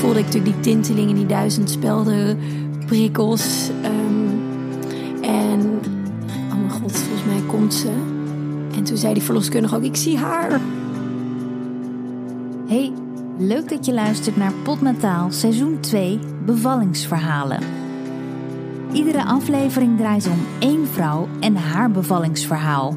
voelde 0.00 0.18
ik 0.18 0.24
natuurlijk 0.24 0.54
die 0.54 0.72
tintelingen, 0.72 1.14
die 1.14 1.26
duizend 1.26 1.70
spelden, 1.70 2.38
prikkels. 2.86 3.70
Ehm, 3.82 4.28
en 5.22 5.60
oh 6.50 6.58
mijn 6.58 6.70
god, 6.70 6.92
volgens 6.92 7.24
mij 7.24 7.42
komt 7.46 7.74
ze. 7.74 7.90
En 8.76 8.82
toen 8.84 8.96
zei 8.96 9.14
die 9.14 9.22
verloskundige 9.22 9.76
ook, 9.76 9.82
ik 9.82 9.96
zie 9.96 10.18
haar. 10.18 10.60
Hey, 12.66 12.92
leuk 13.38 13.68
dat 13.68 13.86
je 13.86 13.92
luistert 13.92 14.36
naar 14.36 14.52
Potnataal 14.52 15.30
seizoen 15.30 15.80
2 15.80 16.18
bevallingsverhalen. 16.44 17.60
Iedere 18.92 19.24
aflevering 19.24 19.96
draait 19.96 20.26
om 20.26 20.38
één 20.58 20.86
vrouw 20.86 21.28
en 21.40 21.56
haar 21.56 21.90
bevallingsverhaal. 21.90 22.96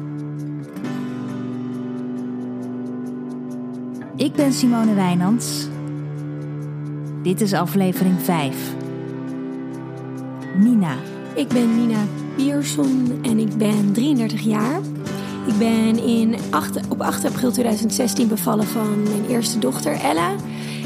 Ik 4.16 4.32
ben 4.32 4.52
Simone 4.52 4.94
Wijnands. 4.94 5.72
Dit 7.24 7.40
is 7.40 7.52
aflevering 7.52 8.20
5. 8.20 8.74
Nina. 10.58 10.96
Ik 11.34 11.48
ben 11.48 11.76
Nina 11.76 12.04
Pierson 12.36 13.18
en 13.22 13.38
ik 13.38 13.56
ben 13.56 13.92
33 13.92 14.40
jaar. 14.40 14.80
Ik 15.46 15.58
ben 15.58 16.04
in 16.04 16.36
8, 16.50 16.80
op 16.88 17.00
8 17.00 17.24
april 17.24 17.52
2016 17.52 18.28
bevallen 18.28 18.66
van 18.66 19.02
mijn 19.02 19.26
eerste 19.28 19.58
dochter 19.58 19.92
Ella. 19.92 20.34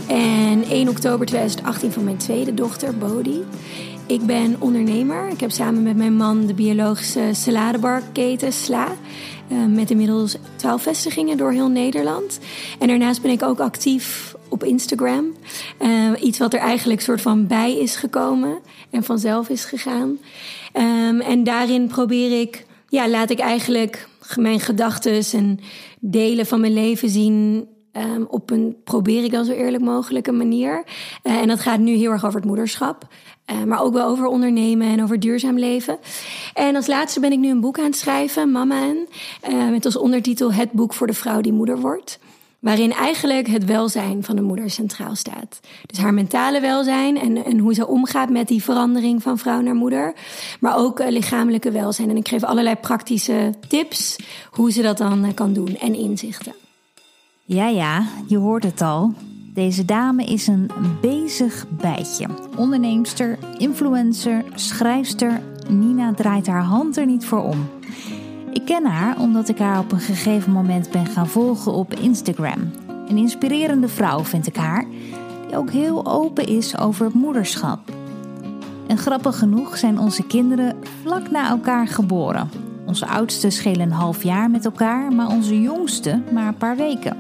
En 0.09 0.62
1 0.62 0.88
oktober 0.88 1.27
2018 1.27 1.93
van 1.93 2.05
mijn 2.05 2.16
tweede 2.16 2.55
dochter 2.55 2.98
Bodhi. 2.98 3.43
Ik 4.07 4.27
ben 4.27 4.57
ondernemer. 4.59 5.29
Ik 5.29 5.41
heb 5.41 5.51
samen 5.51 5.82
met 5.82 5.96
mijn 5.96 6.16
man 6.16 6.46
de 6.46 6.55
biologische 6.55 7.30
saladebarketen 7.32 8.52
Sla. 8.52 8.88
Uh, 9.52 9.65
met 9.66 9.91
inmiddels 9.91 10.37
12 10.57 10.82
vestigingen 10.82 11.37
door 11.37 11.52
heel 11.52 11.68
Nederland. 11.68 12.38
En 12.79 12.88
daarnaast 12.88 13.23
ben 13.23 13.30
ik 13.30 13.43
ook 13.43 13.60
actief 13.60 14.37
op 14.49 14.65
Instagram. 14.65 15.35
Uh, 15.80 16.10
iets 16.21 16.38
wat 16.38 16.54
er 16.54 16.60
eigenlijk 16.60 17.01
soort 17.01 17.21
van 17.21 17.46
bij 17.46 17.79
is 17.79 17.96
gekomen 17.96 18.59
en 18.91 19.02
vanzelf 19.02 19.49
is 19.49 19.65
gegaan. 19.65 20.18
Um, 20.74 21.21
en 21.21 21.45
daarin 21.45 21.87
probeer 21.87 22.41
ik, 22.41 22.66
ja, 22.88 23.09
laat 23.09 23.30
ik 23.30 23.38
eigenlijk 23.38 24.09
mijn 24.37 24.60
gedachten 24.60 25.23
en 25.32 25.60
delen 26.01 26.46
van 26.46 26.60
mijn 26.60 26.73
leven 26.73 27.09
zien. 27.09 27.66
Um, 27.93 28.26
op 28.29 28.51
een, 28.51 28.76
probeer 28.85 29.24
ik 29.24 29.30
dan 29.30 29.45
zo 29.45 29.52
eerlijk 29.52 29.85
mogelijke 29.85 30.32
manier. 30.32 30.85
Uh, 31.24 31.37
en 31.37 31.49
dat 31.49 31.60
gaat 31.60 31.79
nu 31.79 31.95
heel 31.95 32.10
erg 32.10 32.24
over 32.24 32.38
het 32.38 32.49
moederschap. 32.49 33.07
Uh, 33.51 33.63
maar 33.63 33.82
ook 33.82 33.93
wel 33.93 34.07
over 34.07 34.26
ondernemen 34.26 34.88
en 34.88 35.02
over 35.02 35.21
duurzaam 35.21 35.59
leven. 35.59 35.99
En 36.54 36.76
als 36.76 36.87
laatste 36.87 37.21
ben 37.21 37.32
ik 37.32 37.38
nu 37.38 37.51
een 37.51 37.60
boek 37.60 37.79
aan 37.79 37.85
het 37.85 37.96
schrijven, 37.96 38.52
Mama 38.52 38.82
en. 38.82 39.09
Met 39.71 39.85
als 39.85 39.96
ondertitel 39.96 40.52
Het 40.52 40.73
boek 40.73 40.95
voor 40.95 41.07
de 41.07 41.13
vrouw 41.13 41.41
die 41.41 41.52
moeder 41.52 41.80
wordt. 41.80 42.19
Waarin 42.59 42.92
eigenlijk 42.92 43.46
het 43.46 43.64
welzijn 43.64 44.24
van 44.24 44.37
de 44.37 44.42
moeder 44.42 44.70
centraal 44.70 45.14
staat. 45.14 45.60
Dus 45.87 45.98
haar 45.98 46.14
mentale 46.14 46.60
welzijn 46.60 47.18
en, 47.18 47.45
en 47.45 47.59
hoe 47.59 47.74
ze 47.74 47.87
omgaat 47.87 48.30
met 48.30 48.48
die 48.48 48.62
verandering 48.62 49.23
van 49.23 49.38
vrouw 49.38 49.60
naar 49.60 49.74
moeder. 49.74 50.14
Maar 50.60 50.76
ook 50.76 51.01
uh, 51.01 51.09
lichamelijke 51.09 51.70
welzijn. 51.70 52.10
En 52.10 52.16
ik 52.16 52.29
geef 52.29 52.45
allerlei 52.45 52.76
praktische 52.76 53.54
tips 53.68 54.16
hoe 54.51 54.73
ze 54.73 54.82
dat 54.82 54.98
dan 54.98 55.24
uh, 55.24 55.34
kan 55.34 55.52
doen 55.52 55.76
en 55.76 55.95
inzichten. 55.95 56.54
Ja, 57.45 57.68
ja, 57.68 58.06
je 58.26 58.36
hoort 58.36 58.64
het 58.64 58.80
al. 58.80 59.12
Deze 59.54 59.84
dame 59.84 60.24
is 60.24 60.46
een 60.46 60.70
bezig 61.01 61.66
bijtje. 61.70 62.26
Onderneemster, 62.56 63.38
influencer, 63.56 64.44
schrijfster. 64.54 65.41
Nina 65.69 66.14
draait 66.14 66.47
haar 66.47 66.62
hand 66.62 66.97
er 66.97 67.06
niet 67.06 67.25
voor 67.25 67.42
om. 67.42 67.78
Ik 68.59 68.64
ken 68.64 68.87
haar 68.87 69.20
omdat 69.20 69.48
ik 69.48 69.59
haar 69.59 69.78
op 69.78 69.92
een 69.92 70.00
gegeven 70.00 70.53
moment 70.53 70.91
ben 70.91 71.06
gaan 71.06 71.26
volgen 71.26 71.72
op 71.72 71.94
Instagram. 71.94 72.70
Een 73.09 73.16
inspirerende 73.16 73.88
vrouw 73.88 74.25
vind 74.25 74.47
ik 74.47 74.56
haar, 74.56 74.84
die 75.47 75.56
ook 75.56 75.70
heel 75.70 76.06
open 76.06 76.47
is 76.47 76.78
over 76.78 77.04
het 77.04 77.14
moederschap. 77.14 77.78
En 78.86 78.98
grappig 78.98 79.38
genoeg 79.38 79.76
zijn 79.76 79.98
onze 79.98 80.26
kinderen 80.26 80.76
vlak 81.02 81.30
na 81.30 81.48
elkaar 81.48 81.86
geboren. 81.86 82.50
Onze 82.86 83.06
oudste 83.06 83.50
schelen 83.50 83.80
een 83.80 83.92
half 83.92 84.22
jaar 84.22 84.50
met 84.50 84.64
elkaar, 84.64 85.12
maar 85.12 85.28
onze 85.28 85.60
jongste 85.60 86.22
maar 86.32 86.47
een 86.47 86.56
paar 86.56 86.76
weken. 86.76 87.16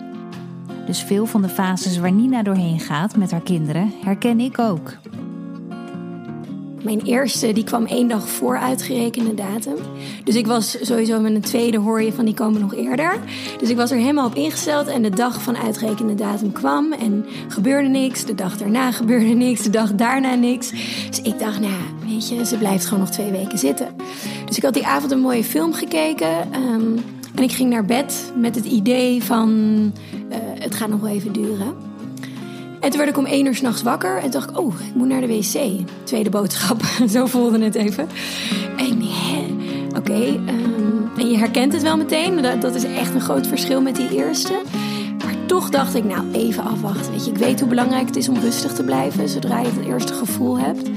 Dus 0.86 1.02
veel 1.02 1.26
van 1.26 1.42
de 1.42 1.48
fases 1.48 1.98
waar 1.98 2.12
Nina 2.12 2.42
doorheen 2.42 2.80
gaat 2.80 3.16
met 3.16 3.30
haar 3.30 3.42
kinderen 3.42 3.92
herken 4.04 4.40
ik 4.40 4.58
ook. 4.58 4.96
Mijn 6.88 7.02
eerste 7.04 7.52
die 7.52 7.64
kwam 7.64 7.86
één 7.86 8.08
dag 8.08 8.28
voor 8.28 8.58
uitgerekende 8.58 9.34
datum. 9.34 9.76
Dus 10.24 10.34
ik 10.34 10.46
was 10.46 10.76
sowieso 10.80 11.20
met 11.20 11.34
een 11.34 11.40
tweede 11.40 11.78
hoor 11.78 12.02
je 12.02 12.12
van 12.12 12.24
die 12.24 12.34
komen 12.34 12.60
nog 12.60 12.74
eerder. 12.74 13.18
Dus 13.58 13.70
ik 13.70 13.76
was 13.76 13.90
er 13.90 13.96
helemaal 13.96 14.26
op 14.26 14.34
ingesteld 14.34 14.86
en 14.86 15.02
de 15.02 15.10
dag 15.10 15.42
van 15.42 15.56
uitgerekende 15.56 16.14
datum 16.14 16.52
kwam 16.52 16.92
en 16.92 17.26
gebeurde 17.48 17.88
niks. 17.88 18.24
De 18.24 18.34
dag 18.34 18.56
daarna 18.56 18.92
gebeurde 19.00 19.24
niks, 19.24 19.62
de 19.62 19.70
dag 19.70 19.94
daarna 19.94 20.34
niks. 20.34 20.70
Dus 21.08 21.20
ik 21.20 21.38
dacht, 21.38 21.60
nou 21.60 21.72
weet 22.06 22.28
je, 22.28 22.44
ze 22.44 22.56
blijft 22.56 22.84
gewoon 22.84 23.00
nog 23.00 23.10
twee 23.10 23.30
weken 23.30 23.58
zitten. 23.58 23.88
Dus 24.46 24.56
ik 24.56 24.62
had 24.62 24.74
die 24.74 24.86
avond 24.86 25.12
een 25.12 25.20
mooie 25.20 25.44
film 25.44 25.72
gekeken 25.72 26.54
um, 26.54 27.04
en 27.34 27.42
ik 27.42 27.52
ging 27.52 27.70
naar 27.70 27.84
bed 27.84 28.32
met 28.36 28.54
het 28.54 28.64
idee 28.64 29.24
van 29.24 29.50
uh, 30.30 30.36
het 30.38 30.74
gaat 30.74 30.88
nog 30.88 31.00
wel 31.00 31.10
even 31.10 31.32
duren. 31.32 31.87
En 32.80 32.90
toen 32.90 32.98
werd 32.98 33.10
ik 33.10 33.18
om 33.18 33.24
één 33.24 33.46
uur 33.46 33.54
s'nachts 33.54 33.82
wakker 33.82 34.18
en 34.22 34.30
dacht 34.30 34.50
ik, 34.50 34.58
oh, 34.58 34.74
ik 34.80 34.94
moet 34.94 35.08
naar 35.08 35.20
de 35.20 35.26
wc. 35.26 35.86
Tweede 36.04 36.30
boodschap, 36.30 36.82
zo 37.14 37.26
voelde 37.26 37.64
het 37.64 37.74
even. 37.74 38.08
En 38.76 39.02
oké. 39.88 39.98
Okay, 39.98 40.28
um, 40.28 41.10
en 41.18 41.30
je 41.30 41.38
herkent 41.38 41.72
het 41.72 41.82
wel 41.82 41.96
meteen, 41.96 42.42
dat, 42.42 42.60
dat 42.60 42.74
is 42.74 42.84
echt 42.84 43.14
een 43.14 43.20
groot 43.20 43.46
verschil 43.46 43.80
met 43.80 43.96
die 43.96 44.16
eerste. 44.16 44.62
Maar 45.24 45.34
toch 45.46 45.70
dacht 45.70 45.94
ik, 45.94 46.04
nou, 46.04 46.32
even 46.32 46.64
afwachten. 46.64 47.12
Weet 47.12 47.24
je, 47.24 47.30
ik 47.30 47.38
weet 47.38 47.60
hoe 47.60 47.68
belangrijk 47.68 48.06
het 48.06 48.16
is 48.16 48.28
om 48.28 48.38
rustig 48.38 48.72
te 48.72 48.82
blijven 48.82 49.28
zodra 49.28 49.60
je 49.60 49.66
het 49.66 49.86
eerste 49.86 50.14
gevoel 50.14 50.58
hebt. 50.58 50.90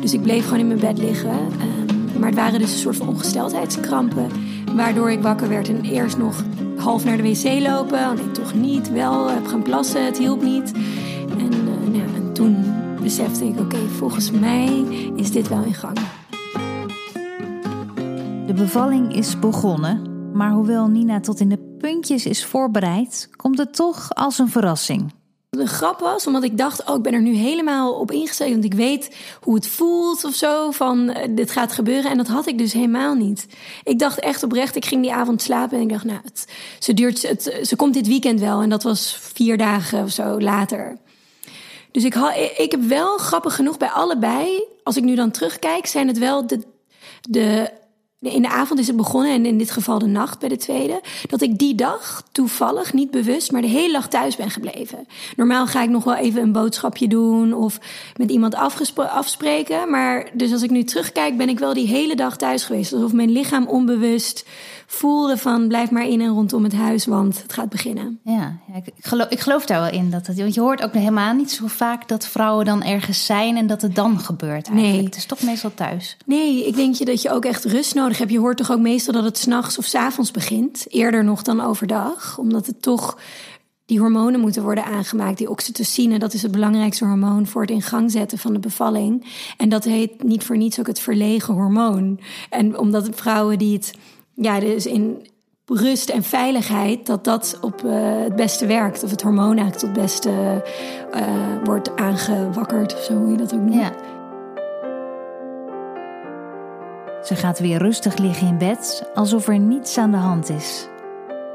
Dus 0.00 0.12
ik 0.12 0.22
bleef 0.22 0.44
gewoon 0.44 0.58
in 0.58 0.66
mijn 0.66 0.80
bed 0.80 0.98
liggen. 0.98 1.30
Um, 1.30 2.18
maar 2.18 2.28
het 2.28 2.38
waren 2.38 2.58
dus 2.58 2.72
een 2.72 2.78
soort 2.78 2.96
van 2.96 3.08
ongesteldheidskrampen. 3.08 4.28
Waardoor 4.74 5.10
ik 5.10 5.22
wakker 5.22 5.48
werd 5.48 5.68
en 5.68 5.84
eerst 5.84 6.18
nog 6.18 6.42
half 6.76 7.04
naar 7.04 7.16
de 7.16 7.22
wc 7.22 7.60
lopen. 7.60 8.14
Nee, 8.16 8.30
toch 8.30 8.54
niet. 8.54 8.92
Wel, 8.92 9.28
heb 9.28 9.46
gaan 9.46 9.62
plassen, 9.62 10.04
het 10.04 10.18
hielp 10.18 10.42
niet. 10.42 10.72
En, 11.84 11.94
en 12.14 12.32
toen 12.32 12.64
besefte 13.02 13.44
ik, 13.44 13.50
oké, 13.50 13.60
okay, 13.60 13.86
volgens 13.86 14.30
mij 14.30 14.66
is 15.16 15.30
dit 15.30 15.48
wel 15.48 15.62
in 15.64 15.74
gang. 15.74 15.98
De 18.46 18.52
bevalling 18.54 19.14
is 19.14 19.38
begonnen, 19.38 20.02
maar 20.32 20.50
hoewel 20.50 20.86
Nina 20.86 21.20
tot 21.20 21.40
in 21.40 21.48
de 21.48 21.76
puntjes 21.78 22.26
is 22.26 22.44
voorbereid, 22.44 23.28
komt 23.36 23.58
het 23.58 23.74
toch 23.74 24.14
als 24.14 24.38
een 24.38 24.48
verrassing. 24.48 25.12
De 25.50 25.66
grap 25.66 26.00
was, 26.00 26.26
omdat 26.26 26.42
ik 26.42 26.58
dacht, 26.58 26.88
oh, 26.88 26.96
ik 26.96 27.02
ben 27.02 27.12
er 27.12 27.22
nu 27.22 27.34
helemaal 27.34 27.94
op 27.94 28.10
ingesteld. 28.10 28.50
Want 28.50 28.64
ik 28.64 28.74
weet 28.74 29.16
hoe 29.40 29.54
het 29.54 29.66
voelt 29.66 30.24
of 30.24 30.34
zo, 30.34 30.70
van 30.70 30.98
uh, 31.08 31.16
dit 31.30 31.50
gaat 31.50 31.72
gebeuren. 31.72 32.10
En 32.10 32.16
dat 32.16 32.28
had 32.28 32.46
ik 32.46 32.58
dus 32.58 32.72
helemaal 32.72 33.14
niet. 33.14 33.46
Ik 33.84 33.98
dacht 33.98 34.18
echt 34.18 34.42
oprecht, 34.42 34.76
ik 34.76 34.84
ging 34.84 35.02
die 35.02 35.12
avond 35.12 35.42
slapen 35.42 35.76
en 35.76 35.82
ik 35.82 35.88
dacht, 35.88 36.04
nou, 36.04 36.20
het, 36.24 36.46
ze, 36.78 36.94
duurt, 36.94 37.28
het, 37.28 37.60
ze 37.62 37.76
komt 37.76 37.94
dit 37.94 38.06
weekend 38.06 38.40
wel. 38.40 38.62
En 38.62 38.68
dat 38.68 38.82
was 38.82 39.18
vier 39.34 39.58
dagen 39.58 40.02
of 40.02 40.10
zo 40.10 40.40
later. 40.40 40.98
Dus 41.92 42.04
ik, 42.04 42.14
ik 42.56 42.70
heb 42.70 42.82
wel 42.82 43.18
grappig 43.18 43.54
genoeg 43.54 43.76
bij 43.76 43.88
allebei, 43.88 44.64
als 44.82 44.96
ik 44.96 45.04
nu 45.04 45.14
dan 45.14 45.30
terugkijk, 45.30 45.86
zijn 45.86 46.08
het 46.08 46.18
wel 46.18 46.46
de, 46.46 46.60
de 47.28 47.70
in 48.20 48.42
de 48.42 48.48
avond 48.48 48.80
is 48.80 48.86
het 48.86 48.96
begonnen 48.96 49.32
en 49.32 49.46
in 49.46 49.58
dit 49.58 49.70
geval 49.70 49.98
de 49.98 50.06
nacht 50.06 50.38
bij 50.38 50.48
de 50.48 50.56
tweede. 50.56 51.00
Dat 51.28 51.40
ik 51.40 51.58
die 51.58 51.74
dag 51.74 52.24
toevallig, 52.32 52.92
niet 52.92 53.10
bewust, 53.10 53.52
maar 53.52 53.62
de 53.62 53.68
hele 53.68 53.92
dag 53.92 54.08
thuis 54.08 54.36
ben 54.36 54.50
gebleven. 54.50 55.06
Normaal 55.36 55.66
ga 55.66 55.82
ik 55.82 55.88
nog 55.88 56.04
wel 56.04 56.14
even 56.14 56.42
een 56.42 56.52
boodschapje 56.52 57.08
doen 57.08 57.52
of 57.52 57.78
met 58.16 58.30
iemand 58.30 58.54
afspreken. 58.94 59.90
Maar 59.90 60.30
dus 60.32 60.52
als 60.52 60.62
ik 60.62 60.70
nu 60.70 60.84
terugkijk, 60.84 61.36
ben 61.36 61.48
ik 61.48 61.58
wel 61.58 61.74
die 61.74 61.86
hele 61.86 62.16
dag 62.16 62.36
thuis 62.36 62.64
geweest. 62.64 62.92
Alsof 62.92 63.12
mijn 63.12 63.30
lichaam 63.30 63.66
onbewust 63.66 64.44
voelde 64.92 65.36
van 65.36 65.68
blijf 65.68 65.90
maar 65.90 66.06
in 66.06 66.20
en 66.20 66.28
rondom 66.28 66.64
het 66.64 66.72
huis, 66.72 67.06
want 67.06 67.42
het 67.42 67.52
gaat 67.52 67.68
beginnen. 67.68 68.20
Ja, 68.24 68.58
ik, 68.74 68.92
geloof, 69.00 69.28
ik 69.28 69.40
geloof 69.40 69.66
daar 69.66 69.80
wel 69.80 69.90
in. 69.90 70.10
Dat 70.10 70.26
het, 70.26 70.38
want 70.38 70.54
je 70.54 70.60
hoort 70.60 70.82
ook 70.82 70.92
helemaal 70.92 71.34
niet 71.34 71.50
zo 71.50 71.66
vaak 71.66 72.08
dat 72.08 72.26
vrouwen 72.26 72.64
dan 72.64 72.82
ergens 72.82 73.26
zijn 73.26 73.56
en 73.56 73.66
dat 73.66 73.82
het 73.82 73.94
dan 73.94 74.18
gebeurt. 74.18 74.68
Eigenlijk. 74.68 74.96
Nee. 74.96 75.04
Het 75.04 75.16
is 75.16 75.26
toch 75.26 75.42
meestal 75.42 75.74
thuis. 75.74 76.16
Nee, 76.26 76.66
ik 76.66 76.74
denk 76.74 76.94
je 76.94 77.04
dat 77.04 77.22
je 77.22 77.30
ook 77.30 77.44
echt 77.44 77.64
rust 77.64 77.94
nodig 77.94 78.18
hebt. 78.18 78.30
Je 78.30 78.38
hoort 78.38 78.56
toch 78.56 78.72
ook 78.72 78.78
meestal 78.78 79.12
dat 79.12 79.24
het 79.24 79.38
s'nachts 79.38 79.78
of 79.78 79.84
s 79.84 79.94
avonds 79.94 80.30
begint. 80.30 80.86
Eerder 80.88 81.24
nog 81.24 81.42
dan 81.42 81.60
overdag. 81.60 82.38
Omdat 82.38 82.66
het 82.66 82.82
toch 82.82 83.18
die 83.86 83.98
hormonen 83.98 84.40
moeten 84.40 84.62
worden 84.62 84.84
aangemaakt. 84.84 85.38
Die 85.38 85.50
oxytocine, 85.50 86.18
dat 86.18 86.34
is 86.34 86.42
het 86.42 86.52
belangrijkste 86.52 87.04
hormoon 87.04 87.46
voor 87.46 87.60
het 87.60 87.70
in 87.70 87.82
gang 87.82 88.10
zetten 88.10 88.38
van 88.38 88.52
de 88.52 88.58
bevalling. 88.58 89.26
En 89.56 89.68
dat 89.68 89.84
heet 89.84 90.22
niet 90.22 90.44
voor 90.44 90.56
niets 90.56 90.78
ook 90.80 90.86
het 90.86 91.00
verlegen 91.00 91.54
hormoon. 91.54 92.20
En 92.50 92.78
omdat 92.78 93.08
vrouwen 93.12 93.58
die 93.58 93.76
het 93.76 93.92
ja, 94.40 94.60
dus 94.60 94.86
in 94.86 95.26
rust 95.66 96.08
en 96.08 96.22
veiligheid, 96.22 97.06
dat 97.06 97.24
dat 97.24 97.58
op 97.60 97.82
uh, 97.84 97.92
het 98.22 98.36
beste 98.36 98.66
werkt. 98.66 99.04
Of 99.04 99.10
het 99.10 99.22
hormoon 99.22 99.58
eigenlijk 99.58 99.78
tot 99.78 99.88
het 99.88 100.00
beste 100.00 100.30
uh, 101.14 101.22
wordt 101.64 101.96
aangewakkerd, 101.96 102.94
of 102.94 103.00
zo 103.00 103.14
hoe 103.14 103.30
je 103.30 103.36
dat 103.36 103.54
ook 103.54 103.60
noemt. 103.60 103.74
Ja. 103.74 103.92
Ze 107.24 107.36
gaat 107.36 107.58
weer 107.58 107.78
rustig 107.78 108.16
liggen 108.16 108.46
in 108.46 108.58
bed, 108.58 109.10
alsof 109.14 109.48
er 109.48 109.58
niets 109.58 109.98
aan 109.98 110.10
de 110.10 110.16
hand 110.16 110.48
is. 110.48 110.88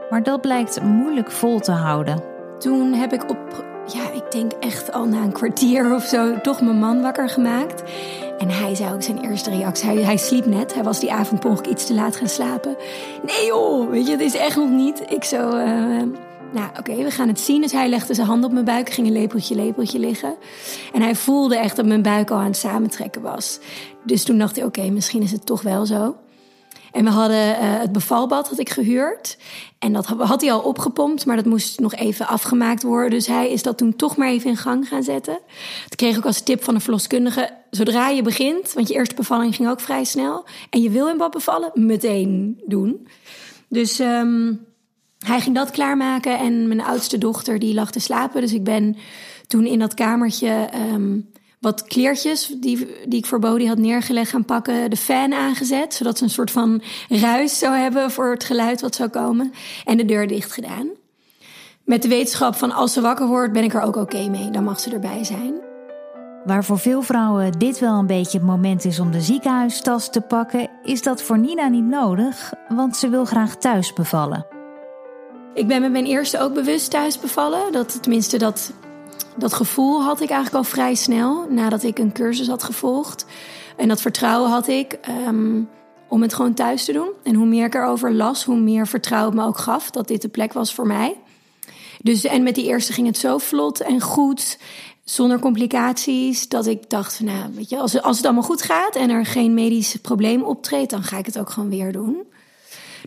Maar 0.10 0.24
dat 0.24 0.42
blijkt 0.42 0.84
moeilijk 0.84 1.32
vol 1.32 1.60
te 1.60 1.72
houden. 1.72 2.24
Toen 2.60 2.94
heb 2.94 3.14
ik 3.14 3.30
op 3.30 3.66
ja, 3.94 4.12
ik 4.12 4.32
denk 4.32 4.52
echt 4.52 4.92
al 4.92 5.06
na 5.06 5.22
een 5.22 5.32
kwartier 5.32 5.96
of 5.96 6.04
zo, 6.04 6.42
toch 6.42 6.62
mijn 6.62 6.80
man 6.80 7.02
wakker 7.02 7.30
gemaakt. 7.30 7.84
En 8.38 8.50
hij 8.50 8.76
zei 8.76 8.94
ook 8.94 9.04
zijn 9.04 9.24
eerste 9.24 9.50
reactie. 9.50 9.90
Hij, 9.90 10.02
hij 10.02 10.18
sliep 10.18 10.46
net. 10.46 10.74
Hij 10.74 10.84
was 10.84 11.00
die 11.00 11.12
avond 11.12 11.68
iets 11.68 11.86
te 11.86 11.94
laat 11.94 12.16
gaan 12.16 12.30
slapen. 12.30 12.76
Nee 13.26 13.46
joh, 13.46 13.90
weet 13.90 14.06
je, 14.06 14.12
het 14.12 14.22
is 14.22 14.36
echt 14.36 14.56
nog 14.56 14.70
niet. 14.70 15.04
Ik 15.10 15.24
zo, 15.24 15.48
uh, 15.48 16.04
nou 16.52 16.70
oké, 16.80 16.96
we 16.96 17.12
gaan 17.12 17.28
het 17.28 17.40
zien. 17.40 17.62
Dus 17.62 17.72
hij 17.72 17.90
legde 17.90 18.14
zijn 18.14 18.28
hand 18.28 18.44
op 18.44 18.52
mijn 18.52 18.66
buik, 18.66 18.90
ging 18.90 19.08
een 19.08 19.14
lepeltje, 19.14 19.56
lepeltje 19.56 20.00
liggen. 20.00 20.36
En 20.94 21.02
hij 21.02 21.16
voelde 21.16 21.58
echt 21.58 21.76
dat 21.76 21.86
mijn 21.86 22.02
buik 22.02 22.32
al 22.32 22.38
aan 22.38 22.46
het 22.46 22.58
samentrekken 22.58 23.22
was. 23.22 23.60
Dus 24.04 24.24
toen 24.24 24.38
dacht 24.38 24.56
hij, 24.56 24.66
oké, 24.66 24.90
misschien 24.90 25.22
is 25.22 25.32
het 25.32 25.46
toch 25.46 25.62
wel 25.62 25.86
zo. 25.86 26.16
En 26.96 27.04
we 27.04 27.10
hadden 27.10 27.50
uh, 27.50 27.56
het 27.60 27.92
bevalbad 27.92 28.50
had 28.50 28.60
ik 28.60 28.70
gehuurd. 28.70 29.38
En 29.80 29.94
dat 29.94 30.06
had 30.06 30.42
hij 30.42 30.52
al 30.52 30.60
opgepompt, 30.60 31.26
maar 31.26 31.36
dat 31.36 31.46
moest 31.46 31.80
nog 31.80 31.96
even 31.96 32.28
afgemaakt 32.28 32.84
worden. 32.84 33.10
Dus 33.10 33.28
hij 33.28 33.52
is 33.52 33.64
dat 33.64 33.78
toen 33.78 33.96
toch 33.96 34.18
maar 34.18 34.28
even 34.28 34.50
in 34.50 34.58
gang 34.58 34.88
gaan 34.88 35.04
zetten. 35.04 35.40
Dat 35.84 35.96
kreeg 35.96 36.12
ik 36.12 36.18
ook 36.18 36.26
als 36.26 36.42
tip 36.42 36.64
van 36.64 36.74
de 36.74 36.80
verloskundige. 36.80 37.50
Zodra 37.70 38.10
je 38.10 38.22
begint, 38.22 38.74
want 38.74 38.88
je 38.88 38.94
eerste 38.94 39.16
bevalling 39.16 39.56
ging 39.56 39.70
ook 39.70 39.80
vrij 39.80 40.04
snel. 40.04 40.46
En 40.70 40.82
je 40.82 40.90
wil 40.90 41.08
in 41.08 41.18
bad 41.18 41.32
bevallen, 41.32 41.72
meteen 41.74 42.62
doen. 42.66 43.08
Dus 43.68 44.00
um, 44.00 44.66
hij 45.26 45.42
ging 45.42 45.56
dat 45.56 45.72
klaarmaken. 45.72 46.40
En 46.40 46.68
mijn 46.68 46.82
oudste 46.82 47.18
dochter 47.18 47.60
die 47.60 47.74
lag 47.74 47.92
te 47.92 48.00
slapen. 48.00 48.42
Dus 48.42 48.54
ik 48.54 48.64
ben 48.64 48.98
toen 49.48 49.66
in 49.66 49.80
dat 49.80 49.94
kamertje... 49.94 50.70
Um, 50.94 51.34
wat 51.66 51.84
kleertjes 51.84 52.56
die, 52.58 52.88
die 53.08 53.20
ik 53.20 53.26
voor 53.26 53.40
Bodie 53.40 53.68
had 53.68 53.78
neergelegd 53.78 54.30
gaan 54.30 54.46
pakken, 54.46 54.90
de 54.90 54.98
fan 54.98 55.34
aangezet, 55.34 55.94
zodat 55.94 56.18
ze 56.18 56.24
een 56.24 56.30
soort 56.30 56.52
van 56.52 56.82
ruis 57.10 57.60
zou 57.60 57.76
hebben 57.76 58.12
voor 58.12 58.32
het 58.32 58.44
geluid 58.44 58.82
wat 58.82 58.96
zou 58.96 59.10
komen, 59.10 59.54
en 59.86 59.98
de 59.98 60.06
deur 60.06 60.28
dicht 60.28 60.52
gedaan. 60.52 60.88
Met 61.84 62.02
de 62.02 62.08
wetenschap 62.08 62.56
van 62.56 62.72
als 62.72 62.94
ze 62.94 63.02
wakker 63.02 63.28
wordt, 63.28 63.54
ben 63.54 63.64
ik 63.64 63.74
er 63.74 63.82
ook 63.82 63.96
oké 63.96 64.30
mee, 64.30 64.50
dan 64.50 64.64
mag 64.64 64.80
ze 64.80 64.92
erbij 64.92 65.24
zijn. 65.24 65.54
Waar 66.44 66.66
voor 66.66 66.80
veel 66.80 67.02
vrouwen 67.02 67.52
dit 67.52 67.80
wel 67.80 68.00
een 68.00 68.08
beetje 68.08 68.38
het 68.38 68.48
moment 68.48 68.86
is 68.86 69.00
om 69.00 69.12
de 69.12 69.22
ziekenhuistas 69.22 70.10
te 70.10 70.22
pakken, 70.22 70.70
is 70.84 71.02
dat 71.02 71.22
voor 71.22 71.40
Nina 71.40 71.68
niet 71.68 71.86
nodig, 71.86 72.54
want 72.70 72.98
ze 72.98 73.10
wil 73.10 73.26
graag 73.26 73.56
thuis 73.56 73.94
bevallen. 73.94 74.46
Ik 75.54 75.68
ben 75.68 75.82
met 75.82 75.92
mijn 75.92 76.06
eerste 76.06 76.40
ook 76.40 76.54
bewust 76.54 76.92
thuis 76.92 77.20
bevallen. 77.20 77.72
Dat, 77.72 78.02
tenminste, 78.02 78.38
dat 78.38 78.74
dat 79.38 79.54
gevoel 79.54 80.04
had 80.04 80.22
ik 80.22 80.30
eigenlijk 80.30 80.66
al 80.66 80.72
vrij 80.72 80.96
snel 80.96 81.48
nadat 81.50 81.84
ik 81.84 82.00
een 82.00 82.12
cursus 82.12 82.48
had 82.48 82.64
gevolgd. 82.64 83.26
En 83.78 83.88
dat 83.88 84.02
vertrouwen 84.02 84.50
had 84.50 84.68
ik 84.68 85.00
um, 85.28 85.70
om 86.08 86.22
het 86.22 86.34
gewoon 86.34 86.54
thuis 86.54 86.86
te 86.86 86.94
doen. 86.94 87.10
En 87.24 87.36
hoe 87.36 87.46
meer 87.46 87.66
ik 87.66 87.76
erover 87.76 88.14
las, 88.14 88.44
hoe 88.44 88.60
meer 88.60 88.88
vertrouwen 88.88 89.36
me 89.36 89.46
ook 89.46 89.58
gaf 89.58 89.90
dat 89.90 90.08
dit 90.08 90.22
de 90.22 90.28
plek 90.28 90.54
was 90.54 90.74
voor 90.74 90.88
mij. 90.88 91.18
Dus, 92.02 92.24
en 92.24 92.44
met 92.44 92.56
die 92.56 92.66
eerste 92.66 92.94
ging 92.94 93.08
het 93.08 93.18
zo 93.18 93.38
vlot 93.38 93.80
en 93.80 94.02
goed, 94.02 94.58
zonder 95.04 95.40
complicaties, 95.40 96.48
dat 96.48 96.66
ik 96.66 96.90
dacht: 96.90 97.16
van, 97.16 97.26
nou, 97.26 97.54
weet 97.54 97.70
je, 97.70 97.78
als, 97.78 98.02
als 98.02 98.18
het 98.18 98.26
allemaal 98.26 98.44
goed 98.44 98.62
gaat 98.62 98.96
en 98.96 99.10
er 99.10 99.26
geen 99.26 99.54
medisch 99.54 99.96
probleem 99.96 100.44
optreedt, 100.44 100.90
dan 100.90 101.04
ga 101.04 101.18
ik 101.18 101.26
het 101.26 101.40
ook 101.40 101.50
gewoon 101.50 101.70
weer 101.70 101.92
doen. 101.92 102.18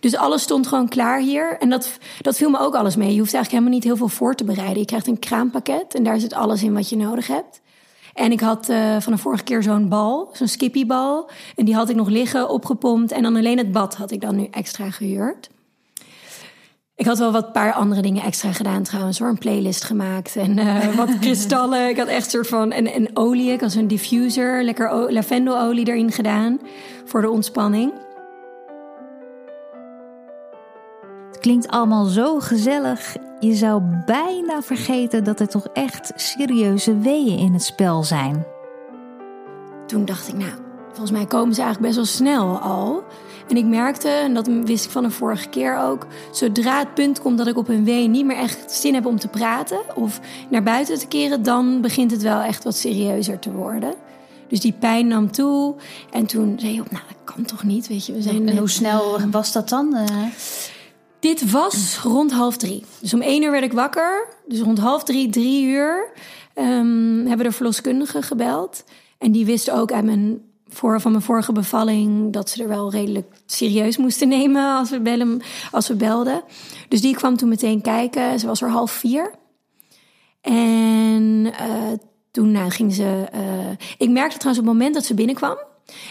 Dus 0.01 0.17
alles 0.17 0.43
stond 0.43 0.67
gewoon 0.67 0.89
klaar 0.89 1.21
hier. 1.21 1.57
En 1.59 1.71
dat, 1.71 1.99
dat 2.21 2.37
viel 2.37 2.51
me 2.51 2.59
ook 2.59 2.75
alles 2.75 2.97
mee. 2.97 3.13
Je 3.13 3.19
hoeft 3.19 3.35
eigenlijk 3.35 3.51
helemaal 3.51 3.73
niet 3.73 3.85
heel 3.85 3.97
veel 3.97 4.17
voor 4.17 4.35
te 4.35 4.45
bereiden. 4.45 4.79
Je 4.79 4.85
krijgt 4.85 5.07
een 5.07 5.19
kraampakket 5.19 5.95
en 5.95 6.03
daar 6.03 6.21
zit 6.21 6.35
alles 6.35 6.63
in 6.63 6.75
wat 6.75 6.89
je 6.89 6.97
nodig 6.97 7.27
hebt. 7.27 7.61
En 8.15 8.33
ik 8.33 8.41
had 8.41 8.69
uh, 8.69 8.97
van 9.01 9.13
de 9.13 9.19
vorige 9.19 9.45
keer 9.45 9.63
zo'n 9.63 9.89
bal, 9.89 10.31
zo'n 10.33 10.49
skippybal. 10.49 11.31
En 11.57 11.65
die 11.65 11.75
had 11.75 11.89
ik 11.89 11.97
nog 11.97 12.09
liggen, 12.09 12.49
opgepompt. 12.49 13.13
En 13.13 13.23
dan 13.23 13.37
alleen 13.37 13.59
het 13.59 13.73
bad 13.73 13.95
had 13.95 14.11
ik 14.11 14.21
dan 14.21 14.37
nu 14.37 14.49
extra 14.51 14.91
gehuurd. 14.91 15.51
Ik 16.95 17.07
had 17.07 17.19
wel 17.19 17.33
wat 17.33 17.53
paar 17.53 17.73
andere 17.73 18.03
dingen 18.03 18.23
extra 18.23 18.53
gedaan 18.53 18.83
trouwens 18.83 19.19
hoor. 19.19 19.29
Een 19.29 19.39
playlist 19.39 19.85
gemaakt 19.85 20.37
en 20.37 20.59
uh, 20.59 20.97
wat 20.97 21.19
kristallen. 21.19 21.89
Ik 21.89 21.97
had 21.97 22.09
echt 22.09 22.25
een 22.25 22.31
soort 22.31 22.49
van... 22.49 22.73
En, 22.73 22.93
en 22.93 23.17
olie, 23.17 23.53
ik 23.53 23.61
had 23.61 23.73
zo'n 23.73 23.87
diffuser, 23.87 24.65
lekker 24.65 25.13
lavendelolie 25.13 25.89
erin 25.89 26.13
gedaan. 26.13 26.61
Voor 27.05 27.21
de 27.21 27.31
ontspanning. 27.31 27.93
Klinkt 31.39 31.69
allemaal 31.69 32.05
zo 32.05 32.41
gezellig. 32.41 33.17
Je 33.41 33.55
zou 33.55 33.83
bijna 34.07 34.63
vergeten 34.63 35.25
dat 35.25 35.41
er 35.41 35.49
toch 35.49 35.67
echt 35.73 36.13
serieuze 36.17 36.99
weeën 36.99 37.39
in 37.39 37.53
het 37.53 37.63
spel 37.63 38.05
zijn. 38.05 38.47
Toen 39.87 40.05
dacht 40.05 40.29
ik, 40.29 40.35
nou, 40.35 40.53
volgens 40.87 41.11
mij 41.11 41.27
komen 41.27 41.55
ze 41.55 41.63
eigenlijk 41.63 41.95
best 41.95 42.07
wel 42.07 42.17
snel 42.17 42.59
al. 42.59 43.03
En 43.49 43.57
ik 43.57 43.65
merkte, 43.65 44.09
en 44.09 44.35
dat 44.35 44.47
wist 44.47 44.85
ik 44.85 44.91
van 44.91 45.03
de 45.03 45.11
vorige 45.11 45.49
keer 45.49 45.79
ook, 45.79 46.07
zodra 46.33 46.79
het 46.79 46.95
punt 46.95 47.21
komt 47.21 47.39
dat 47.39 47.47
ik 47.47 47.57
op 47.57 47.69
een 47.69 47.85
wee 47.85 48.09
niet 48.09 48.27
meer 48.27 48.37
echt 48.37 48.73
zin 48.73 48.95
heb 48.95 49.07
om 49.07 49.19
te 49.19 49.29
praten 49.29 49.81
of 49.95 50.21
naar 50.51 50.63
buiten 50.63 50.99
te 50.99 51.07
keren, 51.07 51.43
dan 51.43 51.81
begint 51.81 52.11
het 52.11 52.23
wel 52.23 52.41
echt 52.41 52.65
wat 52.65 52.77
serieuzer 52.77 53.39
te 53.39 53.53
worden. 53.53 53.95
Dus 54.49 54.61
die 54.61 54.75
pijn 54.79 55.07
nam 55.07 55.31
toe. 55.31 55.75
En 56.11 56.27
toen 56.27 56.55
zei 56.59 56.75
je 56.75 56.81
op, 56.81 56.91
nou, 56.91 57.05
dat 57.09 57.35
kan 57.35 57.45
toch 57.45 57.65
niet, 57.65 57.89
weet 57.89 58.07
je. 58.07 58.13
We 58.13 58.23
zijn 58.23 58.49
en 58.49 58.57
hoe 58.57 58.69
snel 58.69 59.21
was 59.31 59.53
dat 59.53 59.69
dan? 59.69 59.97
Dit 61.21 61.51
was 61.51 61.99
rond 62.03 62.33
half 62.33 62.57
drie. 62.57 62.85
Dus 63.01 63.15
om 63.15 63.21
één 63.21 63.43
uur 63.43 63.51
werd 63.51 63.65
ik 63.65 63.73
wakker. 63.73 64.29
Dus 64.47 64.61
rond 64.61 64.79
half 64.79 65.05
drie, 65.05 65.31
drie 65.31 65.65
uur, 65.65 66.13
um, 66.55 67.27
hebben 67.27 67.47
de 67.47 67.53
verloskundigen 67.53 68.23
gebeld. 68.23 68.85
En 69.19 69.33
die 69.33 69.47
wist 69.47 69.71
ook 69.71 69.93
uit 69.93 70.05
mijn, 70.05 70.43
voor, 70.69 71.01
van 71.01 71.11
mijn 71.11 71.23
vorige 71.23 71.53
bevalling 71.53 72.33
dat 72.33 72.51
ze 72.51 72.63
er 72.63 72.69
wel 72.69 72.91
redelijk 72.91 73.35
serieus 73.47 73.97
moesten 73.97 74.29
nemen 74.39 74.77
als 74.77 74.91
we, 74.91 75.01
bellen, 75.01 75.41
als 75.71 75.89
we 75.89 75.95
belden. 75.95 76.43
Dus 76.89 77.01
die 77.01 77.17
kwam 77.17 77.37
toen 77.37 77.49
meteen 77.49 77.81
kijken. 77.81 78.39
Ze 78.39 78.47
was 78.47 78.61
er 78.61 78.71
half 78.71 78.91
vier. 78.91 79.35
En 80.41 81.47
uh, 81.47 81.93
toen 82.31 82.53
nou, 82.53 82.71
ging 82.71 82.95
ze. 82.95 83.29
Uh, 83.35 83.71
ik 83.99 84.11
merkte 84.11 84.39
trouwens 84.39 84.65
op 84.65 84.71
het 84.71 84.79
moment 84.79 84.95
dat 84.95 85.05
ze 85.05 85.15
binnenkwam 85.15 85.57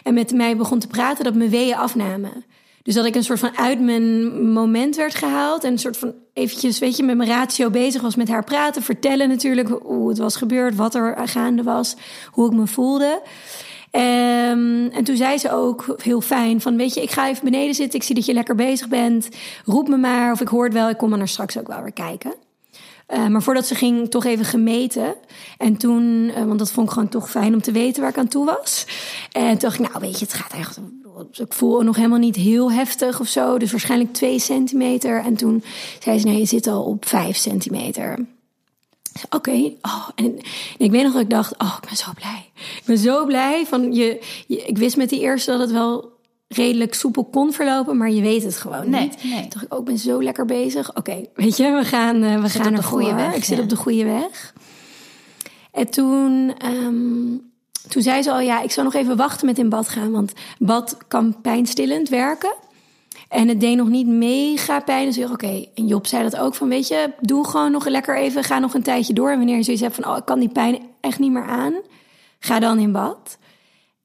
en 0.03 0.13
met 0.13 0.31
mij 0.31 0.57
begon 0.57 0.79
te 0.79 0.87
praten 0.87 1.23
dat 1.23 1.35
mijn 1.35 1.49
weeën 1.49 1.75
afnamen. 1.75 2.45
Dus 2.87 2.95
dat 2.95 3.05
ik 3.05 3.15
een 3.15 3.23
soort 3.23 3.39
van 3.39 3.57
uit 3.57 3.79
mijn 3.79 4.51
moment 4.51 4.95
werd 4.95 5.15
gehaald. 5.15 5.63
En 5.63 5.71
een 5.71 5.79
soort 5.79 5.97
van 5.97 6.13
eventjes, 6.33 6.79
weet 6.79 6.97
je, 6.97 7.03
met 7.03 7.17
mijn 7.17 7.29
ratio 7.29 7.69
bezig 7.69 8.01
was 8.01 8.15
met 8.15 8.27
haar 8.27 8.43
praten. 8.43 8.81
Vertellen 8.81 9.29
natuurlijk 9.29 9.69
hoe 9.83 10.09
het 10.09 10.17
was 10.17 10.35
gebeurd, 10.35 10.75
wat 10.75 10.95
er 10.95 11.27
gaande 11.27 11.63
was, 11.63 11.95
hoe 12.31 12.45
ik 12.51 12.57
me 12.57 12.67
voelde. 12.67 13.21
Um, 13.91 14.87
en 14.87 15.03
toen 15.03 15.15
zei 15.15 15.37
ze 15.37 15.51
ook 15.51 15.95
heel 16.01 16.21
fijn 16.21 16.61
van, 16.61 16.77
weet 16.77 16.93
je, 16.93 17.01
ik 17.01 17.11
ga 17.11 17.27
even 17.27 17.43
beneden 17.43 17.75
zitten. 17.75 17.99
Ik 17.99 18.05
zie 18.05 18.15
dat 18.15 18.25
je 18.25 18.33
lekker 18.33 18.55
bezig 18.55 18.87
bent. 18.87 19.29
Roep 19.65 19.87
me 19.87 19.97
maar 19.97 20.31
of 20.31 20.41
ik 20.41 20.47
hoor 20.47 20.63
het 20.63 20.73
wel. 20.73 20.89
Ik 20.89 20.97
kom 20.97 21.13
er 21.13 21.27
straks 21.27 21.57
ook 21.57 21.67
wel 21.67 21.81
weer 21.81 21.93
kijken. 21.93 22.33
Uh, 23.13 23.27
maar 23.27 23.43
voordat 23.43 23.67
ze 23.67 23.75
ging, 23.75 24.09
toch 24.09 24.25
even 24.25 24.45
gemeten. 24.45 25.15
En 25.57 25.77
toen, 25.77 26.03
uh, 26.03 26.43
want 26.43 26.59
dat 26.59 26.71
vond 26.71 26.87
ik 26.87 26.93
gewoon 26.93 27.09
toch 27.09 27.29
fijn 27.29 27.53
om 27.53 27.61
te 27.61 27.71
weten 27.71 28.01
waar 28.01 28.11
ik 28.11 28.17
aan 28.17 28.27
toe 28.27 28.45
was. 28.45 28.85
En 29.31 29.49
toen 29.49 29.57
dacht 29.57 29.79
ik, 29.79 29.89
nou 29.89 29.99
weet 29.99 30.19
je, 30.19 30.25
het 30.25 30.33
gaat 30.33 30.53
echt 30.53 30.79
ik 31.31 31.53
voel 31.53 31.81
nog 31.81 31.95
helemaal 31.95 32.19
niet 32.19 32.35
heel 32.35 32.71
heftig 32.71 33.19
of 33.19 33.27
zo. 33.27 33.57
Dus 33.57 33.71
waarschijnlijk 33.71 34.13
twee 34.13 34.39
centimeter. 34.39 35.19
En 35.23 35.35
toen 35.35 35.63
zei 35.99 36.19
ze, 36.19 36.25
nee, 36.25 36.37
je 36.37 36.45
zit 36.45 36.67
al 36.67 36.83
op 36.83 37.07
vijf 37.07 37.37
centimeter. 37.37 38.25
Oké, 39.25 39.35
okay. 39.35 39.77
oh, 39.81 40.09
en, 40.15 40.37
ik 40.77 40.91
weet 40.91 41.03
nog 41.03 41.13
dat 41.13 41.21
ik 41.21 41.29
dacht, 41.29 41.57
oh, 41.57 41.77
ik 41.81 41.87
ben 41.87 41.97
zo 41.97 42.11
blij. 42.15 42.49
Ik 42.55 42.83
ben 42.85 42.97
zo 42.97 43.25
blij 43.25 43.65
van 43.65 43.93
je, 43.93 44.21
je, 44.47 44.63
Ik 44.65 44.77
wist 44.77 44.97
met 44.97 45.09
die 45.09 45.19
eerste 45.19 45.51
dat 45.51 45.59
het 45.59 45.71
wel 45.71 46.15
redelijk 46.47 46.93
soepel 46.93 47.25
kon 47.25 47.53
verlopen, 47.53 47.97
maar 47.97 48.11
je 48.11 48.21
weet 48.21 48.43
het 48.43 48.57
gewoon 48.57 48.89
nee, 48.89 49.01
niet. 49.01 49.23
Nee. 49.23 49.47
Dacht 49.49 49.65
ik, 49.65 49.73
ook 49.73 49.79
oh, 49.79 49.85
ben 49.85 49.97
zo 49.97 50.23
lekker 50.23 50.45
bezig. 50.45 50.95
Oké, 50.95 51.25
weet 51.35 51.57
je, 51.57 51.71
we 51.71 51.83
gaan, 51.83 52.23
uh, 52.23 52.41
we 52.41 52.49
gaan 52.49 52.67
op 52.67 52.75
de 52.75 52.83
goede 52.83 53.13
weg. 53.13 53.35
Ik 53.35 53.43
zit 53.43 53.59
op 53.59 53.69
de 53.69 53.75
goede 53.75 54.05
weg. 54.05 54.53
En 55.71 55.89
toen 55.89 56.53
um, 56.65 57.46
toen 57.87 58.01
zei 58.01 58.21
ze 58.21 58.31
al, 58.31 58.39
ja, 58.39 58.61
ik 58.61 58.71
zou 58.71 58.85
nog 58.85 58.95
even 58.95 59.17
wachten 59.17 59.45
met 59.45 59.57
in 59.57 59.69
bad 59.69 59.89
gaan. 59.89 60.11
Want 60.11 60.33
bad 60.59 60.97
kan 61.07 61.41
pijnstillend 61.41 62.09
werken. 62.09 62.53
En 63.29 63.47
het 63.47 63.59
deed 63.59 63.75
nog 63.75 63.89
niet 63.89 64.07
mega 64.07 64.79
pijn. 64.79 65.05
Dus 65.05 65.31
oké. 65.31 65.65
En 65.75 65.87
Job 65.87 66.07
zei 66.07 66.23
dat 66.23 66.37
ook 66.37 66.55
van, 66.55 66.69
weet 66.69 66.87
je, 66.87 67.13
doe 67.19 67.47
gewoon 67.47 67.71
nog 67.71 67.87
lekker 67.87 68.17
even. 68.17 68.43
Ga 68.43 68.59
nog 68.59 68.73
een 68.73 68.83
tijdje 68.83 69.13
door. 69.13 69.29
En 69.31 69.37
wanneer 69.37 69.57
je 69.57 69.63
zoiets 69.63 69.81
hebt 69.81 69.95
van, 69.95 70.07
oh, 70.07 70.17
ik 70.17 70.25
kan 70.25 70.39
die 70.39 70.49
pijn 70.49 70.79
echt 71.01 71.19
niet 71.19 71.31
meer 71.31 71.45
aan. 71.45 71.73
Ga 72.39 72.59
dan 72.59 72.79
in 72.79 72.91
bad. 72.91 73.37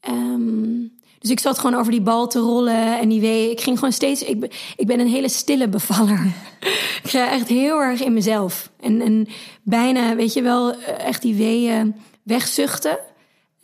Um, 0.08 0.92
dus 1.22 1.30
ik 1.30 1.40
zat 1.40 1.58
gewoon 1.58 1.78
over 1.78 1.92
die 1.92 2.00
bal 2.00 2.28
te 2.28 2.38
rollen. 2.38 2.98
En 2.98 3.08
die 3.08 3.20
wee, 3.20 3.50
ik 3.50 3.60
ging 3.60 3.78
gewoon 3.78 3.92
steeds, 3.92 4.22
ik 4.22 4.40
ben, 4.40 4.50
ik 4.76 4.86
ben 4.86 5.00
een 5.00 5.08
hele 5.08 5.28
stille 5.28 5.68
bevaller. 5.68 6.26
ik 7.02 7.10
ga 7.10 7.30
echt 7.30 7.48
heel 7.48 7.80
erg 7.80 8.02
in 8.02 8.12
mezelf. 8.12 8.70
En, 8.80 9.00
en 9.00 9.28
bijna, 9.62 10.14
weet 10.14 10.32
je 10.32 10.42
wel, 10.42 10.74
echt 10.80 11.22
die 11.22 11.34
weeën 11.34 11.94
wegzuchten. 12.22 12.98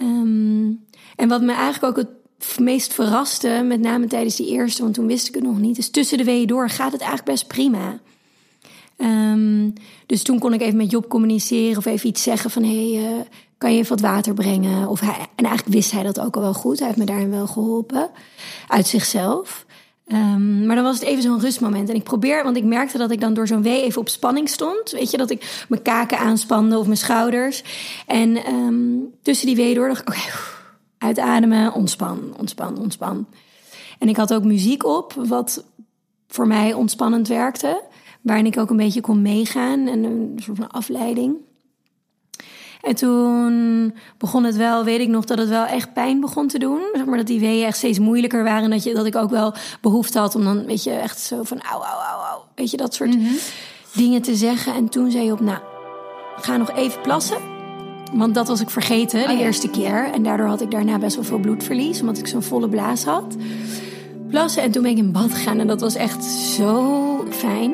Um, 0.00 0.84
en 1.16 1.28
wat 1.28 1.42
me 1.42 1.52
eigenlijk 1.52 1.98
ook 1.98 2.04
het 2.04 2.58
meest 2.58 2.94
verraste, 2.94 3.62
met 3.64 3.80
name 3.80 4.06
tijdens 4.06 4.36
die 4.36 4.48
eerste, 4.48 4.82
want 4.82 4.94
toen 4.94 5.06
wist 5.06 5.28
ik 5.28 5.34
het 5.34 5.44
nog 5.44 5.58
niet, 5.58 5.78
is 5.78 5.90
tussen 5.90 6.18
de 6.18 6.24
weeën 6.24 6.46
door 6.46 6.70
gaat 6.70 6.92
het 6.92 7.00
eigenlijk 7.00 7.30
best 7.30 7.46
prima. 7.46 8.00
Um, 8.96 9.72
dus 10.06 10.22
toen 10.22 10.38
kon 10.38 10.52
ik 10.52 10.60
even 10.60 10.76
met 10.76 10.90
Job 10.90 11.08
communiceren 11.08 11.76
of 11.76 11.86
even 11.86 12.08
iets 12.08 12.22
zeggen 12.22 12.50
van 12.50 12.62
hé, 12.62 12.92
hey, 12.92 13.12
uh, 13.12 13.20
kan 13.58 13.72
je 13.72 13.78
even 13.78 13.96
wat 13.96 14.10
water 14.10 14.34
brengen? 14.34 14.88
Of 14.88 15.00
hij, 15.00 15.16
en 15.34 15.44
eigenlijk 15.44 15.74
wist 15.76 15.90
hij 15.90 16.02
dat 16.02 16.20
ook 16.20 16.36
al 16.36 16.42
wel 16.42 16.54
goed. 16.54 16.78
Hij 16.78 16.86
heeft 16.86 16.98
me 16.98 17.04
daarin 17.04 17.30
wel 17.30 17.46
geholpen 17.46 18.10
uit 18.68 18.86
zichzelf. 18.86 19.66
Ehm, 20.08 20.66
maar 20.66 20.76
dan 20.76 20.84
was 20.84 20.98
het 20.98 21.08
even 21.08 21.22
zo'n 21.22 21.40
rustmoment. 21.40 21.88
En 21.88 21.94
ik 21.94 22.02
probeer, 22.02 22.44
want 22.44 22.56
ik 22.56 22.64
merkte 22.64 22.98
dat 22.98 23.10
ik 23.10 23.20
dan 23.20 23.34
door 23.34 23.46
zo'n 23.46 23.62
wee 23.62 23.82
even 23.82 24.00
op 24.00 24.08
spanning 24.08 24.48
stond. 24.48 24.90
Weet 24.90 25.10
je, 25.10 25.16
dat 25.16 25.30
ik 25.30 25.64
mijn 25.68 25.82
kaken 25.82 26.18
aanspande 26.18 26.78
of 26.78 26.84
mijn 26.84 26.98
schouders. 26.98 27.62
En 28.06 28.36
ehm, 28.36 28.74
tussen 29.22 29.46
die 29.46 29.56
wee 29.56 29.74
door 29.74 29.88
dacht 29.88 30.00
ik, 30.00 30.08
oké, 30.08 30.20
uitademen, 30.98 31.72
ontspan, 31.72 32.34
ontspan, 32.38 32.78
ontspan. 32.78 33.26
En 33.98 34.08
ik 34.08 34.16
had 34.16 34.34
ook 34.34 34.44
muziek 34.44 34.84
op, 34.84 35.12
wat 35.12 35.64
voor 36.28 36.46
mij 36.46 36.72
ontspannend 36.72 37.28
werkte. 37.28 37.82
Waarin 38.20 38.46
ik 38.46 38.58
ook 38.58 38.70
een 38.70 38.76
beetje 38.76 39.00
kon 39.00 39.22
meegaan 39.22 39.86
en 39.86 40.04
een 40.04 40.32
soort 40.36 40.56
van 40.56 40.70
afleiding. 40.70 41.36
En 42.82 42.94
toen 42.94 43.94
begon 44.18 44.44
het 44.44 44.56
wel, 44.56 44.84
weet 44.84 45.00
ik 45.00 45.08
nog, 45.08 45.24
dat 45.24 45.38
het 45.38 45.48
wel 45.48 45.64
echt 45.64 45.92
pijn 45.92 46.20
begon 46.20 46.48
te 46.48 46.58
doen. 46.58 46.80
Zeg 46.92 47.04
maar 47.04 47.16
dat 47.16 47.26
die 47.26 47.40
weeën 47.40 47.66
echt 47.66 47.76
steeds 47.76 47.98
moeilijker 47.98 48.44
waren. 48.44 48.62
En 48.64 48.70
dat, 48.70 48.84
je, 48.84 48.94
dat 48.94 49.06
ik 49.06 49.16
ook 49.16 49.30
wel 49.30 49.54
behoefte 49.80 50.18
had 50.18 50.34
om 50.34 50.44
dan, 50.44 50.64
weet 50.64 50.84
je, 50.84 50.90
echt 50.90 51.20
zo 51.20 51.42
van 51.42 51.60
au, 51.60 51.82
au, 51.82 52.00
au, 52.10 52.30
au. 52.30 52.40
Weet 52.54 52.70
je, 52.70 52.76
dat 52.76 52.94
soort 52.94 53.14
mhm. 53.14 53.32
dingen 53.94 54.22
te 54.22 54.34
zeggen. 54.34 54.74
En 54.74 54.88
toen 54.88 55.10
zei 55.10 55.24
je 55.24 55.32
op, 55.32 55.40
nou, 55.40 55.58
ga 56.36 56.56
nog 56.56 56.70
even 56.70 57.00
plassen. 57.00 57.38
Want 58.12 58.34
dat 58.34 58.48
was 58.48 58.60
ik 58.60 58.70
vergeten 58.70 59.26
de 59.26 59.32
oh 59.32 59.40
eerste 59.40 59.70
keer. 59.70 60.10
En 60.12 60.22
daardoor 60.22 60.46
had 60.46 60.60
ik 60.60 60.70
daarna 60.70 60.98
best 60.98 61.14
wel 61.14 61.24
veel 61.24 61.38
bloedverlies, 61.38 62.00
omdat 62.00 62.18
ik 62.18 62.26
zo'n 62.26 62.42
volle 62.42 62.68
blaas 62.68 63.04
had. 63.04 63.36
Plassen 64.28 64.62
en 64.62 64.70
toen 64.70 64.82
ben 64.82 64.90
ik 64.90 64.98
in 64.98 65.12
bad 65.12 65.32
gegaan 65.32 65.58
en 65.58 65.66
dat 65.66 65.80
was 65.80 65.94
echt 65.94 66.24
zo 66.24 67.26
fijn. 67.30 67.72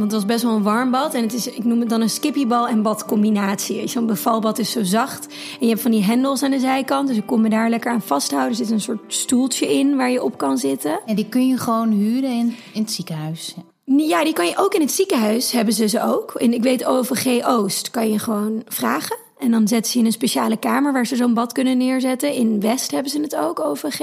Het 0.00 0.12
was 0.12 0.24
best 0.24 0.42
wel 0.42 0.54
een 0.54 0.62
warm 0.62 0.90
bad. 0.90 1.14
En 1.14 1.22
het 1.22 1.32
is, 1.32 1.50
ik 1.50 1.64
noem 1.64 1.80
het 1.80 1.88
dan 1.88 2.00
een 2.00 2.10
skippybal 2.10 2.68
en 2.68 2.82
bad 2.82 3.04
combinatie. 3.04 3.88
Zo'n 3.88 4.06
bevalbad 4.06 4.58
is 4.58 4.70
zo 4.70 4.82
zacht. 4.82 5.26
En 5.26 5.58
je 5.60 5.68
hebt 5.68 5.80
van 5.80 5.90
die 5.90 6.04
hendels 6.04 6.42
aan 6.42 6.50
de 6.50 6.58
zijkant. 6.58 7.08
Dus 7.08 7.16
ik 7.16 7.26
kon 7.26 7.40
me 7.40 7.48
daar 7.48 7.70
lekker 7.70 7.92
aan 7.92 8.02
vasthouden. 8.02 8.50
Er 8.50 8.56
zit 8.56 8.70
een 8.70 8.80
soort 8.80 9.00
stoeltje 9.06 9.78
in 9.78 9.96
waar 9.96 10.10
je 10.10 10.22
op 10.22 10.38
kan 10.38 10.58
zitten. 10.58 11.00
En 11.06 11.16
die 11.16 11.28
kun 11.28 11.48
je 11.48 11.58
gewoon 11.58 11.90
huren 11.90 12.30
in, 12.30 12.56
in 12.72 12.80
het 12.80 12.90
ziekenhuis. 12.90 13.54
Ja, 13.84 14.24
die 14.24 14.32
kan 14.32 14.46
je 14.46 14.56
ook 14.56 14.74
in 14.74 14.80
het 14.80 14.92
ziekenhuis, 14.92 15.52
hebben 15.52 15.74
ze 15.74 15.88
ze 15.88 16.02
ook. 16.02 16.34
En 16.34 16.52
ik 16.52 16.62
weet 16.62 16.84
OVG 16.84 17.46
Oost 17.46 17.90
kan 17.90 18.10
je 18.10 18.18
gewoon 18.18 18.62
vragen. 18.66 19.16
En 19.38 19.50
dan 19.50 19.68
zetten 19.68 19.92
ze 19.92 19.98
in 19.98 20.06
een 20.06 20.12
speciale 20.12 20.56
kamer 20.56 20.92
waar 20.92 21.06
ze 21.06 21.16
zo'n 21.16 21.34
bad 21.34 21.52
kunnen 21.52 21.78
neerzetten. 21.78 22.32
In 22.32 22.60
West 22.60 22.90
hebben 22.90 23.10
ze 23.10 23.20
het 23.20 23.36
ook, 23.36 23.60
OVG. 23.60 24.00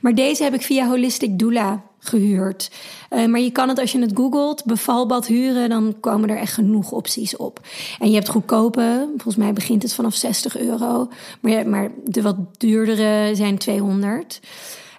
Maar 0.00 0.14
deze 0.14 0.42
heb 0.42 0.54
ik 0.54 0.62
via 0.62 0.88
Holistic 0.88 1.38
Doula 1.38 1.82
gehuurd. 1.98 2.70
Uh, 3.10 3.26
maar 3.26 3.40
je 3.40 3.50
kan 3.50 3.68
het 3.68 3.78
als 3.78 3.92
je 3.92 4.00
het 4.00 4.12
googelt, 4.14 4.64
bevalbad 4.64 5.26
huren, 5.26 5.68
dan 5.68 5.94
komen 6.00 6.30
er 6.30 6.36
echt 6.36 6.52
genoeg 6.52 6.90
opties 6.90 7.36
op. 7.36 7.60
En 7.98 8.08
je 8.08 8.14
hebt 8.14 8.28
goedkope, 8.28 9.08
volgens 9.08 9.36
mij 9.36 9.52
begint 9.52 9.82
het 9.82 9.94
vanaf 9.94 10.14
60 10.14 10.58
euro. 10.58 11.08
Maar, 11.40 11.90
de 12.04 12.22
wat 12.22 12.36
duurdere 12.58 13.34
zijn 13.34 13.58
200. 13.58 14.40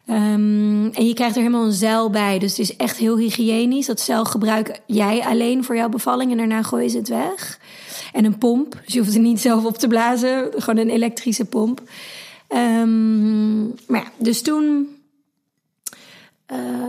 Um, 0.09 0.15
ehm, 0.15 0.89
en 0.93 1.07
je 1.07 1.13
krijgt 1.13 1.35
er 1.35 1.41
helemaal 1.41 1.65
een 1.65 1.71
zeil 1.71 2.09
bij. 2.09 2.39
Dus 2.39 2.49
het 2.49 2.59
is 2.59 2.75
echt 2.75 2.97
heel 2.97 3.17
hygiënisch. 3.17 3.85
Dat 3.85 3.99
zeil 3.99 4.25
gebruik 4.25 4.81
jij 4.85 5.21
alleen 5.25 5.63
voor 5.63 5.75
jouw 5.75 5.89
bevalling 5.89 6.31
en 6.31 6.37
daarna 6.37 6.63
gooi 6.63 6.91
je 6.91 6.97
het 6.97 7.07
weg. 7.07 7.59
En 8.13 8.25
een 8.25 8.37
pomp. 8.37 8.81
Dus 8.85 8.93
je 8.93 8.99
hoeft 8.99 9.13
er 9.13 9.19
niet 9.19 9.41
zelf 9.41 9.65
op 9.65 9.77
te 9.77 9.87
blazen. 9.87 10.49
Gewoon 10.55 10.77
een 10.77 10.89
elektrische 10.89 11.45
pomp. 11.45 11.81
Um, 12.49 13.65
maar 13.87 14.01
ja, 14.01 14.11
dus 14.17 14.41
toen 14.41 14.87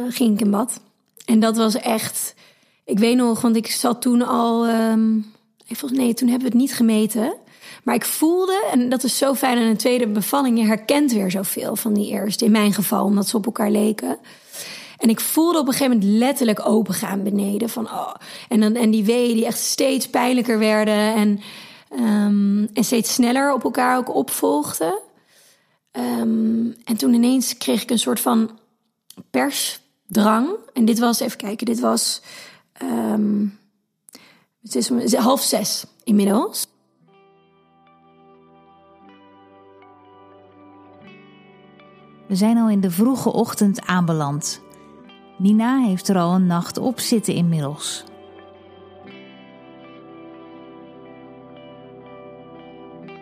ging 0.09 0.35
ik 0.35 0.41
in 0.41 0.51
bad. 0.51 0.81
En 1.25 1.41
dat 1.41 1.57
was 1.57 1.75
echt. 1.75 2.35
Ik 2.85 2.99
weet 2.99 3.17
nog, 3.17 3.41
want 3.41 3.57
ik 3.57 3.67
zat 3.67 4.03
toen 4.03 4.27
al. 4.27 4.69
Um, 4.69 5.33
nee, 5.91 6.15
toen 6.15 6.29
hebben 6.29 6.49
we 6.49 6.53
het 6.53 6.63
niet 6.63 6.75
gemeten. 6.75 7.35
Maar 7.85 7.95
ik 7.95 8.05
voelde, 8.05 8.65
en 8.73 8.89
dat 8.89 9.03
is 9.03 9.19
zo 9.19 9.35
fijn 9.35 9.59
aan 9.59 9.65
een 9.65 9.77
tweede 9.77 10.09
bevalling, 10.09 10.59
je 10.59 10.65
herkent 10.65 11.13
weer 11.13 11.31
zoveel 11.31 11.77
van 11.77 11.93
die 11.93 12.11
eerste. 12.11 12.45
In 12.45 12.51
mijn 12.51 12.73
geval, 12.73 13.05
omdat 13.05 13.29
ze 13.29 13.37
op 13.37 13.47
elkaar 13.47 13.71
leken. 13.71 14.19
En 14.99 15.09
ik 15.09 15.21
voelde 15.21 15.59
op 15.59 15.67
een 15.67 15.73
gegeven 15.73 15.99
moment 15.99 16.19
letterlijk 16.19 16.67
opengaan 16.67 17.23
beneden. 17.23 17.69
Van, 17.69 17.85
oh. 17.85 18.15
en, 18.49 18.61
dan, 18.61 18.75
en 18.75 18.91
die 18.91 19.05
weeën 19.05 19.35
die 19.35 19.47
echt 19.47 19.59
steeds 19.59 20.09
pijnlijker 20.09 20.59
werden. 20.59 21.15
En, 21.15 21.41
um, 21.93 22.69
en 22.73 22.85
steeds 22.85 23.15
sneller 23.15 23.53
op 23.53 23.65
elkaar 23.65 23.97
ook 23.97 24.15
opvolgden. 24.15 24.99
Um, 25.93 26.77
en 26.85 26.97
toen 26.97 27.15
ineens 27.15 27.59
kreeg 27.59 27.83
ik 27.83 27.91
een 27.91 27.99
soort 27.99 28.21
van 28.21 28.51
persdrang. 29.31 30.49
En 30.73 30.85
dit 30.85 30.99
was, 30.99 31.21
even 31.21 31.39
kijken, 31.39 31.67
dit 31.67 31.81
was. 31.81 32.23
Um, 32.83 33.59
het 34.63 34.75
is 34.75 35.15
half 35.15 35.43
zes 35.43 35.85
inmiddels. 36.05 36.67
We 42.29 42.37
zijn 42.37 42.57
al 42.57 42.69
in 42.69 42.81
de 42.81 42.91
vroege 42.91 43.33
ochtend 43.33 43.87
aanbeland. 43.87 44.61
Nina 45.39 45.79
heeft 45.79 46.09
er 46.09 46.17
al 46.17 46.35
een 46.35 46.47
nacht 46.47 46.79
op 46.79 47.01
zitten 47.01 47.35
inmiddels. 47.35 48.05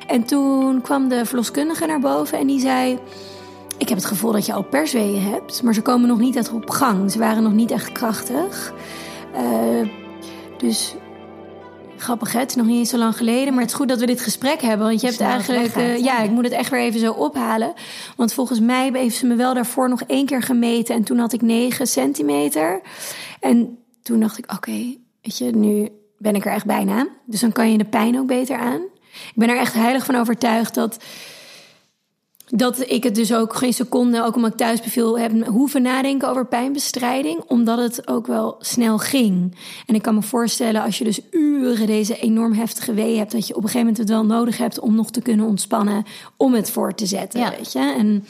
En 0.06 0.24
toen 0.24 0.80
kwam 0.80 1.08
de 1.08 1.26
verloskundige 1.26 1.86
naar 1.86 2.00
boven 2.00 2.38
en 2.38 2.46
die 2.46 2.60
zei: 2.60 2.98
Ik 3.78 3.88
heb 3.88 3.98
het 3.98 4.06
gevoel 4.06 4.32
dat 4.32 4.46
je 4.46 4.52
al 4.52 4.62
persweeën 4.62 5.22
hebt, 5.22 5.62
maar 5.62 5.74
ze 5.74 5.82
komen 5.82 6.08
nog 6.08 6.18
niet 6.18 6.36
echt 6.36 6.52
op 6.52 6.70
gang. 6.70 7.12
Ze 7.12 7.18
waren 7.18 7.42
nog 7.42 7.52
niet 7.52 7.70
echt 7.70 7.92
krachtig. 7.92 8.72
Uh, 9.34 9.88
dus 10.58 10.94
Grappig, 11.98 12.32
hè? 12.32 12.38
het 12.38 12.50
is 12.50 12.56
nog 12.56 12.66
niet 12.66 12.88
zo 12.88 12.98
lang 12.98 13.16
geleden. 13.16 13.52
Maar 13.52 13.62
het 13.62 13.70
is 13.70 13.76
goed 13.76 13.88
dat 13.88 13.98
we 13.98 14.06
dit 14.06 14.20
gesprek 14.20 14.60
hebben. 14.60 14.86
Want 14.86 15.00
je 15.00 15.06
hebt 15.06 15.20
eigenlijk. 15.20 15.76
Uh, 15.76 15.98
ja, 15.98 16.22
ik 16.22 16.30
moet 16.30 16.44
het 16.44 16.52
echt 16.52 16.70
weer 16.70 16.80
even 16.80 17.00
zo 17.00 17.12
ophalen. 17.12 17.72
Want 18.16 18.32
volgens 18.32 18.60
mij 18.60 18.90
heeft 18.92 19.16
ze 19.16 19.26
me 19.26 19.34
wel 19.34 19.54
daarvoor 19.54 19.88
nog 19.88 20.02
één 20.02 20.26
keer 20.26 20.42
gemeten. 20.42 20.94
En 20.94 21.04
toen 21.04 21.18
had 21.18 21.32
ik 21.32 21.42
9 21.42 21.86
centimeter. 21.86 22.80
En 23.40 23.78
toen 24.02 24.20
dacht 24.20 24.38
ik: 24.38 24.52
oké, 24.52 24.96
weet 25.22 25.38
je, 25.38 25.44
nu 25.44 25.88
ben 26.18 26.34
ik 26.34 26.46
er 26.46 26.52
echt 26.52 26.66
bijna. 26.66 27.08
Dus 27.26 27.40
dan 27.40 27.52
kan 27.52 27.72
je 27.72 27.78
de 27.78 27.84
pijn 27.84 28.18
ook 28.18 28.26
beter 28.26 28.56
aan. 28.56 28.80
Ik 29.12 29.34
ben 29.34 29.48
er 29.48 29.58
echt 29.58 29.74
heilig 29.74 30.04
van 30.04 30.16
overtuigd 30.16 30.74
dat 30.74 30.98
dat 32.50 32.90
ik 32.90 33.02
het 33.02 33.14
dus 33.14 33.34
ook 33.34 33.54
geen 33.54 33.72
seconde, 33.72 34.24
ook 34.24 34.36
omdat 34.36 34.50
ik 34.50 34.56
thuis 34.56 34.80
beviel, 34.80 35.18
heb 35.18 35.46
hoeven 35.46 35.82
nadenken 35.82 36.28
over 36.28 36.46
pijnbestrijding, 36.46 37.40
omdat 37.46 37.78
het 37.78 38.08
ook 38.08 38.26
wel 38.26 38.56
snel 38.60 38.98
ging. 38.98 39.56
En 39.86 39.94
ik 39.94 40.02
kan 40.02 40.14
me 40.14 40.22
voorstellen, 40.22 40.82
als 40.82 40.98
je 40.98 41.04
dus 41.04 41.20
uren 41.30 41.86
deze 41.86 42.18
enorm 42.18 42.52
heftige 42.52 42.94
wee 42.94 43.16
hebt, 43.16 43.32
dat 43.32 43.46
je 43.46 43.56
op 43.56 43.62
een 43.62 43.68
gegeven 43.68 43.86
moment 43.86 43.98
het 43.98 44.08
wel 44.08 44.24
nodig 44.24 44.56
hebt 44.56 44.80
om 44.80 44.94
nog 44.94 45.10
te 45.10 45.20
kunnen 45.20 45.46
ontspannen, 45.46 46.04
om 46.36 46.54
het 46.54 46.70
voor 46.70 46.94
te 46.94 47.06
zetten, 47.06 47.40
ja. 47.40 47.50
weet 47.50 47.72
je. 47.72 47.94
En, 47.98 48.24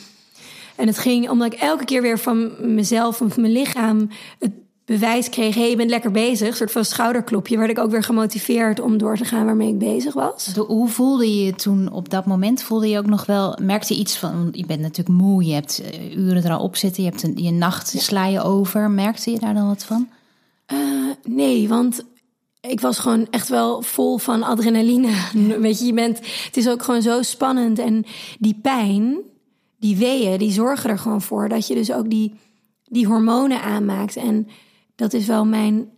en 0.77 0.87
het 0.87 0.99
ging 0.99 1.31
omdat 1.31 1.53
ik 1.53 1.61
elke 1.61 1.85
keer 1.85 2.03
weer 2.03 2.19
van 2.19 2.51
mezelf, 2.75 3.17
van 3.17 3.33
mijn 3.37 3.53
lichaam, 3.53 4.09
het 4.39 4.53
bewijs 4.89 5.29
kreeg: 5.29 5.55
hé, 5.55 5.61
hey, 5.61 5.71
je 5.71 5.77
bent 5.77 5.91
lekker 5.91 6.11
bezig. 6.11 6.49
Een 6.49 6.55
soort 6.55 6.73
van 6.73 6.85
schouderklopje. 6.85 7.59
Werd 7.59 7.71
ik 7.71 7.79
ook 7.79 7.91
weer 7.91 8.03
gemotiveerd 8.03 8.81
om 8.81 8.99
door 8.99 9.17
te 9.17 9.25
gaan 9.25 9.45
waarmee 9.45 9.69
ik 9.69 9.79
bezig 9.79 10.15
was. 10.15 10.55
Hoe 10.67 10.89
voelde 10.89 11.37
je 11.37 11.45
je 11.45 11.55
toen 11.55 11.93
op 11.93 12.09
dat 12.09 12.27
moment? 12.27 12.63
Voelde 12.63 12.89
je 12.89 12.99
ook 12.99 13.07
nog 13.07 13.27
wel, 13.27 13.59
merkte 13.63 13.95
je 13.95 14.01
iets 14.01 14.17
van, 14.17 14.49
je 14.53 14.67
bent 14.67 14.81
natuurlijk 14.81 15.19
moe, 15.19 15.45
je 15.45 15.53
hebt 15.53 15.83
eh, 15.83 16.17
uren 16.17 16.45
er 16.45 16.51
al 16.51 16.63
op 16.63 16.77
zitten, 16.77 17.03
je 17.03 17.09
hebt 17.09 17.23
een, 17.23 17.37
je 17.37 17.51
nacht 17.51 17.89
sla 17.89 18.27
je 18.27 18.43
over. 18.43 18.91
Merkte 18.91 19.31
je 19.31 19.39
daar 19.39 19.55
dan 19.55 19.67
wat 19.67 19.85
van? 19.85 20.09
Uh, 20.73 20.79
nee, 21.25 21.69
want 21.69 22.05
ik 22.61 22.81
was 22.81 22.99
gewoon 22.99 23.27
echt 23.31 23.49
wel 23.49 23.83
vol 23.83 24.19
van 24.19 24.43
adrenaline. 24.43 25.11
Weet 25.61 25.79
je, 25.79 25.85
je 25.87 25.93
bent, 25.93 26.19
het 26.45 26.57
is 26.57 26.69
ook 26.69 26.83
gewoon 26.83 27.03
zo 27.03 27.23
spannend. 27.23 27.79
En 27.79 28.05
die 28.39 28.59
pijn, 28.63 29.17
die 29.79 29.97
weeën, 29.97 30.39
die 30.39 30.53
zorgen 30.53 30.91
er 30.91 30.99
gewoon 30.99 31.23
voor 31.23 31.49
dat 31.49 31.67
je 31.67 31.75
dus 31.75 31.93
ook 31.93 32.11
die, 32.11 32.35
die 32.85 33.07
hormonen 33.07 33.63
aanmaakt. 33.63 34.17
En 34.17 34.49
dat 34.99 35.13
is 35.13 35.27
wel 35.27 35.45
mijn. 35.45 35.89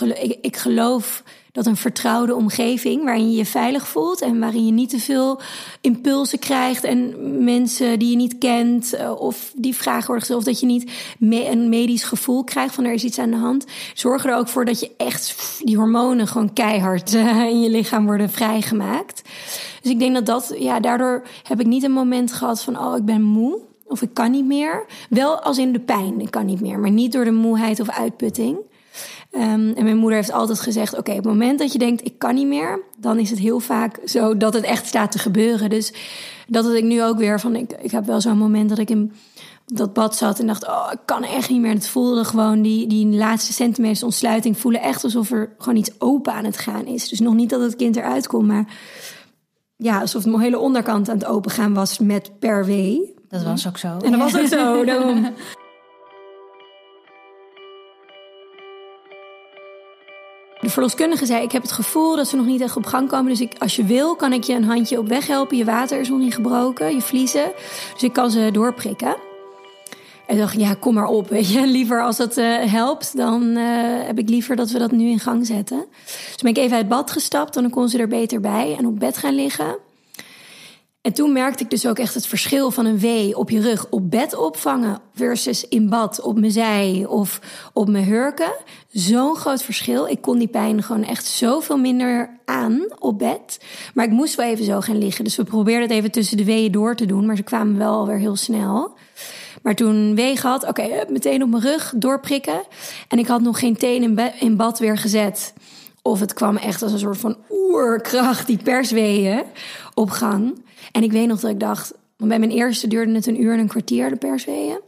Ik, 0.00 0.38
ik 0.40 0.56
geloof 0.56 1.22
dat 1.52 1.66
een 1.66 1.76
vertrouwde 1.76 2.34
omgeving 2.34 3.04
waarin 3.04 3.30
je 3.30 3.36
je 3.36 3.44
veilig 3.44 3.88
voelt 3.88 4.20
en 4.20 4.40
waarin 4.40 4.66
je 4.66 4.72
niet 4.72 4.90
te 4.90 4.98
veel 4.98 5.40
impulsen 5.80 6.38
krijgt 6.38 6.84
en 6.84 7.14
mensen 7.44 7.98
die 7.98 8.10
je 8.10 8.16
niet 8.16 8.38
kent 8.38 8.92
eh, 8.92 9.20
of 9.20 9.52
die 9.56 9.74
vragen 9.74 10.06
worden 10.06 10.18
gesteld 10.18 10.40
of 10.40 10.46
dat 10.46 10.60
je 10.60 10.66
niet 10.66 10.90
een 11.18 11.68
medisch 11.68 12.04
gevoel 12.04 12.44
krijgt 12.44 12.74
van 12.74 12.84
er 12.84 12.92
is 12.92 13.04
iets 13.04 13.18
aan 13.18 13.30
de 13.30 13.36
hand, 13.36 13.64
zorgen 13.94 14.30
er 14.30 14.36
ook 14.36 14.48
voor 14.48 14.64
dat 14.64 14.80
je 14.80 14.90
echt 14.96 15.58
die 15.64 15.76
hormonen 15.76 16.26
gewoon 16.26 16.52
keihard 16.52 17.14
eh, 17.14 17.40
in 17.40 17.60
je 17.60 17.70
lichaam 17.70 18.04
worden 18.04 18.30
vrijgemaakt. 18.30 19.22
Dus 19.82 19.90
ik 19.90 19.98
denk 19.98 20.14
dat 20.14 20.26
dat, 20.26 20.54
ja, 20.58 20.80
daardoor 20.80 21.22
heb 21.42 21.60
ik 21.60 21.66
niet 21.66 21.82
een 21.82 21.92
moment 21.92 22.32
gehad 22.32 22.62
van 22.62 22.78
oh 22.78 22.96
ik 22.96 23.04
ben 23.04 23.22
moe. 23.22 23.67
Of 23.88 24.02
ik 24.02 24.14
kan 24.14 24.30
niet 24.30 24.44
meer. 24.44 24.86
Wel 25.10 25.40
als 25.40 25.58
in 25.58 25.72
de 25.72 25.80
pijn, 25.80 26.20
ik 26.20 26.30
kan 26.30 26.46
niet 26.46 26.60
meer. 26.60 26.78
Maar 26.78 26.90
niet 26.90 27.12
door 27.12 27.24
de 27.24 27.32
moeheid 27.32 27.80
of 27.80 27.90
uitputting. 27.90 28.58
Um, 29.32 29.72
en 29.74 29.84
mijn 29.84 29.96
moeder 29.96 30.18
heeft 30.18 30.32
altijd 30.32 30.60
gezegd: 30.60 30.96
Oké, 30.96 31.10
op 31.10 31.16
het 31.16 31.26
moment 31.26 31.58
dat 31.58 31.72
je 31.72 31.78
denkt 31.78 32.04
ik 32.06 32.18
kan 32.18 32.34
niet 32.34 32.46
meer, 32.46 32.82
dan 32.98 33.18
is 33.18 33.30
het 33.30 33.38
heel 33.38 33.60
vaak 33.60 34.00
zo 34.04 34.36
dat 34.36 34.54
het 34.54 34.64
echt 34.64 34.86
staat 34.86 35.12
te 35.12 35.18
gebeuren. 35.18 35.70
Dus 35.70 35.92
dat 36.46 36.64
had 36.64 36.74
ik 36.74 36.84
nu 36.84 37.02
ook 37.02 37.18
weer 37.18 37.40
van: 37.40 37.56
ik, 37.56 37.72
ik 37.72 37.90
heb 37.90 38.06
wel 38.06 38.20
zo'n 38.20 38.38
moment 38.38 38.68
dat 38.68 38.78
ik 38.78 38.90
in 38.90 39.12
dat 39.66 39.92
bad 39.92 40.16
zat 40.16 40.38
en 40.38 40.46
dacht: 40.46 40.66
Oh, 40.66 40.88
ik 40.92 40.98
kan 41.04 41.24
echt 41.24 41.50
niet 41.50 41.60
meer. 41.60 41.70
En 41.70 41.76
het 41.76 41.88
voelde 41.88 42.24
gewoon 42.24 42.62
die, 42.62 42.86
die 42.86 43.06
laatste 43.06 43.52
centimeters 43.52 44.02
ontsluiting 44.02 44.58
voelen 44.58 44.80
echt 44.80 45.04
alsof 45.04 45.30
er 45.30 45.54
gewoon 45.58 45.78
iets 45.78 46.00
open 46.00 46.32
aan 46.32 46.44
het 46.44 46.58
gaan 46.58 46.86
is. 46.86 47.08
Dus 47.08 47.20
nog 47.20 47.34
niet 47.34 47.50
dat 47.50 47.60
het 47.60 47.76
kind 47.76 47.96
eruit 47.96 48.26
komt, 48.26 48.46
maar 48.46 48.76
ja, 49.76 50.00
alsof 50.00 50.26
mijn 50.26 50.40
hele 50.40 50.58
onderkant 50.58 51.08
aan 51.08 51.18
het 51.18 51.26
opengaan 51.26 51.74
was 51.74 51.98
met 51.98 52.38
per 52.38 52.64
wee. 52.64 53.16
Dat 53.28 53.42
was 53.42 53.66
ook 53.66 53.78
zo. 53.78 53.88
En 53.88 54.10
dat 54.10 54.20
was 54.20 54.36
ook 54.36 54.46
zo, 54.46 54.84
daarom. 54.84 55.34
De 60.60 60.70
verloskundige 60.70 61.26
zei: 61.26 61.42
Ik 61.42 61.52
heb 61.52 61.62
het 61.62 61.72
gevoel 61.72 62.16
dat 62.16 62.28
ze 62.28 62.36
nog 62.36 62.46
niet 62.46 62.60
echt 62.60 62.76
op 62.76 62.86
gang 62.86 63.08
komen. 63.08 63.28
Dus 63.28 63.40
ik, 63.40 63.54
als 63.58 63.76
je 63.76 63.84
wil, 63.84 64.16
kan 64.16 64.32
ik 64.32 64.44
je 64.44 64.54
een 64.54 64.64
handje 64.64 64.98
op 64.98 65.08
weg 65.08 65.26
helpen. 65.26 65.56
Je 65.56 65.64
water 65.64 66.00
is 66.00 66.08
nog 66.08 66.18
niet 66.18 66.34
gebroken, 66.34 66.94
je 66.94 67.00
vliezen. 67.00 67.52
Dus 67.92 68.02
ik 68.02 68.12
kan 68.12 68.30
ze 68.30 68.48
doorprikken. 68.52 69.16
En 70.26 70.36
dacht 70.36 70.54
ik, 70.54 70.60
ja, 70.60 70.74
kom 70.74 70.94
maar 70.94 71.06
op. 71.06 71.28
Weet 71.28 71.52
je. 71.52 71.66
Liever 71.76 72.02
als 72.02 72.16
dat 72.16 72.38
uh, 72.38 72.64
helpt, 72.64 73.16
dan 73.16 73.42
uh, 73.42 73.66
heb 74.06 74.18
ik 74.18 74.28
liever 74.28 74.56
dat 74.56 74.70
we 74.70 74.78
dat 74.78 74.90
nu 74.90 75.08
in 75.08 75.20
gang 75.20 75.46
zetten. 75.46 75.84
Dus 76.32 76.42
ben 76.42 76.50
ik 76.50 76.58
even 76.58 76.76
uit 76.76 76.88
bad 76.88 77.10
gestapt 77.10 77.54
dan 77.54 77.70
kon 77.70 77.88
ze 77.88 77.98
er 77.98 78.08
beter 78.08 78.40
bij 78.40 78.76
en 78.78 78.86
op 78.86 78.98
bed 78.98 79.16
gaan 79.16 79.34
liggen. 79.34 79.76
En 81.02 81.12
toen 81.12 81.32
merkte 81.32 81.64
ik 81.64 81.70
dus 81.70 81.86
ook 81.86 81.98
echt 81.98 82.14
het 82.14 82.26
verschil 82.26 82.70
van 82.70 82.86
een 82.86 82.98
wee 82.98 83.36
op 83.36 83.50
je 83.50 83.60
rug 83.60 83.86
op 83.90 84.10
bed 84.10 84.36
opvangen 84.36 85.00
versus 85.14 85.68
in 85.68 85.88
bad 85.88 86.20
op 86.20 86.38
mijn 86.38 86.52
zij 86.52 87.06
of 87.08 87.40
op 87.72 87.88
mijn 87.88 88.04
hurken. 88.04 88.52
Zo'n 88.88 89.36
groot 89.36 89.62
verschil. 89.62 90.06
Ik 90.06 90.20
kon 90.20 90.38
die 90.38 90.48
pijn 90.48 90.82
gewoon 90.82 91.04
echt 91.04 91.24
zoveel 91.24 91.78
minder 91.78 92.38
aan 92.44 92.86
op 92.98 93.18
bed. 93.18 93.64
Maar 93.94 94.04
ik 94.04 94.10
moest 94.10 94.34
wel 94.34 94.46
even 94.46 94.64
zo 94.64 94.80
gaan 94.80 94.98
liggen. 94.98 95.24
Dus 95.24 95.36
we 95.36 95.44
probeerden 95.44 95.82
het 95.82 95.90
even 95.90 96.10
tussen 96.10 96.36
de 96.36 96.44
weeën 96.44 96.72
door 96.72 96.94
te 96.94 97.06
doen, 97.06 97.26
maar 97.26 97.36
ze 97.36 97.42
kwamen 97.42 97.78
wel 97.78 97.92
alweer 97.92 98.18
heel 98.18 98.36
snel. 98.36 98.96
Maar 99.62 99.74
toen 99.74 100.14
wee 100.14 100.36
gehad, 100.36 100.66
oké, 100.66 101.04
meteen 101.08 101.42
op 101.42 101.48
mijn 101.48 101.62
rug 101.62 101.92
doorprikken. 101.96 102.62
En 103.08 103.18
ik 103.18 103.26
had 103.26 103.40
nog 103.40 103.58
geen 103.58 103.76
teen 103.76 104.18
in 104.38 104.56
bad 104.56 104.78
weer 104.78 104.98
gezet. 104.98 105.52
Of 106.02 106.20
het 106.20 106.32
kwam 106.32 106.56
echt 106.56 106.82
als 106.82 106.92
een 106.92 106.98
soort 106.98 107.18
van 107.18 107.36
oerkracht, 107.50 108.46
die 108.46 108.62
persweeën 108.62 109.42
op 109.94 110.10
gang. 110.10 110.66
En 110.92 111.02
ik 111.02 111.12
weet 111.12 111.26
nog 111.26 111.40
dat 111.40 111.50
ik 111.50 111.60
dacht, 111.60 111.92
want 112.16 112.30
bij 112.30 112.38
mijn 112.38 112.50
eerste 112.50 112.86
duurde 112.86 113.12
het 113.12 113.26
een 113.26 113.42
uur 113.42 113.52
en 113.52 113.58
een 113.58 113.68
kwartier, 113.68 114.08
de 114.08 114.16
persweeën. 114.16 114.80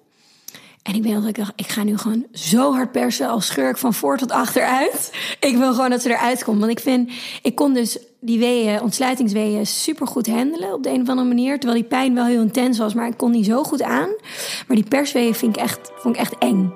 En 0.82 0.94
ik 0.94 1.02
weet 1.02 1.12
nog 1.12 1.20
dat 1.20 1.30
ik 1.30 1.36
dacht, 1.36 1.52
ik 1.56 1.68
ga 1.68 1.82
nu 1.82 1.96
gewoon 1.96 2.26
zo 2.32 2.72
hard 2.72 2.92
persen 2.92 3.28
als 3.28 3.46
scheur 3.46 3.70
ik 3.70 3.76
van 3.76 3.94
voor 3.94 4.16
tot 4.16 4.30
achter 4.30 4.62
uit. 4.62 5.12
Ik 5.40 5.56
wil 5.56 5.72
gewoon 5.72 5.90
dat 5.90 6.02
ze 6.02 6.10
eruit 6.10 6.44
komt. 6.44 6.58
Want 6.58 6.70
ik 6.70 6.80
vind, 6.80 7.10
ik 7.42 7.54
kon 7.54 7.72
dus 7.72 7.98
die 8.20 8.38
weeën, 8.38 8.80
ontsluitingsweeën, 8.80 9.66
super 9.66 10.06
goed 10.06 10.26
handelen 10.26 10.72
op 10.72 10.82
de 10.82 10.88
een 10.88 11.00
of 11.00 11.08
andere 11.08 11.28
manier. 11.28 11.58
Terwijl 11.58 11.80
die 11.80 11.90
pijn 11.90 12.14
wel 12.14 12.24
heel 12.24 12.42
intens 12.42 12.78
was, 12.78 12.94
maar 12.94 13.08
ik 13.08 13.16
kon 13.16 13.32
die 13.32 13.44
zo 13.44 13.62
goed 13.62 13.82
aan. 13.82 14.08
Maar 14.66 14.76
die 14.76 14.88
persweeën 14.88 15.34
vind 15.34 15.56
ik 15.56 15.62
echt, 15.62 15.90
vond 15.96 16.14
ik 16.14 16.20
echt 16.20 16.38
eng. 16.38 16.72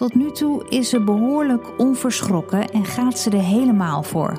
Tot 0.00 0.14
nu 0.14 0.30
toe 0.30 0.68
is 0.68 0.88
ze 0.88 1.00
behoorlijk 1.00 1.78
onverschrokken 1.78 2.70
en 2.70 2.84
gaat 2.84 3.18
ze 3.18 3.30
er 3.30 3.42
helemaal 3.42 4.02
voor. 4.02 4.38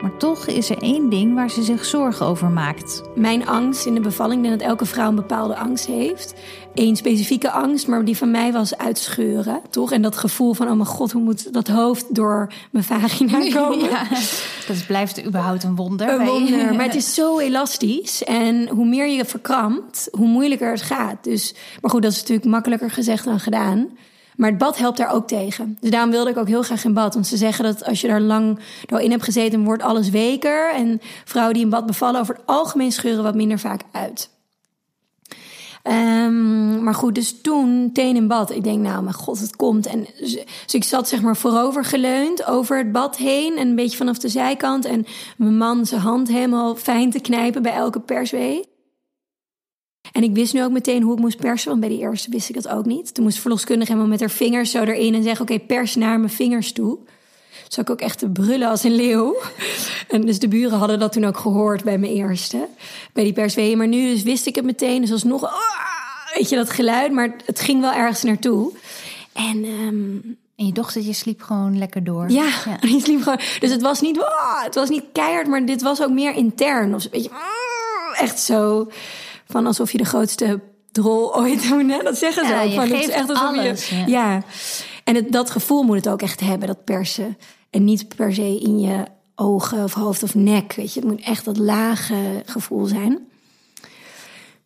Maar 0.00 0.16
toch 0.18 0.46
is 0.46 0.70
er 0.70 0.82
één 0.82 1.10
ding 1.10 1.34
waar 1.34 1.50
ze 1.50 1.62
zich 1.62 1.84
zorgen 1.84 2.26
over 2.26 2.48
maakt. 2.48 3.02
Mijn 3.14 3.46
angst 3.46 3.86
in 3.86 3.94
de 3.94 4.00
bevalling, 4.00 4.48
dat 4.48 4.60
elke 4.60 4.86
vrouw 4.86 5.08
een 5.08 5.14
bepaalde 5.14 5.56
angst 5.56 5.86
heeft. 5.86 6.34
Eén 6.74 6.96
specifieke 6.96 7.50
angst, 7.50 7.86
maar 7.86 8.04
die 8.04 8.16
van 8.16 8.30
mij 8.30 8.52
was 8.52 8.76
uitscheuren, 8.76 9.60
toch? 9.70 9.92
En 9.92 10.02
dat 10.02 10.16
gevoel 10.16 10.54
van, 10.54 10.68
oh 10.68 10.74
mijn 10.74 10.86
god, 10.86 11.12
hoe 11.12 11.22
moet 11.22 11.52
dat 11.52 11.68
hoofd 11.68 12.14
door 12.14 12.52
mijn 12.70 12.84
vagina 12.84 13.50
komen? 13.60 13.88
Ja, 13.88 14.06
dat 14.66 14.86
blijft 14.86 15.24
überhaupt 15.24 15.64
een 15.64 15.76
wonder. 15.76 16.08
Een 16.08 16.26
wonder, 16.26 16.74
maar 16.74 16.84
het 16.84 16.94
is 16.94 17.14
zo 17.20 17.38
elastisch. 17.38 18.24
En 18.24 18.68
hoe 18.68 18.86
meer 18.86 19.08
je 19.08 19.24
verkrampt, 19.24 20.08
hoe 20.10 20.28
moeilijker 20.28 20.70
het 20.70 20.82
gaat. 20.82 21.24
Dus, 21.24 21.54
maar 21.80 21.90
goed, 21.90 22.02
dat 22.02 22.12
is 22.12 22.18
natuurlijk 22.18 22.46
makkelijker 22.46 22.90
gezegd 22.90 23.24
dan 23.24 23.40
gedaan. 23.40 23.88
Maar 24.36 24.48
het 24.48 24.58
bad 24.58 24.78
helpt 24.78 24.96
daar 24.96 25.12
ook 25.12 25.26
tegen. 25.26 25.76
Dus 25.80 25.90
daarom 25.90 26.10
wilde 26.10 26.30
ik 26.30 26.36
ook 26.36 26.48
heel 26.48 26.62
graag 26.62 26.84
in 26.84 26.94
bad. 26.94 27.14
Want 27.14 27.26
ze 27.26 27.36
zeggen 27.36 27.64
dat 27.64 27.84
als 27.84 28.00
je 28.00 28.08
daar 28.08 28.20
lang 28.20 28.58
in 28.98 29.10
hebt 29.10 29.24
gezeten, 29.24 29.64
wordt 29.64 29.82
alles 29.82 30.10
weker. 30.10 30.74
En 30.74 31.00
vrouwen 31.24 31.54
die 31.54 31.64
in 31.64 31.70
bad 31.70 31.86
bevallen, 31.86 32.20
over 32.20 32.34
het 32.34 32.46
algemeen 32.46 32.92
scheuren 32.92 33.22
wat 33.22 33.34
minder 33.34 33.58
vaak 33.58 33.82
uit. 33.92 34.30
Um, 35.84 36.82
maar 36.82 36.94
goed, 36.94 37.14
dus 37.14 37.40
toen 37.40 37.90
teen 37.92 38.16
in 38.16 38.28
bad. 38.28 38.50
Ik 38.50 38.64
denk, 38.64 38.78
nou, 38.78 39.02
mijn 39.02 39.14
god, 39.14 39.40
het 39.40 39.56
komt. 39.56 39.86
En 39.86 40.06
dus 40.18 40.74
ik 40.74 40.84
zat 40.84 41.08
zeg 41.08 41.22
maar 41.22 41.36
voorover 41.36 41.84
geleund 41.84 42.44
over 42.44 42.78
het 42.78 42.92
bad 42.92 43.16
heen. 43.16 43.56
En 43.56 43.68
een 43.68 43.74
beetje 43.74 43.96
vanaf 43.96 44.18
de 44.18 44.28
zijkant. 44.28 44.84
En 44.84 45.06
mijn 45.36 45.56
man 45.56 45.86
zijn 45.86 46.00
hand 46.00 46.28
helemaal 46.28 46.74
fijn 46.74 47.10
te 47.10 47.20
knijpen 47.20 47.62
bij 47.62 47.72
elke 47.72 48.00
perswee. 48.00 48.71
En 50.12 50.22
ik 50.22 50.34
wist 50.34 50.52
nu 50.52 50.64
ook 50.64 50.70
meteen 50.70 51.02
hoe 51.02 51.12
ik 51.14 51.18
moest 51.18 51.36
persen, 51.36 51.68
want 51.68 51.80
bij 51.80 51.88
die 51.88 51.98
eerste 51.98 52.30
wist 52.30 52.48
ik 52.48 52.54
dat 52.54 52.68
ook 52.68 52.84
niet. 52.84 53.14
Toen 53.14 53.24
moest 53.24 53.38
verloskundige 53.38 53.90
helemaal 53.90 54.10
met 54.10 54.20
haar 54.20 54.30
vingers 54.30 54.70
zo 54.70 54.82
erin 54.82 55.14
en 55.14 55.22
zeggen: 55.22 55.42
Oké, 55.42 55.58
pers 55.58 55.94
naar 55.94 56.18
mijn 56.18 56.32
vingers 56.32 56.72
toe. 56.72 56.98
Zat 57.68 57.84
ik 57.84 57.90
ook 57.90 58.00
echt 58.00 58.18
te 58.18 58.28
brullen 58.28 58.68
als 58.68 58.82
een 58.82 58.94
leeuw. 58.94 59.36
En 60.08 60.26
dus 60.26 60.38
de 60.38 60.48
buren 60.48 60.78
hadden 60.78 60.98
dat 60.98 61.12
toen 61.12 61.24
ook 61.24 61.36
gehoord 61.36 61.84
bij 61.84 61.98
mijn 61.98 62.12
eerste, 62.12 62.68
bij 63.12 63.24
die 63.24 63.32
persweeën. 63.32 63.78
Maar 63.78 63.88
nu 63.88 64.08
dus 64.08 64.22
wist 64.22 64.46
ik 64.46 64.54
het 64.54 64.64
meteen, 64.64 65.00
dus 65.00 65.12
alsnog, 65.12 65.44
ah, 65.44 65.52
weet 66.34 66.48
je, 66.48 66.56
dat 66.56 66.70
geluid, 66.70 67.12
maar 67.12 67.36
het 67.44 67.60
ging 67.60 67.80
wel 67.80 67.92
ergens 67.92 68.22
naartoe. 68.22 68.72
En, 69.32 69.64
um, 69.64 70.38
en 70.56 70.66
je 70.66 70.72
dochtertje 70.72 71.12
sliep 71.12 71.42
gewoon 71.42 71.78
lekker 71.78 72.04
door. 72.04 72.30
Ja, 72.30 72.48
ja. 72.64 72.76
die 72.88 73.00
sliep 73.00 73.22
gewoon. 73.22 73.40
Dus 73.60 73.70
het 73.70 73.82
was 73.82 74.00
niet, 74.00 74.20
ah, 74.20 74.64
het 74.64 74.74
was 74.74 74.88
niet 74.88 75.04
keihard, 75.12 75.46
maar 75.46 75.66
dit 75.66 75.82
was 75.82 76.02
ook 76.02 76.10
meer 76.10 76.34
intern. 76.34 76.94
Of 76.94 77.08
weet 77.10 77.24
je, 77.24 77.30
ah, 77.30 78.20
echt 78.20 78.40
zo. 78.40 78.88
Van 79.52 79.66
alsof 79.66 79.92
je 79.92 79.98
de 79.98 80.04
grootste 80.04 80.60
drol 80.92 81.36
ooit 81.36 81.68
doet. 81.68 82.04
Dat 82.04 82.18
zeggen 82.18 82.46
ze 82.46 82.52
ja, 82.52 82.62
ook. 82.64 82.72
Van, 82.72 82.88
het 82.88 82.92
is 82.92 83.08
echt 83.08 83.28
alsof 83.28 83.46
alles, 83.46 83.88
je. 83.88 84.04
Ja. 84.06 84.42
En 85.04 85.14
het, 85.14 85.32
dat 85.32 85.50
gevoel 85.50 85.82
moet 85.82 85.96
het 85.96 86.08
ook 86.08 86.22
echt 86.22 86.40
hebben, 86.40 86.68
dat 86.68 86.84
persen. 86.84 87.38
En 87.70 87.84
niet 87.84 88.16
per 88.16 88.34
se 88.34 88.60
in 88.60 88.80
je 88.80 89.04
ogen 89.34 89.84
of 89.84 89.92
hoofd 89.92 90.22
of 90.22 90.34
nek. 90.34 90.72
Weet 90.72 90.94
je, 90.94 91.00
het 91.00 91.08
moet 91.08 91.20
echt 91.20 91.44
dat 91.44 91.58
lage 91.58 92.42
gevoel 92.46 92.84
zijn. 92.84 93.18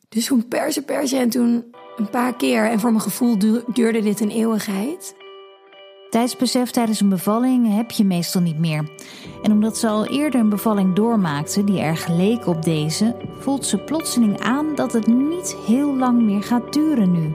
Dus 0.09 0.27
toen 0.27 0.49
persen, 0.49 0.85
persen 0.85 1.18
en 1.18 1.31
toen 1.31 1.64
een 1.96 2.11
paar 2.11 2.37
keer. 2.37 2.70
En 2.70 2.81
voor 2.81 2.90
mijn 2.90 3.03
gevoel 3.03 3.38
duurde 3.66 4.03
dit 4.03 4.20
een 4.20 4.31
eeuwigheid. 4.31 5.14
Tijdsbesef 6.16 6.70
tijdens 6.70 7.00
een 7.00 7.09
bevalling 7.09 7.74
heb 7.74 7.90
je 7.90 8.05
meestal 8.05 8.40
niet 8.40 8.59
meer. 8.59 8.88
En 9.42 9.52
omdat 9.52 9.79
ze 9.79 9.88
al 9.88 10.07
eerder 10.07 10.40
een 10.40 10.48
bevalling 10.48 10.94
doormaakte 10.94 11.64
die 11.64 11.81
erg 11.81 12.09
leek 12.09 12.46
op 12.46 12.62
deze, 12.62 13.16
voelt 13.38 13.66
ze 13.66 13.79
plotseling 13.79 14.40
aan 14.40 14.74
dat 14.74 14.92
het 14.92 15.07
niet 15.07 15.57
heel 15.66 15.96
lang 15.96 16.22
meer 16.22 16.42
gaat 16.42 16.72
duren 16.72 17.12
nu. 17.12 17.35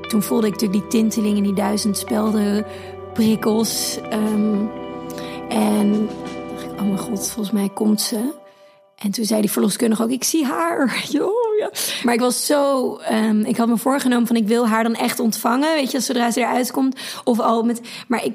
Toen 0.00 0.22
voelde 0.22 0.46
ik 0.46 0.52
natuurlijk 0.52 0.80
die 0.80 1.00
tintelingen, 1.00 1.42
die 1.42 1.54
duizend 1.54 1.98
spelden, 1.98 2.66
prikkels. 3.14 3.98
Um, 4.12 4.70
en 5.48 6.08
dacht 6.50 6.64
ik, 6.64 6.80
oh 6.80 6.86
mijn 6.86 6.98
god, 6.98 7.30
volgens 7.30 7.54
mij 7.54 7.68
komt 7.68 8.00
ze. 8.00 8.32
En 9.06 9.12
toen 9.12 9.24
zei 9.24 9.40
die 9.40 9.50
verloskundige 9.50 10.02
ook, 10.02 10.10
ik 10.10 10.24
zie 10.24 10.44
haar. 10.44 11.04
Oh. 11.16 11.72
Maar 12.02 12.14
ik 12.14 12.20
was 12.20 12.46
zo, 12.46 13.00
um, 13.12 13.44
ik 13.44 13.56
had 13.56 13.68
me 13.68 13.76
voorgenomen 13.76 14.26
van 14.26 14.36
ik 14.36 14.46
wil 14.46 14.68
haar 14.68 14.82
dan 14.82 14.94
echt 14.94 15.20
ontvangen. 15.20 15.74
Weet 15.74 15.90
je, 15.90 16.00
zodra 16.00 16.30
ze 16.30 16.40
eruit 16.40 16.70
komt. 16.70 17.00
Of 17.24 17.40
al 17.40 17.62
met, 17.62 17.80
maar 18.08 18.24
ik, 18.24 18.34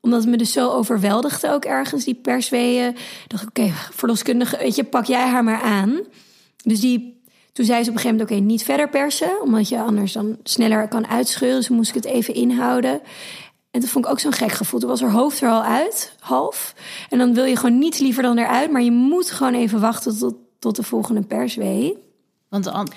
omdat 0.00 0.20
het 0.20 0.30
me 0.30 0.36
dus 0.36 0.52
zo 0.52 0.70
overweldigde 0.70 1.50
ook 1.50 1.64
ergens, 1.64 2.04
die 2.04 2.14
persweeën. 2.14 2.96
dacht 3.26 3.42
ik, 3.42 3.48
oké, 3.48 3.70
verloskundige, 3.90 4.56
weet 4.56 4.76
je, 4.76 4.84
pak 4.84 5.04
jij 5.04 5.26
haar 5.26 5.44
maar 5.44 5.60
aan. 5.60 6.00
Dus 6.64 6.80
die, 6.80 7.22
toen 7.52 7.64
zei 7.64 7.82
ze 7.82 7.90
op 7.90 7.96
een 7.96 8.00
gegeven 8.02 8.16
moment, 8.16 8.30
oké, 8.30 8.40
niet 8.40 8.64
verder 8.64 8.88
persen. 8.88 9.42
Omdat 9.42 9.68
je 9.68 9.80
anders 9.80 10.12
dan 10.12 10.36
sneller 10.42 10.88
kan 10.88 11.06
uitscheuren. 11.06 11.58
Dus 11.58 11.68
moest 11.68 11.88
ik 11.88 11.94
het 11.94 12.04
even 12.04 12.34
inhouden. 12.34 13.00
En 13.72 13.80
dat 13.80 13.88
vond 13.88 14.04
ik 14.04 14.10
ook 14.10 14.20
zo'n 14.20 14.32
gek 14.32 14.52
gevoel. 14.52 14.80
Toen 14.80 14.88
was 14.88 15.00
haar 15.00 15.10
hoofd 15.10 15.40
er 15.40 15.48
al 15.48 15.62
uit, 15.62 16.16
half. 16.18 16.74
En 17.08 17.18
dan 17.18 17.34
wil 17.34 17.44
je 17.44 17.56
gewoon 17.56 17.78
niets 17.78 17.98
liever 17.98 18.22
dan 18.22 18.38
eruit. 18.38 18.70
Maar 18.70 18.82
je 18.82 18.90
moet 18.90 19.30
gewoon 19.30 19.54
even 19.54 19.80
wachten 19.80 20.18
tot, 20.18 20.34
tot 20.58 20.76
de 20.76 20.82
volgende 20.82 21.22
perswee. 21.22 21.98
Want, 22.48 22.64
want 22.64 22.90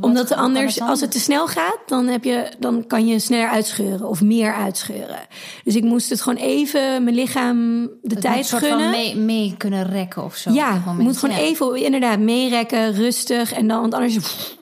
Omdat 0.00 0.28
de 0.28 0.36
anders, 0.36 0.80
als 0.80 1.00
het 1.00 1.10
te 1.10 1.20
snel 1.20 1.46
gaat, 1.46 1.78
dan, 1.86 2.06
heb 2.06 2.24
je, 2.24 2.52
dan 2.58 2.86
kan 2.86 3.06
je 3.06 3.18
sneller 3.18 3.48
uitscheuren 3.48 4.08
of 4.08 4.20
meer 4.20 4.54
uitscheuren. 4.54 5.18
Dus 5.64 5.76
ik 5.76 5.82
moest 5.82 6.10
het 6.10 6.20
gewoon 6.20 6.42
even, 6.42 7.04
mijn 7.04 7.16
lichaam 7.16 7.82
de 8.02 8.14
het 8.14 8.20
tijd 8.20 8.52
gunnen. 8.52 8.90
Mee, 8.90 9.16
mee 9.16 9.54
kunnen 9.56 9.86
rekken 9.86 10.24
of 10.24 10.36
zo. 10.36 10.52
Ja, 10.52 10.82
je 10.96 11.02
moet 11.02 11.16
gewoon 11.16 11.36
even 11.36 11.76
inderdaad 11.76 12.18
meerekken, 12.18 12.92
rustig. 12.92 13.52
En 13.52 13.68
dan, 13.68 13.80
want 13.80 13.94
anders 13.94 14.18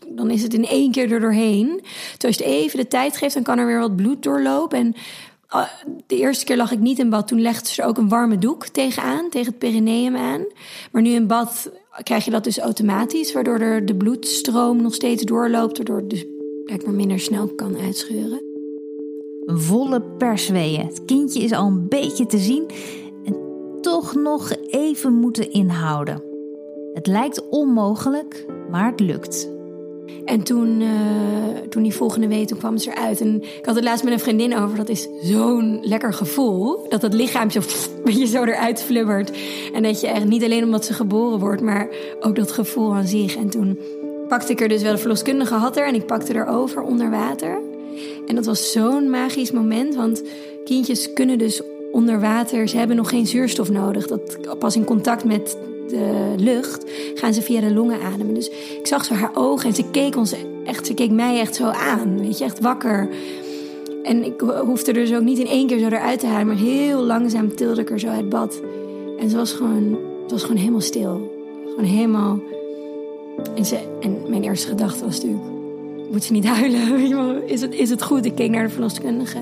dan 0.08 0.30
is 0.30 0.42
het 0.42 0.54
in 0.54 0.66
één 0.66 0.90
keer 0.90 1.12
er 1.12 1.20
doorheen. 1.20 1.80
Dus 2.16 2.24
als 2.26 2.36
je 2.36 2.44
het 2.44 2.52
even 2.52 2.78
de 2.78 2.88
tijd 2.88 3.16
geeft, 3.16 3.34
dan 3.34 3.42
kan 3.42 3.58
er 3.58 3.66
weer 3.66 3.78
wat 3.78 3.96
bloed 3.96 4.22
doorlopen. 4.22 4.78
En 4.78 4.94
de 6.06 6.16
eerste 6.16 6.44
keer 6.44 6.56
lag 6.56 6.72
ik 6.72 6.78
niet 6.78 6.98
in 6.98 7.10
bad. 7.10 7.28
Toen 7.28 7.40
legde 7.40 7.68
ze 7.68 7.82
er 7.82 7.88
ook 7.88 7.98
een 7.98 8.08
warme 8.08 8.38
doek 8.38 8.66
tegenaan, 8.66 9.28
tegen 9.30 9.48
het 9.48 9.58
perineum 9.58 10.16
aan. 10.16 10.44
Maar 10.92 11.02
nu 11.02 11.10
in 11.10 11.26
bad 11.26 11.70
krijg 12.02 12.24
je 12.24 12.30
dat 12.30 12.44
dus 12.44 12.58
automatisch, 12.58 13.32
waardoor 13.32 13.58
er 13.58 13.86
de 13.86 13.94
bloedstroom 13.96 14.82
nog 14.82 14.94
steeds 14.94 15.22
doorloopt, 15.22 15.76
waardoor 15.76 15.96
het 15.96 16.10
dus 16.10 16.24
blijkbaar 16.64 16.94
minder 16.94 17.20
snel 17.20 17.48
kan 17.48 17.76
uitscheuren. 17.76 18.42
Volle 19.46 20.02
persweeën. 20.02 20.86
Het 20.86 21.04
kindje 21.04 21.42
is 21.42 21.52
al 21.52 21.66
een 21.66 21.88
beetje 21.88 22.26
te 22.26 22.38
zien 22.38 22.66
en 23.24 23.36
toch 23.80 24.14
nog 24.14 24.52
even 24.70 25.12
moeten 25.12 25.52
inhouden. 25.52 26.22
Het 26.94 27.06
lijkt 27.06 27.48
onmogelijk, 27.48 28.46
maar 28.70 28.90
het 28.90 29.00
lukt. 29.00 29.57
En 30.24 30.42
toen, 30.42 30.80
uh, 30.80 30.88
toen 31.68 31.82
die 31.82 31.94
volgende 31.94 32.28
week, 32.28 32.46
toen 32.46 32.58
kwam 32.58 32.78
ze 32.78 32.90
eruit. 32.90 33.20
En 33.20 33.42
ik 33.42 33.64
had 33.64 33.74
het 33.74 33.84
laatst 33.84 34.04
met 34.04 34.12
een 34.12 34.18
vriendin 34.18 34.56
over. 34.56 34.76
Dat 34.76 34.88
is 34.88 35.08
zo'n 35.22 35.78
lekker 35.82 36.12
gevoel. 36.12 36.86
Dat 36.88 37.02
het 37.02 37.14
lichaam 37.14 37.50
zo, 37.50 37.60
zo 38.34 38.44
eruit 38.44 38.82
flubbert. 38.82 39.32
En 39.72 39.82
dat 39.82 40.00
je 40.00 40.06
echt 40.06 40.24
niet 40.24 40.44
alleen 40.44 40.64
omdat 40.64 40.84
ze 40.84 40.92
geboren 40.92 41.38
wordt, 41.38 41.62
maar 41.62 41.88
ook 42.20 42.36
dat 42.36 42.52
gevoel 42.52 42.94
aan 42.94 43.06
zich. 43.06 43.36
En 43.36 43.50
toen 43.50 43.78
pakte 44.28 44.52
ik 44.52 44.60
er 44.60 44.68
dus 44.68 44.82
wel 44.82 44.92
de 44.92 44.98
verloskundige 44.98 45.54
had 45.54 45.76
er. 45.76 45.86
En 45.86 45.94
ik 45.94 46.06
pakte 46.06 46.32
er 46.32 46.46
over 46.46 46.82
onder 46.82 47.10
water. 47.10 47.60
En 48.26 48.34
dat 48.34 48.46
was 48.46 48.72
zo'n 48.72 49.10
magisch 49.10 49.50
moment. 49.50 49.94
Want 49.94 50.22
kindjes 50.64 51.12
kunnen 51.12 51.38
dus 51.38 51.60
onder 51.92 52.20
water, 52.20 52.68
ze 52.68 52.76
hebben 52.76 52.96
nog 52.96 53.08
geen 53.08 53.26
zuurstof 53.26 53.70
nodig. 53.70 54.06
Dat 54.06 54.58
pas 54.58 54.76
in 54.76 54.84
contact 54.84 55.24
met 55.24 55.56
de 55.88 56.34
lucht 56.36 56.84
gaan 57.14 57.34
ze 57.34 57.42
via 57.42 57.60
de 57.60 57.72
longen 57.72 58.00
ademen. 58.00 58.34
Dus 58.34 58.48
ik 58.78 58.86
zag 58.86 59.04
zo 59.04 59.14
haar 59.14 59.30
ogen 59.34 59.68
en 59.68 59.74
ze 59.74 59.84
keek 59.90 60.16
ons 60.16 60.34
echt, 60.64 60.86
ze 60.86 60.94
keek 60.94 61.10
mij 61.10 61.40
echt 61.40 61.54
zo 61.54 61.64
aan, 61.64 62.20
weet 62.20 62.38
je, 62.38 62.44
echt 62.44 62.60
wakker. 62.60 63.08
En 64.02 64.24
ik 64.24 64.40
hoefde 64.40 64.92
er 64.92 64.98
dus 64.98 65.14
ook 65.14 65.22
niet 65.22 65.38
in 65.38 65.46
één 65.46 65.66
keer 65.66 65.78
zo 65.78 65.86
eruit 65.86 66.20
te 66.20 66.26
halen, 66.26 66.46
maar 66.46 66.56
heel 66.56 67.00
langzaam 67.00 67.54
tilde 67.54 67.80
ik 67.80 67.90
er 67.90 68.00
zo 68.00 68.08
uit 68.08 68.28
bad. 68.28 68.60
En 69.18 69.30
ze 69.30 69.36
was 69.36 69.52
gewoon, 69.52 69.98
het 70.22 70.30
was 70.30 70.42
gewoon 70.42 70.56
helemaal 70.56 70.80
stil. 70.80 71.30
Gewoon 71.68 71.84
helemaal. 71.84 72.38
En, 73.54 73.64
ze, 73.64 73.78
en 74.00 74.16
mijn 74.28 74.42
eerste 74.42 74.68
gedachte 74.68 75.04
was 75.04 75.14
natuurlijk: 75.14 75.44
moet 76.10 76.24
ze 76.24 76.32
niet 76.32 76.46
huilen? 76.46 77.08
Is 77.48 77.60
het, 77.60 77.74
is 77.74 77.90
het 77.90 78.02
goed? 78.02 78.24
Ik 78.24 78.34
keek 78.34 78.50
naar 78.50 78.66
de 78.66 78.72
verloskundige. 78.72 79.38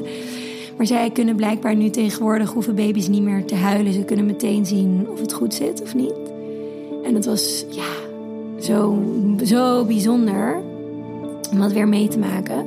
Maar 0.77 0.87
zij 0.87 1.11
kunnen 1.11 1.37
blijkbaar 1.37 1.77
nu 1.77 1.91
tegenwoordig 1.91 2.53
hoeven 2.53 2.75
baby's 2.75 3.09
niet 3.09 3.23
meer 3.23 3.45
te 3.45 3.55
huilen. 3.55 3.93
Ze 3.93 4.05
kunnen 4.05 4.27
meteen 4.27 4.67
zien 4.67 5.07
of 5.11 5.21
het 5.21 5.33
goed 5.33 5.55
zit 5.55 5.83
of 5.83 5.95
niet. 5.95 6.15
En 7.07 7.15
het 7.15 7.25
was 7.25 7.65
ja, 7.71 7.89
zo, 8.61 9.03
zo 9.45 9.85
bijzonder 9.85 10.63
om 11.53 11.59
dat 11.59 11.73
weer 11.73 11.89
mee 11.89 12.09
te 12.09 12.19
maken. 12.19 12.67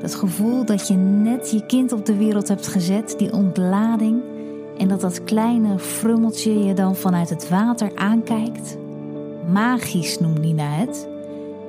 Dat 0.00 0.14
gevoel 0.14 0.64
dat 0.64 0.88
je 0.88 0.94
net 0.94 1.50
je 1.50 1.66
kind 1.66 1.92
op 1.92 2.06
de 2.06 2.16
wereld 2.16 2.48
hebt 2.48 2.66
gezet, 2.66 3.14
die 3.18 3.32
ontlading. 3.32 4.22
En 4.78 4.88
dat 4.88 5.00
dat 5.00 5.24
kleine 5.24 5.78
frummeltje 5.78 6.64
je 6.64 6.74
dan 6.74 6.96
vanuit 6.96 7.30
het 7.30 7.48
water 7.48 7.90
aankijkt. 7.94 8.76
Magisch 9.52 10.18
noemt 10.18 10.40
Nina 10.40 10.68
het. 10.68 11.08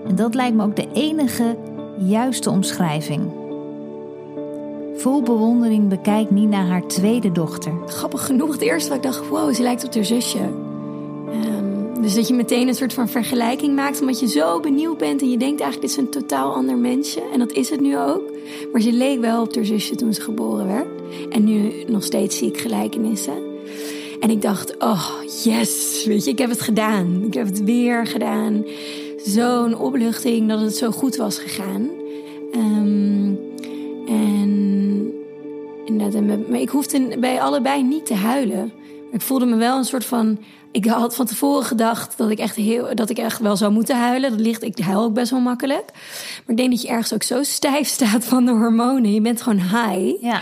En 0.07 0.15
dat 0.15 0.35
lijkt 0.35 0.55
me 0.55 0.63
ook 0.63 0.75
de 0.75 0.87
enige 0.93 1.57
juiste 1.97 2.49
omschrijving. 2.49 3.44
Vol 4.97 5.21
bewondering 5.21 5.87
bekijkt 5.87 6.31
Nina 6.31 6.65
haar 6.65 6.87
tweede 6.87 7.31
dochter. 7.31 7.73
Grappig 7.85 8.25
genoeg, 8.25 8.51
het 8.51 8.61
eerste 8.61 8.89
wat 8.89 8.97
ik 8.97 9.03
dacht, 9.03 9.27
wow, 9.27 9.53
ze 9.53 9.61
lijkt 9.61 9.85
op 9.85 9.93
haar 9.93 10.05
zusje. 10.05 10.39
Um, 10.39 12.01
dus 12.01 12.15
dat 12.15 12.27
je 12.27 12.33
meteen 12.33 12.67
een 12.67 12.75
soort 12.75 12.93
van 12.93 13.09
vergelijking 13.09 13.75
maakt, 13.75 14.01
omdat 14.01 14.19
je 14.19 14.27
zo 14.27 14.59
benieuwd 14.59 14.97
bent 14.97 15.21
en 15.21 15.29
je 15.29 15.37
denkt 15.37 15.61
eigenlijk, 15.61 15.81
dit 15.81 15.89
is 15.89 15.97
een 16.05 16.21
totaal 16.21 16.53
ander 16.53 16.77
mensje. 16.77 17.21
En 17.33 17.39
dat 17.39 17.51
is 17.51 17.69
het 17.69 17.81
nu 17.81 17.97
ook. 17.97 18.21
Maar 18.71 18.81
ze 18.81 18.91
leek 18.91 19.19
wel 19.19 19.41
op 19.41 19.55
haar 19.55 19.65
zusje 19.65 19.95
toen 19.95 20.13
ze 20.13 20.21
geboren 20.21 20.67
werd. 20.67 20.87
En 21.29 21.43
nu 21.43 21.83
nog 21.87 22.03
steeds 22.03 22.37
zie 22.37 22.47
ik 22.47 22.57
gelijkenissen. 22.57 23.37
En 24.19 24.29
ik 24.29 24.41
dacht, 24.41 24.77
oh 24.77 25.11
yes, 25.43 26.03
weet 26.07 26.23
je, 26.23 26.31
ik 26.31 26.37
heb 26.37 26.49
het 26.49 26.61
gedaan. 26.61 27.23
Ik 27.25 27.33
heb 27.33 27.45
het 27.45 27.63
weer 27.63 28.07
gedaan 28.07 28.65
zo'n 29.25 29.77
opluchting 29.77 30.49
dat 30.49 30.61
het 30.61 30.75
zo 30.75 30.91
goed 30.91 31.15
was 31.15 31.37
gegaan. 31.37 31.89
Um, 32.55 33.34
maar 36.49 36.59
ik 36.59 36.69
hoefde 36.69 37.17
bij 37.19 37.41
allebei 37.41 37.83
niet 37.83 38.05
te 38.05 38.13
huilen. 38.13 38.73
Ik 39.11 39.21
voelde 39.21 39.45
me 39.45 39.55
wel 39.55 39.77
een 39.77 39.85
soort 39.85 40.05
van. 40.05 40.39
Ik 40.71 40.85
had 40.85 41.15
van 41.15 41.25
tevoren 41.25 41.63
gedacht 41.63 42.17
dat 42.17 42.29
ik 42.29 42.39
echt, 42.39 42.55
heel, 42.55 42.95
dat 42.95 43.09
ik 43.09 43.17
echt 43.17 43.39
wel 43.39 43.55
zou 43.55 43.71
moeten 43.71 43.97
huilen. 43.97 44.29
Dat 44.29 44.39
ligt, 44.39 44.63
ik 44.63 44.77
huil 44.77 45.03
ook 45.03 45.13
best 45.13 45.31
wel 45.31 45.39
makkelijk. 45.39 45.85
Maar 45.93 46.43
ik 46.47 46.57
denk 46.57 46.71
dat 46.71 46.81
je 46.81 46.87
ergens 46.87 47.13
ook 47.13 47.23
zo 47.23 47.43
stijf 47.57 47.87
staat 47.87 48.25
van 48.25 48.45
de 48.45 48.51
hormonen. 48.51 49.13
Je 49.13 49.21
bent 49.21 49.41
gewoon 49.41 49.59
high. 49.59 50.23
Ja. 50.23 50.41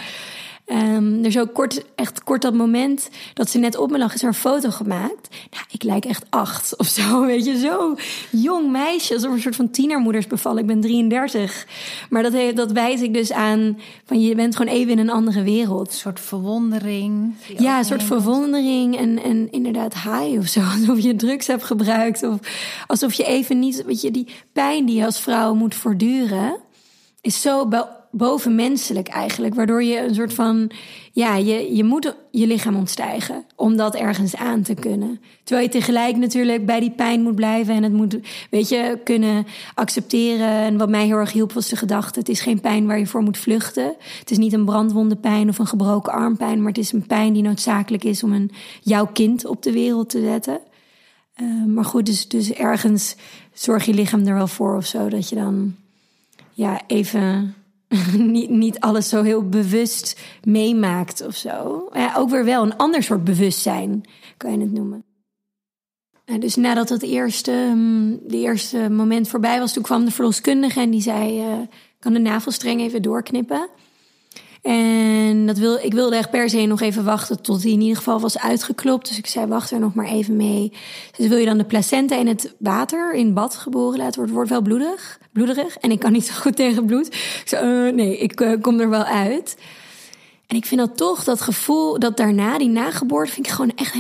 Um, 0.73 1.19
er 1.19 1.25
is 1.25 1.39
ook 1.39 1.53
kort, 1.53 1.86
echt 1.95 2.23
kort 2.23 2.41
dat 2.41 2.53
moment 2.53 3.09
dat 3.33 3.49
ze 3.49 3.57
net 3.57 3.77
op 3.77 3.91
me 3.91 3.97
lag, 3.97 4.13
is 4.13 4.21
er 4.21 4.27
een 4.27 4.33
foto 4.33 4.69
gemaakt. 4.69 5.29
Nou, 5.51 5.63
ik 5.71 5.83
lijk 5.83 6.05
echt 6.05 6.25
acht 6.29 6.77
of 6.77 6.88
zo, 6.88 7.21
weet 7.25 7.45
je, 7.45 7.57
zo 7.57 7.95
jong 8.31 8.71
meisje, 8.71 9.13
alsof 9.13 9.31
een 9.31 9.41
soort 9.41 9.55
van 9.55 9.69
tienermoeders 9.69 10.27
bevallen. 10.27 10.59
Ik 10.59 10.65
ben 10.65 10.81
33. 10.81 11.67
Maar 12.09 12.23
dat, 12.23 12.55
dat 12.55 12.71
wijs 12.71 13.01
ik 13.01 13.13
dus 13.13 13.31
aan 13.31 13.79
van 14.05 14.21
je 14.21 14.36
bent 14.36 14.55
gewoon 14.55 14.73
even 14.73 14.91
in 14.91 14.99
een 14.99 15.09
andere 15.09 15.43
wereld. 15.43 15.88
Een 15.88 15.93
soort 15.93 16.19
verwondering. 16.19 17.33
Ja, 17.57 17.77
een 17.77 17.86
soort 17.86 18.03
verwondering 18.03 18.97
en, 18.97 19.23
en 19.23 19.51
inderdaad 19.51 19.93
high 19.93 20.38
of 20.38 20.47
zo. 20.47 20.62
Alsof 20.79 20.99
je 20.99 21.15
drugs 21.15 21.47
hebt 21.47 21.63
gebruikt 21.63 22.23
of 22.23 22.39
alsof 22.88 23.13
je 23.13 23.23
even 23.23 23.59
niet, 23.59 23.83
weet 23.86 24.01
je, 24.01 24.12
die 24.12 24.27
pijn 24.53 24.86
die 24.86 24.95
je 24.95 25.05
als 25.05 25.19
vrouw 25.19 25.53
moet 25.53 25.75
voortduren, 25.75 26.55
is 27.21 27.41
zo 27.41 27.67
bovenmenselijk 28.15 29.08
eigenlijk. 29.08 29.56
Waardoor 29.56 29.84
je 29.84 29.99
een 29.99 30.15
soort 30.15 30.34
van, 30.34 30.71
ja, 31.12 31.36
je, 31.36 31.76
je 31.76 31.84
moet 31.84 32.15
je 32.32 32.47
lichaam 32.47 32.76
ontstijgen 32.76 33.43
om 33.56 33.76
dat 33.76 33.95
ergens 33.95 34.36
aan 34.36 34.62
te 34.62 34.73
kunnen. 34.73 35.21
Terwijl 35.43 35.67
je 35.67 35.73
tegelijk 35.73 36.17
natuurlijk 36.17 36.65
bij 36.65 36.80
die 36.80 36.91
pijn 36.91 37.21
moet 37.21 37.36
blijven 37.36 37.76
en 37.76 37.84
het 37.84 37.93
moet, 37.93 38.17
weet 38.49 38.69
je, 38.69 38.99
kunnen 39.04 39.45
accepteren. 39.73 40.47
En 40.47 40.78
wat 40.78 40.89
mij 40.89 41.06
heel 41.06 41.17
erg 41.17 41.32
hielp 41.32 41.54
was 41.54 41.69
de 41.69 41.76
gedachte, 41.76 42.19
het 42.19 42.30
is 42.30 42.41
geen 42.41 42.62
pijn 42.62 42.88
waar 42.88 42.99
je 42.99 43.08
voor 43.08 43.21
moet 43.21 43.38
vluchten. 43.38 43.95
Het 44.19 44.32
is 44.32 44.38
niet 44.38 44.54
een 44.54 44.65
brandwonde 44.65 45.15
pijn 45.15 45.49
of 45.49 45.60
een 45.60 45.67
gebroken 45.67 46.13
armpijn, 46.13 46.58
maar 46.58 46.71
het 46.71 46.78
is 46.78 46.91
een 46.91 47.08
pijn 47.08 47.34
die 47.34 47.43
noodzakelijk 47.43 48.04
is 48.04 48.23
om 48.23 48.34
een, 48.34 48.52
jouw 48.82 49.06
kind 49.06 49.45
op 49.45 49.63
de 49.63 49.71
wereld 49.71 50.10
te 50.10 50.21
zetten. 50.21 50.60
Uh, 51.41 51.65
maar 51.65 51.86
goed, 51.86 52.06
dus, 52.06 52.28
dus 52.28 52.52
ergens 52.52 53.15
zorg 53.54 53.86
je 53.86 53.93
lichaam 53.93 54.28
er 54.28 54.34
wel 54.34 54.47
voor 54.47 54.76
of 54.76 54.86
zo, 54.86 55.10
dat 55.10 55.30
je 55.30 55.36
dan 55.36 55.76
ja, 56.52 56.82
even 56.88 57.56
niet, 58.17 58.49
niet 58.49 58.79
alles 58.79 59.10
zo 59.10 59.21
heel 59.21 59.49
bewust 59.49 60.21
meemaakt 60.43 61.25
of 61.25 61.36
zo. 61.36 61.88
Ja, 61.93 62.13
ook 62.17 62.29
weer 62.29 62.45
wel 62.45 62.63
een 62.63 62.77
ander 62.77 63.03
soort 63.03 63.23
bewustzijn, 63.23 64.03
kan 64.38 64.51
je 64.51 64.60
het 64.60 64.71
noemen. 64.71 65.03
dus 66.39 66.56
nadat 66.56 66.89
het 66.89 67.03
eerste, 67.03 67.71
mm, 67.75 68.19
de 68.27 68.38
eerste 68.38 68.89
moment 68.89 69.27
voorbij 69.27 69.60
was, 69.60 69.73
toen 69.73 69.84
kwam 69.84 70.06
de 70.06 70.12
verloskundige 70.12 70.79
en 70.79 70.89
die 70.89 71.01
zei: 71.01 71.39
uh, 71.39 71.60
kan 71.99 72.13
de 72.13 72.19
navelstreng 72.19 72.82
even 72.82 73.01
doorknippen? 73.01 73.69
En 74.63 75.45
dat 75.45 75.58
wil, 75.58 75.76
ik 75.76 75.93
wilde 75.93 76.15
echt 76.15 76.30
per 76.30 76.49
se 76.49 76.65
nog 76.65 76.82
even 76.82 77.04
wachten 77.04 77.41
tot 77.41 77.63
hij 77.63 77.71
in 77.71 77.82
ieder 77.82 77.97
geval 77.97 78.19
was 78.19 78.39
uitgeklopt. 78.39 79.08
Dus 79.08 79.17
ik 79.17 79.28
zei, 79.28 79.45
wacht 79.45 79.71
er 79.71 79.80
nog 79.80 79.93
maar 79.93 80.06
even 80.06 80.36
mee. 80.36 80.71
Dus 81.17 81.28
wil 81.28 81.38
je 81.38 81.45
dan 81.45 81.58
de 81.58 81.65
placenta 81.65 82.15
in 82.15 82.28
het 82.28 82.54
water, 82.60 83.13
in 83.13 83.34
bad 83.34 83.56
geboren 83.56 83.97
laten 83.97 84.15
worden? 84.15 84.36
wordt 84.36 84.49
wel 84.49 84.62
bloedig, 84.62 85.19
bloederig. 85.32 85.78
En 85.78 85.91
ik 85.91 85.99
kan 85.99 86.12
niet 86.12 86.26
zo 86.26 86.34
goed 86.34 86.56
tegen 86.56 86.86
bloed. 86.86 87.08
Ik 87.08 87.41
zei, 87.45 87.88
uh, 87.88 87.93
nee, 87.93 88.17
ik 88.17 88.41
uh, 88.41 88.62
kom 88.62 88.80
er 88.80 88.89
wel 88.89 89.04
uit. 89.04 89.58
En 90.47 90.56
ik 90.56 90.65
vind 90.65 90.80
dat 90.80 90.97
toch, 90.97 91.23
dat 91.23 91.41
gevoel, 91.41 91.99
dat 91.99 92.17
daarna, 92.17 92.58
die 92.58 92.69
nageboorte, 92.69 93.32
vind 93.32 93.45
ik 93.45 93.52
gewoon 93.52 93.71
echt 93.76 93.95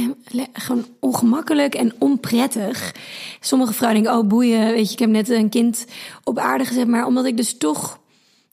gewoon 0.53 0.85
ongemakkelijk 0.99 1.75
en 1.75 1.93
onprettig. 1.99 2.95
Sommige 3.39 3.73
vrouwen 3.73 4.03
denken, 4.03 4.21
oh 4.21 4.27
boeien, 4.27 4.71
weet 4.71 4.87
je, 4.87 4.93
ik 4.93 4.99
heb 4.99 5.09
net 5.09 5.29
een 5.29 5.49
kind 5.49 5.85
op 6.23 6.39
aarde 6.39 6.65
gezet. 6.65 6.87
Maar 6.87 7.05
omdat 7.05 7.25
ik 7.25 7.37
dus 7.37 7.57
toch 7.57 8.01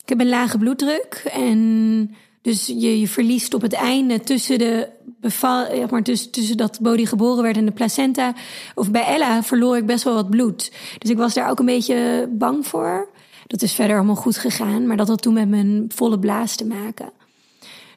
ik 0.02 0.08
heb 0.08 0.20
een 0.20 0.28
lage 0.28 0.58
bloeddruk 0.58 1.22
en 1.32 2.14
dus 2.42 2.66
je, 2.66 3.00
je 3.00 3.08
verliest 3.08 3.54
op 3.54 3.62
het 3.62 3.72
einde 3.72 4.20
tussen 4.20 4.58
de 4.58 4.88
beval, 5.20 5.86
maar 5.90 6.02
tussen, 6.02 6.30
tussen 6.30 6.56
dat 6.56 6.78
Bodhi 6.80 7.06
geboren 7.06 7.42
werd 7.42 7.56
en 7.56 7.64
de 7.64 7.72
placenta. 7.72 8.34
Of 8.74 8.90
bij 8.90 9.04
Ella 9.04 9.42
verloor 9.42 9.76
ik 9.76 9.86
best 9.86 10.04
wel 10.04 10.14
wat 10.14 10.30
bloed. 10.30 10.72
Dus 10.98 11.10
ik 11.10 11.16
was 11.16 11.34
daar 11.34 11.50
ook 11.50 11.58
een 11.58 11.66
beetje 11.66 12.28
bang 12.32 12.66
voor. 12.66 13.08
Dat 13.46 13.62
is 13.62 13.72
verder 13.72 13.96
allemaal 13.96 14.14
goed 14.14 14.36
gegaan, 14.36 14.86
maar 14.86 14.96
dat 14.96 15.08
had 15.08 15.22
toen 15.22 15.34
met 15.34 15.48
mijn 15.48 15.84
volle 15.94 16.18
blaas 16.18 16.56
te 16.56 16.66
maken. 16.66 17.12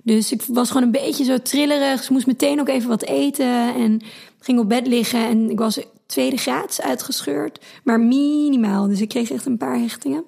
Dus 0.04 0.32
ik 0.32 0.42
was 0.48 0.68
gewoon 0.68 0.84
een 0.84 0.92
beetje 0.92 1.24
zo 1.24 1.38
trillerig. 1.38 2.00
Dus 2.00 2.10
moest 2.10 2.28
meteen 2.28 2.60
ook 2.60 2.70
even 2.70 2.90
wat 2.90 3.04
eten 3.04 3.76
en 3.76 4.02
ging 4.40 4.60
op 4.60 4.70
bed 4.70 4.88
liggen. 4.88 5.28
En 5.28 5.50
ik 5.50 5.60
was 5.60 5.80
tweede 6.06 6.38
graads 6.38 6.82
uitgescheurd, 6.82 7.60
maar 7.84 8.00
minimaal. 8.00 8.88
Dus 8.88 9.02
ik 9.02 9.10
kreeg 9.10 9.32
echt 9.32 9.46
een 9.46 9.58
paar 9.58 9.80
hechtingen. 9.80 10.24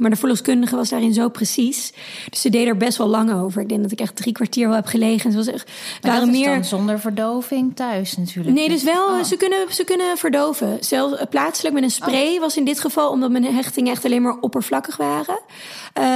Maar 0.00 0.10
de 0.10 0.16
verloskundige 0.16 0.76
was 0.76 0.88
daarin 0.88 1.14
zo 1.14 1.28
precies. 1.28 1.92
Dus 2.30 2.40
ze 2.40 2.48
deed 2.48 2.66
er 2.66 2.76
best 2.76 2.98
wel 2.98 3.06
lang 3.06 3.32
over. 3.32 3.62
Ik 3.62 3.68
denk 3.68 3.82
dat 3.82 3.92
ik 3.92 4.00
echt 4.00 4.16
drie 4.16 4.32
kwartier 4.32 4.66
wel 4.66 4.76
heb 4.76 4.86
gelegen. 4.86 5.30
Ze 5.30 5.36
was 5.36 5.46
echt, 5.46 5.70
waren 6.00 6.30
meer... 6.30 6.54
dan 6.54 6.64
zonder 6.64 7.00
verdoving 7.00 7.76
thuis 7.76 8.16
natuurlijk. 8.16 8.56
Nee, 8.56 8.68
dus 8.68 8.82
wel, 8.82 9.06
oh. 9.06 9.22
ze, 9.22 9.36
kunnen, 9.36 9.66
ze 9.70 9.84
kunnen 9.84 10.18
verdoven. 10.18 10.76
Zelfs 10.80 11.16
eh, 11.16 11.26
plaatselijk 11.30 11.74
met 11.74 11.82
een 11.82 11.90
spray 11.90 12.34
oh. 12.34 12.40
was 12.40 12.56
in 12.56 12.64
dit 12.64 12.80
geval... 12.80 13.10
omdat 13.10 13.30
mijn 13.30 13.44
hechtingen 13.44 13.92
echt 13.92 14.04
alleen 14.04 14.22
maar 14.22 14.38
oppervlakkig 14.40 14.96
waren. 14.96 15.38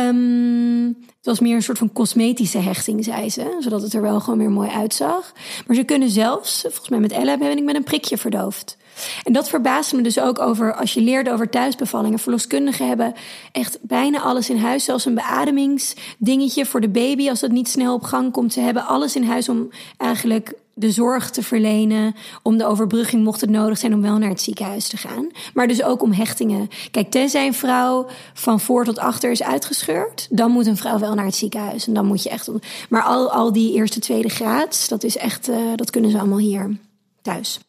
Um, 0.09 0.97
het 1.25 1.33
was 1.33 1.41
meer 1.41 1.57
een 1.57 1.63
soort 1.63 1.79
van 1.79 1.93
cosmetische 1.93 2.59
hechting, 2.59 3.05
zei 3.05 3.31
ze. 3.31 3.57
Zodat 3.61 3.83
het 3.83 3.93
er 3.93 4.03
wel 4.03 4.21
gewoon 4.21 4.39
weer 4.39 4.51
mooi 4.51 4.71
uitzag. 4.71 5.33
Maar 5.67 5.77
ze 5.77 5.85
kunnen 5.85 6.11
zelfs, 6.11 6.61
volgens 6.61 6.89
mij 6.89 7.01
met 7.01 7.13
Ella 7.13 7.39
ben 7.39 7.57
ik 7.57 7.65
met 7.65 7.75
een 7.75 7.85
prikje 7.85 8.19
verdoofd. 8.19 8.77
En 9.23 9.33
dat 9.33 9.49
verbaasde 9.49 9.97
me 9.97 10.03
dus 10.03 10.21
ook 10.21 10.39
over 10.39 10.75
als 10.75 10.95
je 10.95 11.01
leert 11.01 11.31
over 11.31 11.51
thuisbevallingen. 11.51 12.19
Verloskundigen 12.19 12.89
hebben 12.89 13.15
echt 13.53 13.79
bijna 13.81 14.21
alles 14.21 14.51
in 14.51 14.59
huis. 14.59 14.85
Zelfs 14.85 15.05
een 15.05 15.15
beademingsdingetje 15.15 16.67
voor 16.67 16.81
de 16.81 16.89
baby 16.89 17.29
als 17.29 17.41
dat 17.41 17.51
niet 17.51 17.69
snel 17.69 17.95
op 17.95 18.03
gang 18.03 18.33
komt. 18.33 18.53
Ze 18.53 18.61
hebben 18.61 18.87
alles 18.87 19.17
in 19.17 19.25
huis 19.25 19.49
om 19.49 19.69
eigenlijk 19.97 20.55
de 20.75 20.91
zorg 20.91 21.31
te 21.31 21.43
verlenen. 21.43 22.15
Om 22.43 22.59
de 22.59 22.67
overbrugging, 22.67 23.25
mocht 23.25 23.41
het 23.41 23.51
nodig 23.51 23.79
zijn, 23.79 23.95
om 23.95 24.03
wel 24.03 24.19
naar 24.19 24.29
het 24.29 24.41
ziekenhuis 24.41 24.89
te 24.89 24.97
gaan. 24.97 25.29
Maar 25.55 25.69
dus 25.69 25.83
ook 25.83 26.03
om 26.03 26.13
hechtingen. 26.13 26.69
Kijk, 26.91 27.11
tenzij 27.11 27.47
een 27.47 27.55
vrouw 27.55 28.07
van 28.35 28.61
voor 28.61 28.85
tot 28.85 28.99
achter 28.99 29.31
is 29.31 29.43
uitgescheurd, 29.43 30.29
dan 30.31 30.51
moet 30.51 30.67
een 30.67 30.77
vrouw 30.77 30.99
wel 30.99 31.15
naar 31.15 31.25
het 31.25 31.35
ziekenhuis. 31.35 31.87
En 31.87 31.95
dan 31.95 32.07
moet 32.07 32.23
je 32.23 32.29
echt. 32.29 32.51
Maar 32.89 33.03
al, 33.03 33.31
al 33.31 33.53
die 33.53 33.73
eerste, 33.73 34.01
tweede 34.01 34.29
graads, 34.29 34.89
dat 34.89 35.05
is 35.05 35.17
echt, 35.17 35.49
uh, 35.49 35.57
dat 35.77 35.91
kunnen 35.91 36.11
ze 36.11 36.19
allemaal 36.19 36.39
hier 36.39 36.77
thuis. 37.23 37.61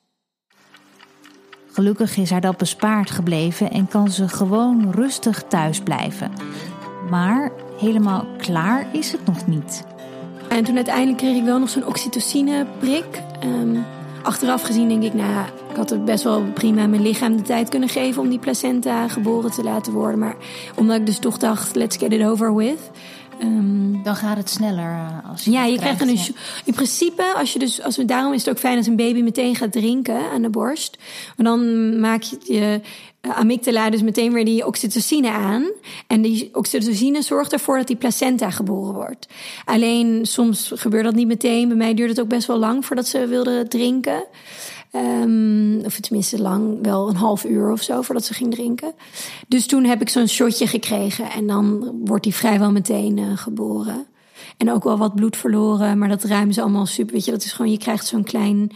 Gelukkig 1.75 2.17
is 2.17 2.29
haar 2.29 2.41
dat 2.41 2.57
bespaard 2.57 3.11
gebleven 3.11 3.71
en 3.71 3.87
kan 3.87 4.11
ze 4.11 4.27
gewoon 4.27 4.91
rustig 4.91 5.43
thuis 5.43 5.79
blijven. 5.79 6.31
Maar 7.09 7.51
helemaal 7.79 8.25
klaar 8.37 8.87
is 8.91 9.11
het 9.11 9.25
nog 9.25 9.47
niet. 9.47 9.83
En 10.49 10.63
toen 10.63 10.75
uiteindelijk 10.75 11.17
kreeg 11.17 11.35
ik 11.35 11.43
wel 11.43 11.59
nog 11.59 11.69
zo'n 11.69 11.85
oxytocine-prik. 11.85 13.21
Um, 13.43 13.85
achteraf 14.23 14.61
gezien 14.61 14.87
denk 14.87 15.03
ik, 15.03 15.13
nou, 15.13 15.45
ik 15.69 15.75
had 15.75 15.89
het 15.89 16.05
best 16.05 16.23
wel 16.23 16.43
prima 16.53 16.87
mijn 16.87 17.01
lichaam 17.01 17.37
de 17.37 17.43
tijd 17.43 17.69
kunnen 17.69 17.89
geven 17.89 18.21
om 18.21 18.29
die 18.29 18.39
placenta 18.39 19.07
geboren 19.07 19.51
te 19.51 19.63
laten 19.63 19.93
worden. 19.93 20.19
Maar 20.19 20.35
omdat 20.75 20.97
ik 20.97 21.05
dus 21.05 21.19
toch 21.19 21.37
dacht, 21.37 21.75
let's 21.75 21.97
get 21.97 22.11
it 22.11 22.23
over 22.23 22.55
with. 22.55 22.91
Um, 23.41 24.03
dan 24.03 24.15
gaat 24.15 24.37
het 24.37 24.49
sneller 24.49 24.91
eh, 24.91 25.29
als 25.29 25.43
je 25.43 25.51
Ja, 25.51 25.65
je 25.65 25.77
krijgt, 25.77 26.01
een. 26.01 26.35
In 26.65 26.73
principe, 26.73 27.33
als 27.37 27.53
je 27.53 27.59
dus, 27.59 27.81
als 27.81 27.97
we, 27.97 28.05
daarom 28.05 28.33
is 28.33 28.45
het 28.45 28.49
ook 28.49 28.59
fijn 28.59 28.77
als 28.77 28.87
een 28.87 28.95
baby 28.95 29.21
meteen 29.21 29.55
gaat 29.55 29.71
drinken 29.71 30.31
aan 30.31 30.41
de 30.41 30.49
borst. 30.49 30.97
Want 31.35 31.49
dan 31.49 31.99
maak 31.99 32.21
je 32.21 32.37
je 32.43 32.81
amygdala 33.21 33.89
dus 33.89 34.01
meteen 34.01 34.33
weer 34.33 34.45
die 34.45 34.65
oxytocine 34.65 35.29
aan. 35.29 35.71
En 36.07 36.21
die 36.21 36.49
oxytocine 36.53 37.21
zorgt 37.21 37.53
ervoor 37.53 37.77
dat 37.77 37.87
die 37.87 37.95
placenta 37.95 38.51
geboren 38.51 38.93
wordt. 38.93 39.27
Alleen 39.65 40.25
soms 40.25 40.71
gebeurt 40.75 41.03
dat 41.03 41.15
niet 41.15 41.27
meteen. 41.27 41.67
Bij 41.67 41.77
mij 41.77 41.93
duurde 41.93 42.11
het 42.11 42.21
ook 42.21 42.27
best 42.27 42.47
wel 42.47 42.57
lang 42.57 42.85
voordat 42.85 43.07
ze 43.07 43.27
wilde 43.27 43.67
drinken. 43.67 44.23
Um, 44.91 45.64
of 45.85 45.99
tenminste 45.99 46.41
lang, 46.41 46.77
wel 46.81 47.09
een 47.09 47.15
half 47.15 47.45
uur 47.45 47.71
of 47.71 47.81
zo 47.81 48.01
voordat 48.01 48.25
ze 48.25 48.33
ging 48.33 48.53
drinken. 48.53 48.93
Dus 49.47 49.65
toen 49.65 49.83
heb 49.83 50.01
ik 50.01 50.09
zo'n 50.09 50.27
shotje 50.27 50.67
gekregen 50.67 51.31
en 51.31 51.47
dan 51.47 51.91
wordt 52.05 52.23
die 52.23 52.35
vrijwel 52.35 52.71
meteen 52.71 53.17
uh, 53.17 53.37
geboren. 53.37 54.05
En 54.57 54.71
ook 54.71 54.83
wel 54.83 54.97
wat 54.97 55.15
bloed 55.15 55.37
verloren, 55.37 55.97
maar 55.97 56.09
dat 56.09 56.23
ruimen 56.23 56.53
ze 56.53 56.61
allemaal 56.61 56.85
super. 56.85 57.13
Weet 57.13 57.25
je, 57.25 57.31
dat 57.31 57.43
is 57.43 57.51
gewoon, 57.51 57.71
je 57.71 57.77
krijgt 57.77 58.05
zo'n 58.05 58.23
klein 58.23 58.71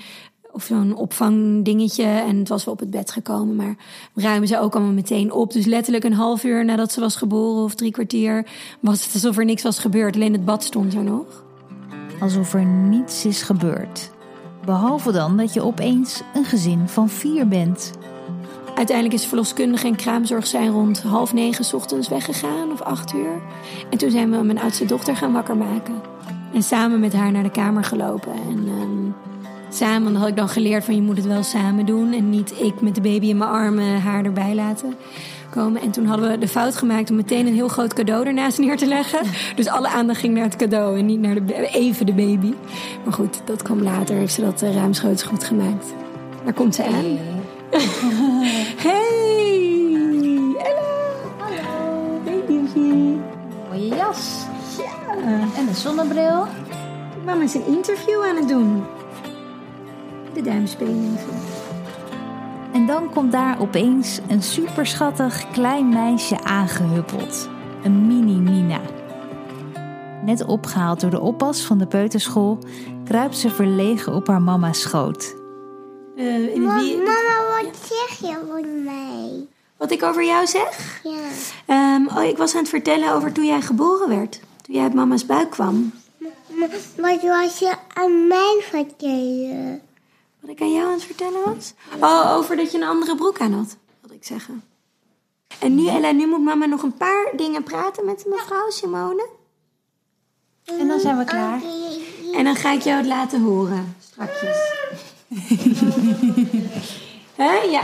of 0.52 0.64
zo'n 0.64 0.96
opvangdingetje. 0.96 2.04
En 2.04 2.38
het 2.38 2.50
was 2.50 2.66
wel 2.66 2.74
op 2.74 2.80
het 2.80 2.90
bed 2.90 3.12
gekomen, 3.12 3.56
maar 3.56 3.76
ruimen 4.16 4.48
ze 4.48 4.60
ook 4.60 4.76
allemaal 4.76 4.94
meteen 4.94 5.32
op. 5.32 5.54
Dus 5.54 5.66
letterlijk 5.66 6.04
een 6.04 6.14
half 6.14 6.44
uur 6.44 6.66
nadat 6.66 6.92
ze 6.92 7.00
was 7.00 7.16
geboren, 7.16 7.64
of 7.64 7.76
drie 7.76 7.92
kwartier, 7.92 8.46
was 8.80 9.06
het 9.06 9.14
alsof 9.14 9.38
er 9.38 9.46
niks 9.46 9.64
was 9.64 9.80
gebeurd. 9.80 10.16
Alleen 10.16 10.34
het 10.34 10.46
bad 10.46 10.64
stond 10.64 10.94
er 10.94 11.04
nog. 11.04 11.44
Alsof 12.20 12.54
er 12.54 12.66
niets 12.66 13.26
is 13.26 13.42
gebeurd. 13.42 14.12
Behalve 14.70 15.12
dan 15.12 15.38
dat 15.38 15.54
je 15.54 15.62
opeens 15.62 16.22
een 16.34 16.46
gezin 16.46 16.88
van 16.88 17.10
vier 17.10 17.48
bent. 17.48 17.92
Uiteindelijk 18.76 19.16
is 19.16 19.26
verloskundige 19.26 19.88
en 19.88 19.96
kraamzorg 19.96 20.48
zijn 20.48 20.72
rond 20.72 21.02
half 21.02 21.34
negen 21.34 21.76
ochtends 21.76 22.10
weggegaan, 22.10 22.72
of 22.72 22.82
acht 22.82 23.14
uur. 23.14 23.42
En 23.90 23.98
toen 23.98 24.12
zijn 24.12 24.32
we 24.32 24.44
mijn 24.44 24.60
oudste 24.60 24.86
dochter 24.86 25.16
gaan 25.16 25.34
wakker 25.34 25.58
maken. 25.58 26.02
En 26.54 26.64
samen 26.64 27.00
met 27.00 27.14
haar 27.14 27.32
naar 27.32 27.44
de 27.44 27.52
kamer 27.52 27.84
gelopen. 27.84 28.32
En 28.34 28.68
um, 28.68 29.16
samen 29.70 30.16
had 30.16 30.28
ik 30.28 30.36
dan 30.36 30.50
geleerd 30.50 30.86
van 30.86 30.96
je 30.96 31.02
moet 31.02 31.18
het 31.18 31.26
wel 31.26 31.44
samen 31.44 31.86
doen. 31.86 32.14
En 32.14 32.30
niet 32.30 32.62
ik 32.62 32.82
met 32.82 32.96
de 32.96 33.02
baby 33.02 33.28
in 33.28 33.38
mijn 33.38 33.50
armen 33.50 34.02
haar 34.02 34.26
erbij 34.26 34.56
laten 34.56 34.96
En 35.56 35.92
toen 35.92 36.06
hadden 36.06 36.30
we 36.30 36.38
de 36.38 36.48
fout 36.48 36.76
gemaakt 36.76 37.10
om 37.10 37.16
meteen 37.16 37.48
een 37.48 37.54
heel 37.54 37.68
groot 37.68 37.94
cadeau 37.94 38.26
ernaast 38.26 38.58
neer 38.58 38.78
te 38.78 38.86
leggen. 38.86 39.20
Dus 39.56 39.68
alle 39.68 39.88
aandacht 39.88 40.20
ging 40.20 40.34
naar 40.34 40.44
het 40.44 40.56
cadeau 40.56 41.00
en 41.00 41.06
niet 41.06 41.20
naar 41.20 41.46
de, 41.46 41.68
even 41.68 42.06
de 42.06 42.14
baby. 42.14 42.54
Maar 43.04 43.14
goed, 43.14 43.42
dat 43.46 43.62
kwam 43.62 43.82
later. 43.82 44.16
Heeft 44.16 44.34
ze 44.34 44.42
dat 44.42 44.62
uh, 44.62 44.76
ruimschoots 44.76 45.24
goed 45.24 45.44
gemaakt. 45.44 45.86
Daar 46.44 46.54
komt 46.54 46.76
ze 46.76 46.84
aan. 46.84 47.18
Hey! 48.78 48.98
Ella! 50.68 50.90
Hallo! 51.38 52.22
Hey. 52.24 53.20
Mooie 53.70 53.96
jas. 53.96 54.46
Ja. 54.78 55.18
En 55.58 55.68
een 55.68 55.76
zonnebril. 55.76 56.48
Mama 57.26 57.44
is 57.44 57.54
een 57.54 57.68
interview 57.68 58.24
aan 58.24 58.36
het 58.36 58.48
doen. 58.48 58.84
De 60.34 60.42
duim 60.42 60.68
spelen 60.68 61.18
even. 61.18 61.59
En 62.80 62.86
dan 62.86 63.10
komt 63.14 63.32
daar 63.32 63.62
opeens 63.62 64.20
een 64.28 64.44
superschattig 64.44 65.52
klein 65.52 65.90
meisje 65.90 66.44
aangehuppeld. 66.44 67.50
Een 67.84 68.08
mini-Nina. 68.08 68.82
Net 70.26 70.46
opgehaald 70.46 71.00
door 71.00 71.10
de 71.10 71.20
oppas 71.20 71.62
van 71.62 71.78
de 71.78 71.88
peuterschool, 71.88 72.60
kruipt 73.06 73.38
ze 73.38 73.50
verlegen 73.50 74.14
op 74.14 74.28
haar 74.28 74.42
mama's 74.42 74.82
schoot. 74.82 75.36
Uh, 76.16 76.56
in 76.56 76.76
wie... 76.76 76.98
Mama, 76.98 77.64
wat 77.64 77.78
zeg 77.78 78.30
je 78.30 78.38
voor 78.48 78.66
mij? 78.84 79.48
Wat 79.78 79.92
ik 79.92 80.04
over 80.04 80.26
jou 80.26 80.48
zeg? 80.48 81.02
Ja. 81.04 81.96
Um, 81.96 82.08
oh, 82.08 82.24
ik 82.24 82.38
was 82.38 82.54
aan 82.54 82.60
het 82.60 82.70
vertellen 82.70 83.14
over 83.14 83.32
toen 83.32 83.46
jij 83.46 83.62
geboren 83.62 84.10
werd. 84.10 84.40
Toen 84.62 84.76
jij 84.76 84.84
uit 84.84 84.94
mama's 84.94 85.26
buik 85.26 85.50
kwam. 85.50 85.94
Wat 86.98 87.22
was 87.22 87.60
je 87.60 87.74
aan 87.94 88.28
mij 88.28 88.62
vertellen? 88.62 89.82
Wat 90.40 90.50
ik 90.50 90.62
aan 90.62 90.74
jou 90.74 90.86
aan 90.86 90.94
het 90.94 91.04
vertellen 91.04 91.44
was? 91.46 91.74
Oh, 92.00 92.36
over 92.38 92.56
dat 92.56 92.72
je 92.72 92.78
een 92.78 92.88
andere 92.88 93.16
broek 93.16 93.40
aan 93.40 93.54
had, 93.54 93.78
wilde 94.00 94.16
ik 94.16 94.26
zeggen. 94.26 94.64
En 95.60 95.76
nu, 95.76 95.88
Ella, 95.88 96.12
nu 96.12 96.28
moet 96.28 96.44
mama 96.44 96.66
nog 96.66 96.84
een 96.84 96.98
paar 96.98 97.32
dingen 97.36 97.64
praten 97.64 98.06
met 98.06 98.26
mevrouw 98.28 98.70
Simone. 98.70 99.30
En 100.64 100.88
dan 100.88 101.00
zijn 101.00 101.18
we 101.18 101.24
klaar. 101.24 101.62
En 102.34 102.44
dan 102.44 102.56
ga 102.56 102.74
ik 102.74 102.82
jou 102.82 102.98
het 102.98 103.08
laten 103.08 103.42
horen, 103.42 103.96
strakjes. 104.00 104.58
Hè? 107.36 107.54
Ja. 107.54 107.82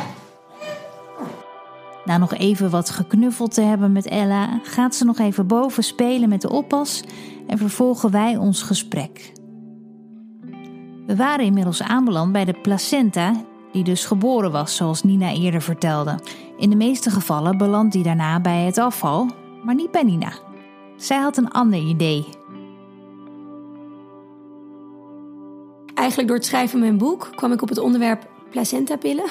Na 2.05 2.17
nog 2.17 2.33
even 2.33 2.69
wat 2.69 2.89
geknuffeld 2.89 3.53
te 3.53 3.61
hebben 3.61 3.91
met 3.91 4.05
Ella, 4.05 4.59
gaat 4.63 4.95
ze 4.95 5.05
nog 5.05 5.17
even 5.17 5.47
boven 5.47 5.83
spelen 5.83 6.29
met 6.29 6.41
de 6.41 6.49
oppas 6.49 7.03
en 7.47 7.57
vervolgen 7.57 8.11
wij 8.11 8.37
ons 8.37 8.61
gesprek. 8.61 9.31
We 11.05 11.15
waren 11.15 11.45
inmiddels 11.45 11.81
aanbeland 11.81 12.31
bij 12.31 12.45
de 12.45 12.53
placenta, 12.53 13.43
die 13.71 13.83
dus 13.83 14.05
geboren 14.05 14.51
was, 14.51 14.75
zoals 14.75 15.03
Nina 15.03 15.31
eerder 15.31 15.61
vertelde. 15.61 16.19
In 16.57 16.69
de 16.69 16.75
meeste 16.75 17.09
gevallen 17.09 17.57
belandt 17.57 17.93
die 17.93 18.03
daarna 18.03 18.39
bij 18.39 18.63
het 18.63 18.77
afval, 18.77 19.29
maar 19.63 19.75
niet 19.75 19.91
bij 19.91 20.03
Nina. 20.03 20.31
Zij 20.95 21.17
had 21.17 21.37
een 21.37 21.51
ander 21.51 21.79
idee. 21.79 22.25
Eigenlijk 25.93 26.27
door 26.27 26.37
het 26.37 26.45
schrijven 26.45 26.69
van 26.69 26.79
mijn 26.79 26.97
boek 26.97 27.29
kwam 27.35 27.51
ik 27.51 27.61
op 27.61 27.69
het 27.69 27.77
onderwerp 27.77 28.27
placentapillen. 28.49 29.25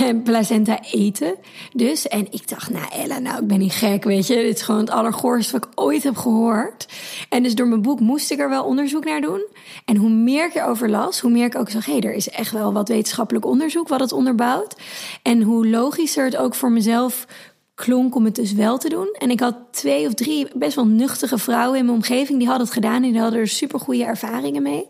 En 0.00 0.22
placenta 0.22 0.80
eten. 0.90 1.34
Dus. 1.72 2.08
En 2.08 2.26
ik 2.30 2.48
dacht, 2.48 2.70
nou 2.70 2.86
Ella, 2.92 3.18
nou 3.18 3.42
ik 3.42 3.46
ben 3.46 3.58
niet 3.58 3.72
gek, 3.72 4.04
weet 4.04 4.26
je. 4.26 4.34
Dit 4.34 4.56
is 4.56 4.62
gewoon 4.62 4.80
het 4.80 4.90
allergoorste 4.90 5.52
wat 5.52 5.64
ik 5.64 5.70
ooit 5.74 6.02
heb 6.02 6.16
gehoord. 6.16 6.88
En 7.28 7.42
dus 7.42 7.54
door 7.54 7.66
mijn 7.66 7.82
boek 7.82 8.00
moest 8.00 8.30
ik 8.30 8.38
er 8.38 8.48
wel 8.48 8.64
onderzoek 8.64 9.04
naar 9.04 9.20
doen. 9.20 9.46
En 9.84 9.96
hoe 9.96 10.10
meer 10.10 10.46
ik 10.46 10.54
erover 10.54 10.90
las, 10.90 11.20
hoe 11.20 11.30
meer 11.30 11.46
ik 11.46 11.56
ook 11.56 11.70
zag... 11.70 11.86
hé, 11.86 11.92
hey, 11.92 12.00
er 12.00 12.14
is 12.14 12.28
echt 12.28 12.52
wel 12.52 12.72
wat 12.72 12.88
wetenschappelijk 12.88 13.46
onderzoek 13.46 13.88
wat 13.88 14.00
het 14.00 14.12
onderbouwt. 14.12 14.76
En 15.22 15.42
hoe 15.42 15.68
logischer 15.68 16.24
het 16.24 16.36
ook 16.36 16.54
voor 16.54 16.72
mezelf 16.72 17.26
klonk 17.74 18.14
om 18.14 18.24
het 18.24 18.34
dus 18.34 18.52
wel 18.52 18.78
te 18.78 18.88
doen. 18.88 19.14
En 19.18 19.30
ik 19.30 19.40
had 19.40 19.56
twee 19.70 20.06
of 20.06 20.14
drie 20.14 20.46
best 20.54 20.74
wel 20.74 20.86
nuchtige 20.86 21.38
vrouwen 21.38 21.78
in 21.78 21.84
mijn 21.84 21.96
omgeving... 21.96 22.38
die 22.38 22.48
hadden 22.48 22.66
het 22.66 22.74
gedaan 22.74 23.02
en 23.02 23.10
die 23.10 23.20
hadden 23.20 23.40
er 23.40 23.48
super 23.48 23.80
goede 23.80 24.04
ervaringen 24.04 24.62
mee. 24.62 24.86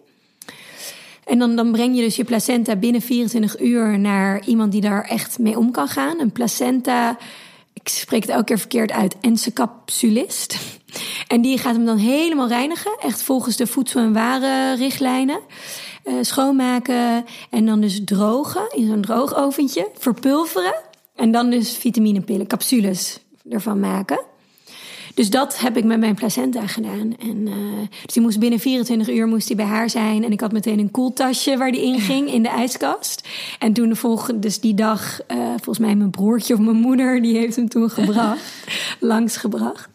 En 1.29 1.39
dan, 1.39 1.57
dan 1.57 1.73
breng 1.73 1.97
je 1.97 2.03
dus 2.03 2.17
je 2.17 2.25
placenta 2.25 2.77
binnen 2.77 3.01
24 3.01 3.61
uur 3.61 3.99
naar 3.99 4.45
iemand 4.47 4.73
die 4.73 4.81
daar 4.81 5.05
echt 5.05 5.39
mee 5.39 5.59
om 5.59 5.71
kan 5.71 5.89
gaan. 5.89 6.21
Een 6.21 6.33
placenta, 6.33 7.19
ik 7.73 7.89
spreek 7.89 8.23
het 8.23 8.31
elke 8.31 8.45
keer 8.45 8.59
verkeerd 8.59 8.93
uit, 8.93 9.17
encapsulist. 9.21 10.57
En 11.27 11.41
die 11.41 11.59
gaat 11.59 11.75
hem 11.75 11.85
dan 11.85 11.97
helemaal 11.97 12.49
reinigen, 12.49 12.97
echt 13.01 13.23
volgens 13.23 13.57
de 13.57 13.67
voedsel- 13.67 14.01
en 14.01 14.13
warenrichtlijnen. 14.13 15.41
Uh, 16.05 16.15
schoonmaken 16.21 17.25
en 17.51 17.67
dan 17.67 17.81
dus 17.81 18.01
drogen 18.05 18.73
in 18.75 18.87
zo'n 18.87 19.01
droogoventje, 19.01 19.89
verpulveren. 19.99 20.75
En 21.15 21.31
dan 21.31 21.51
dus 21.51 21.77
vitaminepillen, 21.77 22.47
capsules 22.47 23.21
ervan 23.51 23.81
maken. 23.81 24.21
Dus 25.19 25.31
dat 25.31 25.59
heb 25.59 25.77
ik 25.77 25.85
met 25.85 25.99
mijn 25.99 26.15
placenta 26.15 26.67
gedaan. 26.67 27.15
En, 27.19 27.47
uh, 27.47 27.55
dus 28.05 28.15
die 28.15 28.23
moest 28.23 28.39
binnen 28.39 28.59
24 28.59 29.09
uur 29.09 29.27
moest 29.27 29.47
die 29.47 29.57
bij 29.57 29.65
haar 29.65 29.91
zijn. 29.91 30.25
En 30.25 30.33
ik 30.33 30.41
had 30.41 30.53
meteen 30.53 30.79
een 30.79 30.91
koeltasje 30.91 31.57
waar 31.57 31.73
die 31.73 31.83
in 31.83 32.01
ging 32.01 32.33
in 32.33 32.43
de 32.43 32.49
ijskast. 32.49 33.29
En 33.59 33.73
toen 33.73 33.89
de 33.89 33.95
volgende, 33.95 34.41
dus 34.41 34.61
die 34.61 34.75
dag, 34.75 35.21
uh, 35.29 35.39
volgens 35.49 35.79
mij 35.79 35.95
mijn 35.95 36.11
broertje 36.11 36.55
of 36.55 36.61
mijn 36.61 36.77
moeder, 36.77 37.23
die 37.23 37.37
heeft 37.37 37.57
hem 37.57 37.69
toen 37.69 37.91
gebracht, 37.91 38.41
langsgebracht. 39.01 39.89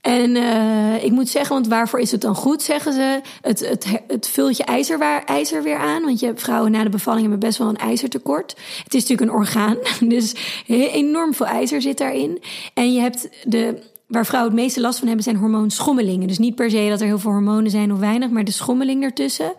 En 0.00 0.36
uh, 0.36 1.04
ik 1.04 1.10
moet 1.10 1.28
zeggen, 1.28 1.54
want 1.54 1.68
waarvoor 1.68 2.00
is 2.00 2.10
het 2.10 2.20
dan 2.20 2.34
goed, 2.34 2.62
zeggen 2.62 2.92
ze? 2.92 3.20
Het, 3.40 3.68
het, 3.68 3.86
het 4.06 4.28
vult 4.28 4.56
je 4.56 4.64
ijzer, 4.64 5.22
ijzer 5.24 5.62
weer 5.62 5.78
aan. 5.78 6.02
Want 6.02 6.20
je 6.20 6.26
hebt 6.26 6.42
vrouwen 6.42 6.70
na 6.70 6.82
de 6.82 6.88
bevalling 6.88 7.22
hebben 7.22 7.48
best 7.48 7.58
wel 7.58 7.68
een 7.68 7.76
ijzertekort. 7.76 8.54
Het 8.84 8.94
is 8.94 9.00
natuurlijk 9.00 9.30
een 9.30 9.36
orgaan, 9.36 9.76
dus 10.16 10.34
enorm 10.66 11.34
veel 11.34 11.46
ijzer 11.46 11.82
zit 11.82 11.98
daarin. 11.98 12.42
En 12.74 12.92
je 12.92 13.00
hebt 13.00 13.28
de 13.44 13.92
waar 14.14 14.26
vrouwen 14.26 14.52
het 14.52 14.60
meeste 14.60 14.80
last 14.80 14.98
van 14.98 15.06
hebben, 15.06 15.24
zijn 15.24 15.36
hormoonschommelingen. 15.36 16.28
Dus 16.28 16.38
niet 16.38 16.54
per 16.54 16.70
se 16.70 16.88
dat 16.88 17.00
er 17.00 17.06
heel 17.06 17.18
veel 17.18 17.30
hormonen 17.30 17.70
zijn 17.70 17.92
of 17.92 17.98
weinig, 17.98 18.30
maar 18.30 18.44
de 18.44 18.50
schommeling 18.50 19.02
ertussen. 19.02 19.54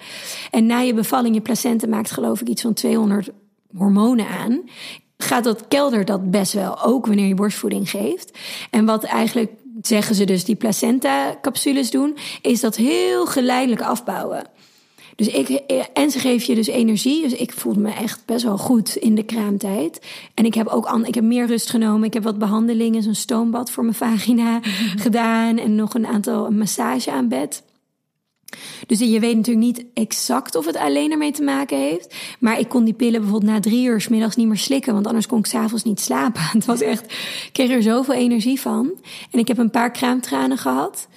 En 0.51 0.65
na 0.65 0.79
je 0.79 0.93
bevalling, 0.93 1.35
je 1.35 1.41
placenta 1.41 1.87
maakt 1.87 2.11
geloof 2.11 2.41
ik 2.41 2.47
iets 2.47 2.61
van 2.61 2.73
200 2.73 3.29
hormonen 3.77 4.27
aan. 4.27 4.61
Gaat 5.17 5.43
dat 5.43 5.67
kelder 5.67 6.05
dat 6.05 6.31
best 6.31 6.53
wel, 6.53 6.83
ook 6.83 7.05
wanneer 7.05 7.27
je 7.27 7.35
borstvoeding 7.35 7.89
geeft. 7.89 8.37
En 8.69 8.85
wat 8.85 9.03
eigenlijk 9.03 9.51
zeggen 9.81 10.15
ze 10.15 10.23
dus 10.23 10.43
die 10.43 10.55
placenta-capsules 10.55 11.91
doen, 11.91 12.17
is 12.41 12.59
dat 12.59 12.75
heel 12.75 13.25
geleidelijk 13.25 13.81
afbouwen. 13.81 14.43
Dus 15.15 15.27
ik, 15.27 15.49
en 15.93 16.11
ze 16.11 16.19
geven 16.19 16.47
je 16.47 16.55
dus 16.55 16.67
energie. 16.67 17.21
Dus 17.21 17.33
ik 17.33 17.51
voelde 17.51 17.79
me 17.79 17.91
echt 17.91 18.21
best 18.25 18.43
wel 18.43 18.57
goed 18.57 18.95
in 18.95 19.15
de 19.15 19.23
kraamtijd. 19.23 20.01
En 20.33 20.45
ik 20.45 20.53
heb 20.53 20.67
ook 20.67 20.85
an, 20.85 21.05
ik 21.05 21.15
heb 21.15 21.23
meer 21.23 21.47
rust 21.47 21.69
genomen. 21.69 22.03
Ik 22.03 22.13
heb 22.13 22.23
wat 22.23 22.37
behandelingen, 22.37 23.03
zo'n 23.03 23.15
stoombad 23.15 23.71
voor 23.71 23.83
mijn 23.83 23.95
vagina 23.95 24.59
gedaan. 25.05 25.57
En 25.57 25.75
nog 25.75 25.93
een 25.93 26.07
aantal 26.07 26.51
massage 26.51 27.11
aan 27.11 27.27
bed. 27.27 27.63
Dus 28.87 28.99
je 28.99 29.19
weet 29.19 29.35
natuurlijk 29.35 29.65
niet 29.65 29.85
exact 29.93 30.55
of 30.55 30.65
het 30.65 30.77
alleen 30.77 31.11
ermee 31.11 31.31
te 31.31 31.43
maken 31.43 31.77
heeft. 31.77 32.15
Maar 32.39 32.59
ik 32.59 32.69
kon 32.69 32.83
die 32.83 32.93
pillen 32.93 33.21
bijvoorbeeld 33.21 33.51
na 33.51 33.59
drie 33.59 33.85
uur 33.85 34.01
s 34.01 34.07
middags 34.07 34.35
niet 34.35 34.47
meer 34.47 34.57
slikken. 34.57 34.93
Want 34.93 35.07
anders 35.07 35.27
kon 35.27 35.39
ik 35.39 35.45
s'avonds 35.45 35.83
niet 35.83 35.99
slapen. 35.99 36.41
Het 36.51 36.65
was 36.65 36.81
echt, 36.81 37.03
ik 37.45 37.49
kreeg 37.51 37.69
er 37.69 37.83
zoveel 37.83 38.13
energie 38.13 38.59
van. 38.59 38.91
En 39.31 39.39
ik 39.39 39.47
heb 39.47 39.57
een 39.57 39.71
paar 39.71 39.91
kraamtranen 39.91 40.57
gehad. 40.57 41.07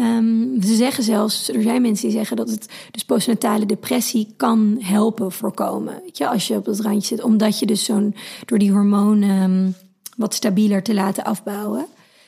Um, 0.00 0.62
ze 0.62 0.74
zeggen 0.74 1.04
zelfs, 1.04 1.48
er 1.48 1.62
zijn 1.62 1.82
mensen 1.82 2.08
die 2.08 2.16
zeggen 2.16 2.36
dat 2.36 2.50
het 2.50 2.68
dus 2.90 3.04
postnatale 3.04 3.66
depressie 3.66 4.34
kan 4.36 4.76
helpen 4.80 5.32
voorkomen. 5.32 6.00
Weet 6.04 6.18
je, 6.18 6.28
als 6.28 6.46
je 6.46 6.54
op 6.54 6.64
dat 6.64 6.80
randje 6.80 7.06
zit, 7.06 7.22
omdat 7.22 7.58
je 7.58 7.66
dus 7.66 7.84
zo'n 7.84 8.14
door 8.44 8.58
die 8.58 8.72
hormonen 8.72 9.42
um, 9.42 9.74
wat 10.16 10.34
stabieler 10.34 10.82
te 10.82 10.94
laten 10.94 11.24
afbouwen. 11.24 11.86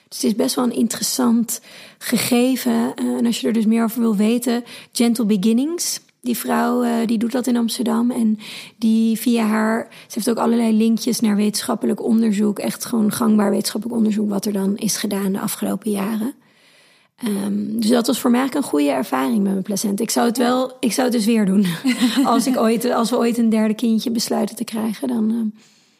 Dus 0.08 0.22
het 0.22 0.30
is 0.30 0.36
best 0.36 0.54
wel 0.54 0.64
een 0.64 0.76
interessant 0.76 1.60
gegeven. 1.98 2.72
Uh, 2.72 3.16
en 3.16 3.26
als 3.26 3.40
je 3.40 3.46
er 3.46 3.52
dus 3.52 3.66
meer 3.66 3.84
over 3.84 4.00
wil 4.00 4.16
weten, 4.16 4.64
Gentle 4.92 5.24
Beginnings. 5.24 6.00
Die 6.20 6.36
vrouw 6.36 6.84
uh, 6.84 6.92
die 7.06 7.18
doet 7.18 7.32
dat 7.32 7.46
in 7.46 7.56
Amsterdam. 7.56 8.10
En 8.10 8.38
die 8.76 9.18
via 9.18 9.44
haar. 9.46 9.86
Ze 9.90 10.14
heeft 10.14 10.30
ook 10.30 10.38
allerlei 10.38 10.76
linkjes 10.76 11.20
naar 11.20 11.36
wetenschappelijk 11.36 12.02
onderzoek. 12.02 12.58
Echt 12.58 12.84
gewoon 12.84 13.12
gangbaar 13.12 13.50
wetenschappelijk 13.50 13.98
onderzoek. 13.98 14.28
Wat 14.28 14.44
er 14.44 14.52
dan 14.52 14.76
is 14.76 14.96
gedaan 14.96 15.32
de 15.32 15.40
afgelopen 15.40 15.90
jaren. 15.90 16.34
Um, 17.24 17.80
dus 17.80 17.90
dat 17.90 18.06
was 18.06 18.20
voor 18.20 18.30
mij 18.30 18.40
eigenlijk 18.40 18.66
een 18.66 18.78
goede 18.78 18.94
ervaring 18.94 19.42
met 19.42 19.52
mijn 19.52 19.62
placenta. 19.62 20.02
Ik 20.02 20.10
zou 20.10 20.26
het 20.26 20.38
wel, 20.38 20.76
ik 20.80 20.92
zou 20.92 21.08
het 21.08 21.16
dus 21.16 21.26
weer 21.26 21.46
doen. 21.46 21.66
als, 22.24 22.46
ik 22.46 22.56
ooit, 22.56 22.90
als 22.90 23.10
we 23.10 23.16
ooit 23.16 23.38
een 23.38 23.48
derde 23.48 23.74
kindje 23.74 24.10
besluiten 24.10 24.56
te 24.56 24.64
krijgen, 24.64 25.08
dan, 25.08 25.30
uh, 25.30 25.36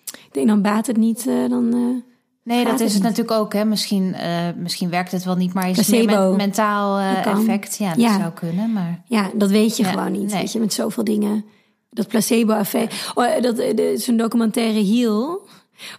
ik 0.05 0.29
denk 0.33 0.47
dan 0.47 0.63
baat 0.63 0.87
het 0.87 0.97
niet. 0.97 1.27
Uh, 1.27 1.49
dan, 1.49 1.75
uh, 1.75 2.03
nee, 2.43 2.65
dat 2.65 2.81
is 2.81 2.95
het 2.95 3.03
natuurlijk 3.03 3.31
ook. 3.31 3.53
Hè. 3.53 3.65
Misschien, 3.65 4.15
misschien 4.57 4.91
werkt 4.91 5.13
het 5.13 5.25
wel 5.25 5.37
niet, 5.37 5.55
maar 5.55 5.69
is 5.69 5.77
het 5.77 6.07
met 6.07 6.37
mentaal 6.37 6.99
effect. 7.25 7.77
Ja, 7.77 7.89
dat 7.89 8.01
ja. 8.01 8.19
zou 8.19 8.33
kunnen. 8.33 8.73
Maar... 8.73 9.03
Ja, 9.07 9.31
dat 9.35 9.51
weet 9.51 9.77
je 9.77 9.83
ja, 9.83 9.91
gewoon 9.91 10.13
niet. 10.13 10.31
Nee. 10.31 10.41
Weet 10.41 10.53
je, 10.53 10.59
met 10.59 10.73
zoveel 10.73 11.05
dingen. 11.05 11.45
Dat 11.91 12.09
placebo-effect. 12.09 13.13
Oh, 13.15 13.41
dat, 13.41 13.63
zo'n 14.01 14.17
documentaire 14.17 14.85
Heal 14.85 15.41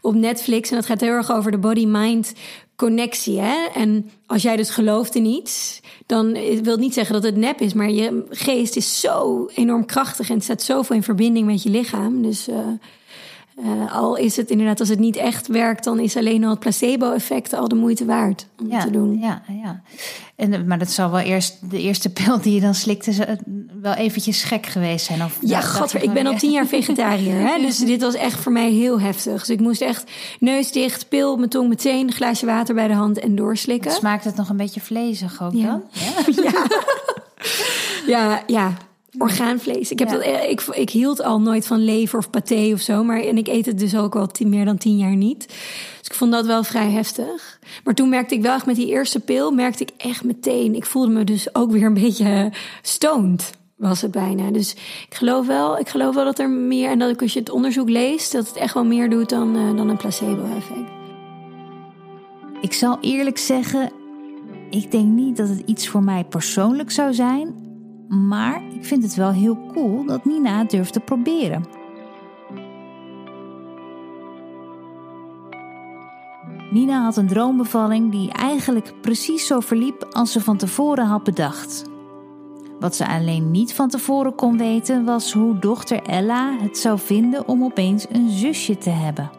op 0.01 0.13
Netflix. 0.13 0.69
En 0.69 0.75
dat 0.75 0.85
gaat 0.85 1.01
heel 1.01 1.09
erg 1.09 1.31
over 1.31 1.51
de 1.51 1.57
body-mind 1.57 2.33
connectie. 2.75 3.39
Hè? 3.39 3.67
En 3.73 4.11
als 4.25 4.41
jij 4.41 4.55
dus 4.55 4.69
gelooft 4.69 5.15
in 5.15 5.25
iets, 5.25 5.81
dan 6.05 6.31
wil 6.33 6.71
het 6.71 6.79
niet 6.79 6.93
zeggen 6.93 7.13
dat 7.13 7.23
het 7.23 7.35
nep 7.35 7.59
is, 7.59 7.73
maar 7.73 7.91
je 7.91 8.25
geest 8.29 8.75
is 8.75 8.99
zo 8.99 9.49
enorm 9.55 9.85
krachtig 9.85 10.29
en 10.29 10.41
staat 10.41 10.61
zoveel 10.61 10.95
in 10.95 11.03
verbinding 11.03 11.45
met 11.45 11.63
je 11.63 11.69
lichaam. 11.69 12.21
Dus 12.21 12.47
uh, 12.47 12.55
uh, 13.59 13.95
al 13.95 14.15
is 14.15 14.35
het 14.35 14.49
inderdaad, 14.49 14.79
als 14.79 14.89
het 14.89 14.99
niet 14.99 15.15
echt 15.15 15.47
werkt, 15.47 15.83
dan 15.83 15.99
is 15.99 16.17
alleen 16.17 16.43
al 16.43 16.49
het 16.49 16.59
placebo-effect 16.59 17.53
al 17.53 17.67
de 17.67 17.75
moeite 17.75 18.05
waard 18.05 18.47
om 18.59 18.69
ja, 18.69 18.79
te 18.79 18.89
doen. 18.89 19.19
Ja, 19.19 19.41
ja. 19.63 19.81
En, 20.35 20.67
maar 20.67 20.79
dat 20.79 20.89
zal 20.89 21.11
wel 21.11 21.19
eerst 21.19 21.71
de 21.71 21.81
eerste 21.81 22.09
pil 22.09 22.41
die 22.41 22.53
je 22.53 22.61
dan 22.61 22.75
slikte, 22.75 23.39
wel 23.81 23.93
eventjes 23.93 24.43
gek 24.43 24.65
geweest 24.65 25.05
zijn. 25.05 25.23
Of, 25.23 25.37
ja, 25.41 25.61
godver, 25.61 26.03
ik 26.03 26.13
ben 26.13 26.27
al 26.27 26.35
tien 26.35 26.51
jaar 26.51 26.65
vegetariër. 26.67 27.47
Hè? 27.47 27.59
Dus 27.61 27.77
dit 27.77 28.01
was 28.01 28.13
echt 28.13 28.39
voor 28.39 28.51
mij 28.51 28.71
heel 28.71 28.99
heftig. 28.99 29.39
Dus 29.39 29.49
ik 29.49 29.59
moest 29.59 29.81
echt 29.81 30.11
neus 30.39 30.71
dicht, 30.71 31.09
pil 31.09 31.31
op 31.31 31.37
mijn 31.37 31.49
tong 31.49 31.69
meteen, 31.69 32.11
glaasje 32.11 32.45
water 32.45 32.75
bij 32.75 32.87
de 32.87 32.93
hand 32.93 33.19
en 33.19 33.35
doorslikken. 33.35 33.91
Smaakt 33.91 34.23
het 34.23 34.35
nog 34.35 34.49
een 34.49 34.57
beetje 34.57 34.81
vlezig 34.81 35.43
ook 35.43 35.53
ja. 35.53 35.65
dan? 35.65 35.83
Ja. 36.35 36.43
ja. 36.43 36.67
ja, 38.07 38.43
ja. 38.47 38.73
Orgaanvlees. 39.17 39.91
Ik, 39.91 39.99
heb 39.99 40.09
dat, 40.09 40.25
ik, 40.49 40.61
ik 40.61 40.89
hield 40.89 41.23
al 41.23 41.41
nooit 41.41 41.67
van 41.67 41.83
lever 41.83 42.19
of 42.19 42.29
paté 42.29 42.69
of 42.73 42.79
zo. 42.79 43.03
Maar, 43.03 43.19
en 43.19 43.37
ik 43.37 43.47
eet 43.47 43.65
het 43.65 43.79
dus 43.79 43.95
ook 43.95 44.15
al 44.15 44.27
tien, 44.27 44.49
meer 44.49 44.65
dan 44.65 44.77
tien 44.77 44.97
jaar 44.97 45.15
niet. 45.15 45.47
Dus 45.47 46.07
ik 46.07 46.13
vond 46.13 46.31
dat 46.31 46.45
wel 46.45 46.63
vrij 46.63 46.91
heftig. 46.91 47.59
Maar 47.83 47.93
toen 47.93 48.09
merkte 48.09 48.35
ik 48.35 48.41
wel 48.41 48.53
echt 48.53 48.65
met 48.65 48.75
die 48.75 48.87
eerste 48.87 49.19
pil... 49.19 49.51
merkte 49.51 49.83
ik 49.83 49.91
echt 49.97 50.23
meteen... 50.23 50.75
Ik 50.75 50.85
voelde 50.85 51.11
me 51.11 51.23
dus 51.23 51.55
ook 51.55 51.71
weer 51.71 51.85
een 51.85 51.93
beetje 51.93 52.51
stoned 52.81 53.51
was 53.75 54.01
het 54.01 54.11
bijna. 54.11 54.51
Dus 54.51 54.71
ik 55.09 55.15
geloof 55.15 55.47
wel, 55.47 55.79
ik 55.79 55.89
geloof 55.89 56.15
wel 56.15 56.25
dat 56.25 56.39
er 56.39 56.49
meer... 56.49 56.89
En 56.89 56.99
dat 56.99 57.09
ik 57.09 57.21
als 57.21 57.33
je 57.33 57.39
het 57.39 57.49
onderzoek 57.49 57.89
leest... 57.89 58.31
dat 58.31 58.47
het 58.47 58.55
echt 58.55 58.73
wel 58.73 58.85
meer 58.85 59.09
doet 59.09 59.29
dan, 59.29 59.55
uh, 59.55 59.77
dan 59.77 59.89
een 59.89 59.97
placebo-effect. 59.97 60.89
Ik 62.61 62.73
zal 62.73 62.97
eerlijk 63.01 63.37
zeggen... 63.37 63.91
Ik 64.69 64.91
denk 64.91 65.05
niet 65.05 65.37
dat 65.37 65.49
het 65.49 65.61
iets 65.65 65.87
voor 65.87 66.03
mij 66.03 66.23
persoonlijk 66.23 66.91
zou 66.91 67.13
zijn... 67.13 67.66
Maar 68.07 68.61
ik 68.73 68.85
vind 68.85 69.03
het 69.03 69.15
wel 69.15 69.31
heel 69.31 69.57
cool 69.73 70.05
dat 70.05 70.25
Nina 70.25 70.57
het 70.57 70.69
durft 70.69 70.93
te 70.93 70.99
proberen. 70.99 71.65
Nina 76.71 77.03
had 77.03 77.17
een 77.17 77.27
droombevalling 77.27 78.11
die 78.11 78.31
eigenlijk 78.31 78.93
precies 79.01 79.47
zo 79.47 79.59
verliep 79.59 80.07
als 80.11 80.31
ze 80.31 80.41
van 80.41 80.57
tevoren 80.57 81.05
had 81.05 81.23
bedacht. 81.23 81.83
Wat 82.79 82.95
ze 82.95 83.07
alleen 83.07 83.51
niet 83.51 83.73
van 83.73 83.89
tevoren 83.89 84.35
kon 84.35 84.57
weten 84.57 85.05
was 85.05 85.33
hoe 85.33 85.59
dochter 85.59 86.01
Ella 86.01 86.57
het 86.59 86.77
zou 86.77 86.99
vinden 86.99 87.47
om 87.47 87.63
opeens 87.63 88.05
een 88.09 88.29
zusje 88.29 88.77
te 88.77 88.89
hebben. 88.89 89.29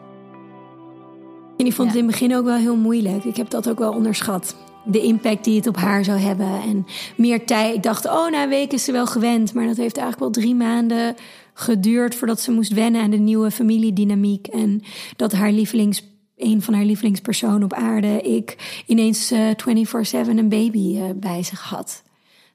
En 1.57 1.65
ik 1.65 1.73
vond 1.73 1.87
het 1.87 1.97
in 1.97 2.03
het 2.03 2.11
begin 2.11 2.35
ook 2.35 2.45
wel 2.45 2.55
heel 2.55 2.75
moeilijk. 2.75 3.23
Ik 3.23 3.35
heb 3.35 3.49
dat 3.49 3.69
ook 3.69 3.79
wel 3.79 3.93
onderschat 3.93 4.55
de 4.85 5.01
impact 5.01 5.43
die 5.43 5.55
het 5.55 5.67
op 5.67 5.77
haar 5.77 6.03
zou 6.03 6.19
hebben. 6.19 6.61
En 6.61 6.85
meer 7.17 7.45
tijd. 7.45 7.75
Ik 7.75 7.83
dacht, 7.83 8.05
oh, 8.05 8.31
na 8.31 8.43
een 8.43 8.49
week 8.49 8.73
is 8.73 8.83
ze 8.83 8.91
wel 8.91 9.07
gewend. 9.07 9.53
Maar 9.53 9.67
dat 9.67 9.77
heeft 9.77 9.97
eigenlijk 9.97 10.33
wel 10.33 10.43
drie 10.43 10.55
maanden 10.55 11.15
geduurd 11.53 12.15
voordat 12.15 12.41
ze 12.41 12.51
moest 12.51 12.73
wennen 12.73 13.01
aan 13.01 13.09
de 13.09 13.17
nieuwe 13.17 13.51
familiedynamiek. 13.51 14.47
En 14.47 14.81
dat 15.15 15.31
haar 15.31 15.51
lievelings, 15.51 16.03
een 16.37 16.61
van 16.61 16.73
haar 16.73 16.85
lievelingspersonen 16.85 17.63
op 17.63 17.73
aarde, 17.73 18.21
ik 18.21 18.81
ineens 18.85 19.31
uh, 19.31 19.49
24-7 19.49 20.29
een 20.29 20.49
baby 20.49 20.97
uh, 20.97 21.03
bij 21.15 21.43
zich 21.43 21.61
had. 21.61 22.03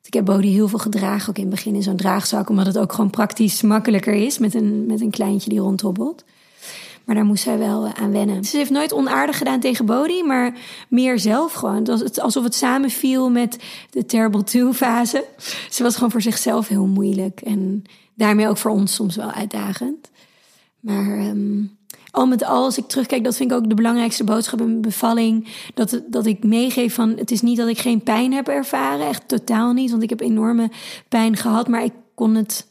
Ik 0.03 0.15
heb 0.15 0.25
Bodie 0.25 0.53
heel 0.53 0.69
veel 0.69 0.79
gedragen, 0.79 1.29
ook 1.29 1.37
in 1.37 1.43
het 1.43 1.51
begin 1.51 1.75
in 1.75 1.83
zo'n 1.83 1.97
draagzak, 1.97 2.49
omdat 2.49 2.67
het 2.67 2.79
ook 2.79 2.93
gewoon 2.93 3.11
praktisch 3.11 3.63
makkelijker 3.63 4.15
is 4.15 4.39
met 4.39 4.55
een, 4.55 4.87
met 4.87 5.01
een 5.01 5.11
kleintje 5.11 5.51
die 5.51 5.59
rondhobbelt. 5.59 6.25
Maar 7.05 7.15
daar 7.15 7.25
moest 7.25 7.43
zij 7.43 7.59
wel 7.59 7.85
eh, 7.85 7.93
aan 8.03 8.13
wennen. 8.13 8.45
Ze 8.45 8.57
heeft 8.57 8.71
nooit 8.71 8.93
onaardig 8.93 9.39
gedaan 9.39 9.61
tegen 9.61 9.87
Bodhi, 9.87 10.23
maar 10.23 10.55
meer 10.89 11.19
zelf 11.19 11.53
gewoon. 11.53 11.89
Alsof 12.23 12.45
het 12.45 12.55
samenviel 12.55 13.31
met 13.31 13.59
de 13.91 14.07
Terrible 14.07 14.45
Two-fase. 14.45 15.25
Ze 15.71 15.83
was 15.83 15.95
gewoon 15.95 16.11
voor 16.11 16.23
zichzelf 16.23 16.69
heel 16.69 16.87
moeilijk. 16.87 17.41
En 17.41 17.85
daarmee 18.15 18.49
ook 18.49 18.59
voor 18.59 18.71
ons 18.71 18.95
soms 18.95 19.17
wel 19.17 19.31
uitdagend. 19.31 20.11
Maar 20.81 21.19
um, 21.19 21.77
al 22.11 22.27
met 22.27 22.45
al, 22.45 22.65
als 22.65 22.79
ik 22.79 22.87
terugkijk, 22.87 23.25
dat 23.25 23.37
vind 23.37 23.51
ik 23.51 23.57
ook 23.57 23.69
de 23.69 23.75
belangrijkste 23.75 24.25
boodschap 24.25 24.61
in 24.61 24.81
bevalling. 24.81 25.49
Dat, 25.75 26.03
dat 26.11 26.27
ik 26.27 26.45
meegeef 26.45 26.95
van, 26.95 27.11
het 27.17 27.31
is 27.31 27.41
niet 27.41 27.57
dat 27.57 27.69
ik 27.69 27.79
geen 27.79 28.03
pijn 28.03 28.33
heb 28.33 28.49
ervaren. 28.49 29.09
Echt 29.09 29.29
totaal 29.29 29.73
niet, 29.73 29.91
want 29.91 30.03
ik 30.03 30.11
heb 30.11 30.21
enorme 30.21 30.71
pijn 31.09 31.37
gehad. 31.37 31.69
Maar 31.69 31.85
ik 31.85 31.93
kon 32.15 32.35
het 32.35 32.67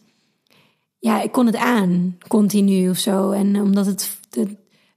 ja, 1.04 1.22
ik 1.22 1.32
kon 1.32 1.46
het 1.46 1.56
aan, 1.56 2.18
continu 2.28 2.90
of 2.90 2.98
zo. 2.98 3.32
En 3.32 3.62
omdat 3.62 3.86
het, 3.86 4.18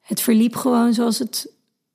het, 0.01 0.21
verliep 0.21 0.57
gewoon 0.57 0.95
zoals 0.95 1.19
het, 1.19 1.53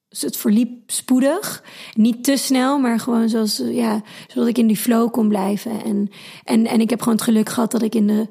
het 0.09 0.37
verliep 0.37 0.91
spoedig. 0.91 1.63
Niet 1.93 2.23
te 2.23 2.35
snel, 2.35 2.79
maar 2.79 2.99
gewoon 2.99 3.29
zoals, 3.29 3.61
ja, 3.65 4.01
zodat 4.27 4.47
ik 4.47 4.57
in 4.57 4.67
die 4.67 4.77
flow 4.77 5.11
kon 5.11 5.27
blijven. 5.27 5.83
En, 5.83 6.09
en, 6.43 6.65
en 6.65 6.81
ik 6.81 6.89
heb 6.89 6.99
gewoon 6.99 7.15
het 7.15 7.23
geluk 7.23 7.49
gehad 7.49 7.71
dat 7.71 7.81
ik 7.81 7.95
in, 7.95 8.07
de, 8.07 8.27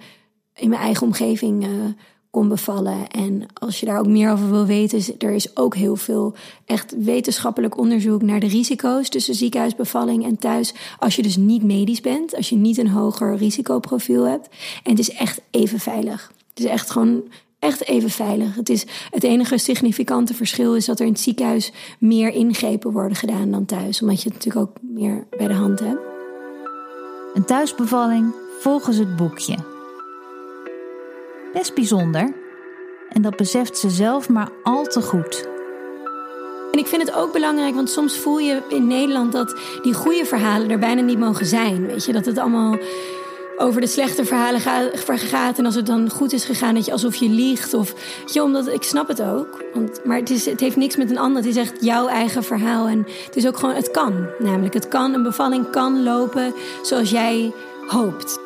in 0.55 0.69
mijn 0.69 0.83
eigen 0.83 1.07
omgeving 1.07 1.67
uh, 1.67 1.71
kon 2.31 2.49
bevallen. 2.49 3.09
En 3.09 3.47
als 3.53 3.81
je 3.81 3.87
daar 3.87 3.99
ook 3.99 4.07
meer 4.07 4.33
over 4.33 4.51
wil 4.51 4.67
weten, 4.67 5.19
er 5.19 5.33
is 5.33 5.57
ook 5.57 5.75
heel 5.75 5.97
veel 5.97 6.35
echt 6.65 6.95
wetenschappelijk 6.99 7.79
onderzoek 7.79 8.23
naar 8.23 8.41
de 8.41 8.49
risico's 8.49 9.09
tussen 9.09 9.35
ziekenhuisbevalling 9.35 10.25
en 10.25 10.39
thuis. 10.39 10.75
Als 10.99 11.17
je 11.17 11.23
dus 11.23 11.37
niet 11.37 11.63
medisch 11.63 12.01
bent, 12.01 12.37
als 12.37 12.49
je 12.49 12.57
niet 12.57 12.79
een 12.79 12.89
hoger 12.89 13.37
risicoprofiel 13.37 14.25
hebt. 14.25 14.49
En 14.83 14.91
het 14.91 14.99
is 14.99 15.11
echt 15.11 15.41
even 15.51 15.81
veilig. 15.81 16.33
Het 16.49 16.59
is 16.59 16.65
echt 16.65 16.91
gewoon 16.91 17.23
echt 17.61 17.87
even 17.87 18.11
veilig. 18.11 18.55
Het, 18.55 18.69
is, 18.69 18.87
het 19.11 19.25
enige 19.25 19.59
significante 19.59 20.35
verschil 20.35 20.75
is 20.75 20.85
dat 20.85 20.99
er 21.01 21.07
in 21.07 21.13
het 21.13 21.21
ziekenhuis 21.21 21.73
meer 21.99 22.33
ingrepen 22.33 22.93
worden 22.93 23.17
gedaan 23.17 23.51
dan 23.51 23.65
thuis. 23.65 24.03
Omdat 24.03 24.23
je 24.23 24.29
het 24.29 24.35
natuurlijk 24.35 24.69
ook 24.69 24.77
meer 24.81 25.27
bij 25.37 25.47
de 25.47 25.55
hand 25.55 25.81
hebt. 25.81 26.01
Een 27.35 27.45
thuisbevalling 27.45 28.35
volgens 28.61 28.97
het 28.97 29.17
boekje. 29.17 29.57
Best 31.53 31.75
bijzonder. 31.75 32.35
En 33.09 33.23
dat 33.23 33.37
beseft 33.37 33.79
ze 33.79 33.91
zelf 33.91 34.29
maar 34.29 34.51
al 34.63 34.85
te 34.85 35.03
goed. 35.03 35.49
En 36.73 36.79
ik 36.79 36.87
vind 36.87 37.03
het 37.03 37.15
ook 37.15 37.33
belangrijk, 37.33 37.75
want 37.75 37.91
soms 37.91 38.17
voel 38.17 38.39
je 38.39 38.63
in 38.69 38.87
Nederland 38.87 39.33
dat 39.33 39.57
die 39.83 39.95
goede 39.95 40.25
verhalen 40.25 40.71
er 40.71 40.79
bijna 40.79 41.01
niet 41.01 41.19
mogen 41.19 41.47
zijn. 41.47 41.87
Weet 41.87 42.05
je, 42.05 42.13
dat 42.13 42.27
het 42.27 42.39
allemaal 42.39 42.77
over 43.61 43.81
de 43.81 43.87
slechte 43.87 44.25
verhalen 44.25 44.61
gaat. 45.05 45.59
En 45.59 45.65
als 45.65 45.75
het 45.75 45.87
dan 45.87 46.11
goed 46.11 46.33
is 46.33 46.45
gegaan, 46.45 46.75
dat 46.75 46.85
je 46.85 46.93
alsof 46.93 47.15
je 47.15 47.29
liegt. 47.29 47.75
Of, 47.75 47.95
je, 48.33 48.43
omdat, 48.43 48.69
ik 48.69 48.83
snap 48.83 49.09
het 49.09 49.23
ook. 49.23 49.65
Want, 49.75 50.05
maar 50.05 50.17
het, 50.17 50.31
is, 50.31 50.45
het 50.45 50.61
heeft 50.61 50.77
niks 50.77 50.97
met 50.97 51.11
een 51.11 51.19
ander. 51.19 51.43
Het 51.43 51.51
is 51.51 51.57
echt 51.57 51.85
jouw 51.85 52.07
eigen 52.07 52.45
verhaal. 52.45 52.89
En 52.89 53.07
het 53.25 53.37
is 53.37 53.47
ook 53.47 53.57
gewoon, 53.57 53.75
het 53.75 53.91
kan. 53.91 54.27
Namelijk, 54.39 54.75
het 54.75 54.89
kan, 54.89 55.15
een 55.15 55.23
bevalling 55.23 55.71
kan 55.71 56.03
lopen 56.03 56.55
zoals 56.83 57.11
jij 57.11 57.53
hoopt. 57.87 58.39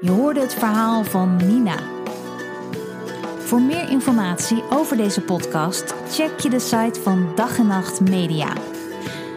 Je 0.00 0.10
hoorde 0.10 0.40
het 0.40 0.54
verhaal 0.54 1.04
van 1.04 1.36
Nina. 1.36 1.76
Voor 3.38 3.60
meer 3.60 3.90
informatie 3.90 4.62
over 4.70 4.96
deze 4.96 5.20
podcast 5.20 5.94
check 6.10 6.40
je 6.40 6.50
de 6.50 6.60
site 6.60 7.00
van 7.02 7.32
Dag 7.34 7.58
en 7.58 7.66
Nacht 7.66 8.00
Media. 8.00 8.77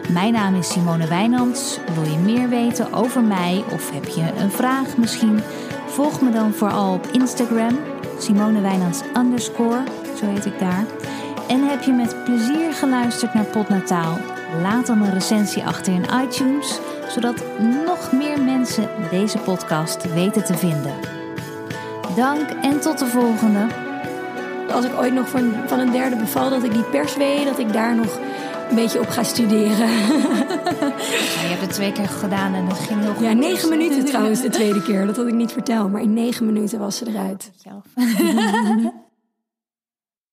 Mijn 0.08 0.32
naam 0.32 0.54
is 0.54 0.72
Simone 0.72 1.06
Wijnands. 1.06 1.78
Wil 1.94 2.04
je 2.04 2.18
meer 2.18 2.48
weten 2.48 2.92
over 2.92 3.22
mij 3.22 3.64
of 3.72 3.90
heb 3.90 4.04
je 4.04 4.32
een 4.38 4.50
vraag 4.50 4.96
misschien? 4.96 5.40
Volg 5.86 6.20
me 6.20 6.30
dan 6.30 6.52
vooral 6.52 6.94
op 6.94 7.06
Instagram, 7.06 7.78
Simone 8.18 8.60
Wijnands 8.60 9.00
underscore, 9.16 9.82
zo 10.18 10.26
heet 10.26 10.44
ik 10.44 10.58
daar. 10.58 10.84
En 11.48 11.68
heb 11.68 11.82
je 11.82 11.92
met 11.92 12.24
plezier 12.24 12.72
geluisterd 12.72 13.34
naar 13.34 13.44
Potnataal? 13.44 14.18
Laat 14.62 14.86
dan 14.86 15.02
een 15.02 15.12
recensie 15.12 15.64
achter 15.64 15.92
in 15.92 16.06
iTunes, 16.24 16.80
zodat 17.08 17.42
nog 17.84 18.12
meer 18.12 18.40
mensen 18.40 18.88
deze 19.10 19.38
podcast 19.38 20.12
weten 20.12 20.44
te 20.44 20.56
vinden. 20.56 20.94
Dank 22.16 22.50
en 22.62 22.80
tot 22.80 22.98
de 22.98 23.06
volgende. 23.06 23.66
Als 24.72 24.84
ik 24.84 24.98
ooit 24.98 25.14
nog 25.14 25.28
van, 25.28 25.52
van 25.66 25.78
een 25.78 25.92
derde 25.92 26.16
beval, 26.16 26.50
dat 26.50 26.64
ik 26.64 26.72
die 26.72 26.82
perswee, 26.84 27.44
dat 27.44 27.58
ik 27.58 27.72
daar 27.72 27.94
nog 27.94 28.18
een 28.72 28.78
beetje 28.78 29.00
op 29.00 29.08
ga 29.08 29.22
studeren. 29.22 29.88
Ja, 29.88 31.40
je 31.40 31.48
hebt 31.48 31.60
het 31.60 31.72
twee 31.72 31.92
keer 31.92 32.08
gedaan 32.08 32.54
en 32.54 32.68
dat 32.68 32.78
ging 32.78 33.00
heel 33.00 33.14
goed. 33.14 33.24
Ja, 33.24 33.32
negen 33.32 33.68
minuten 33.68 34.04
trouwens 34.12 34.40
de 34.40 34.48
tweede 34.48 34.82
keer. 34.82 35.06
Dat 35.06 35.16
had 35.16 35.26
ik 35.26 35.34
niet 35.34 35.52
verteld, 35.52 35.92
maar 35.92 36.02
in 36.02 36.12
negen 36.12 36.46
minuten 36.46 36.78
was 36.78 36.96
ze 36.96 37.06
eruit. 37.08 37.50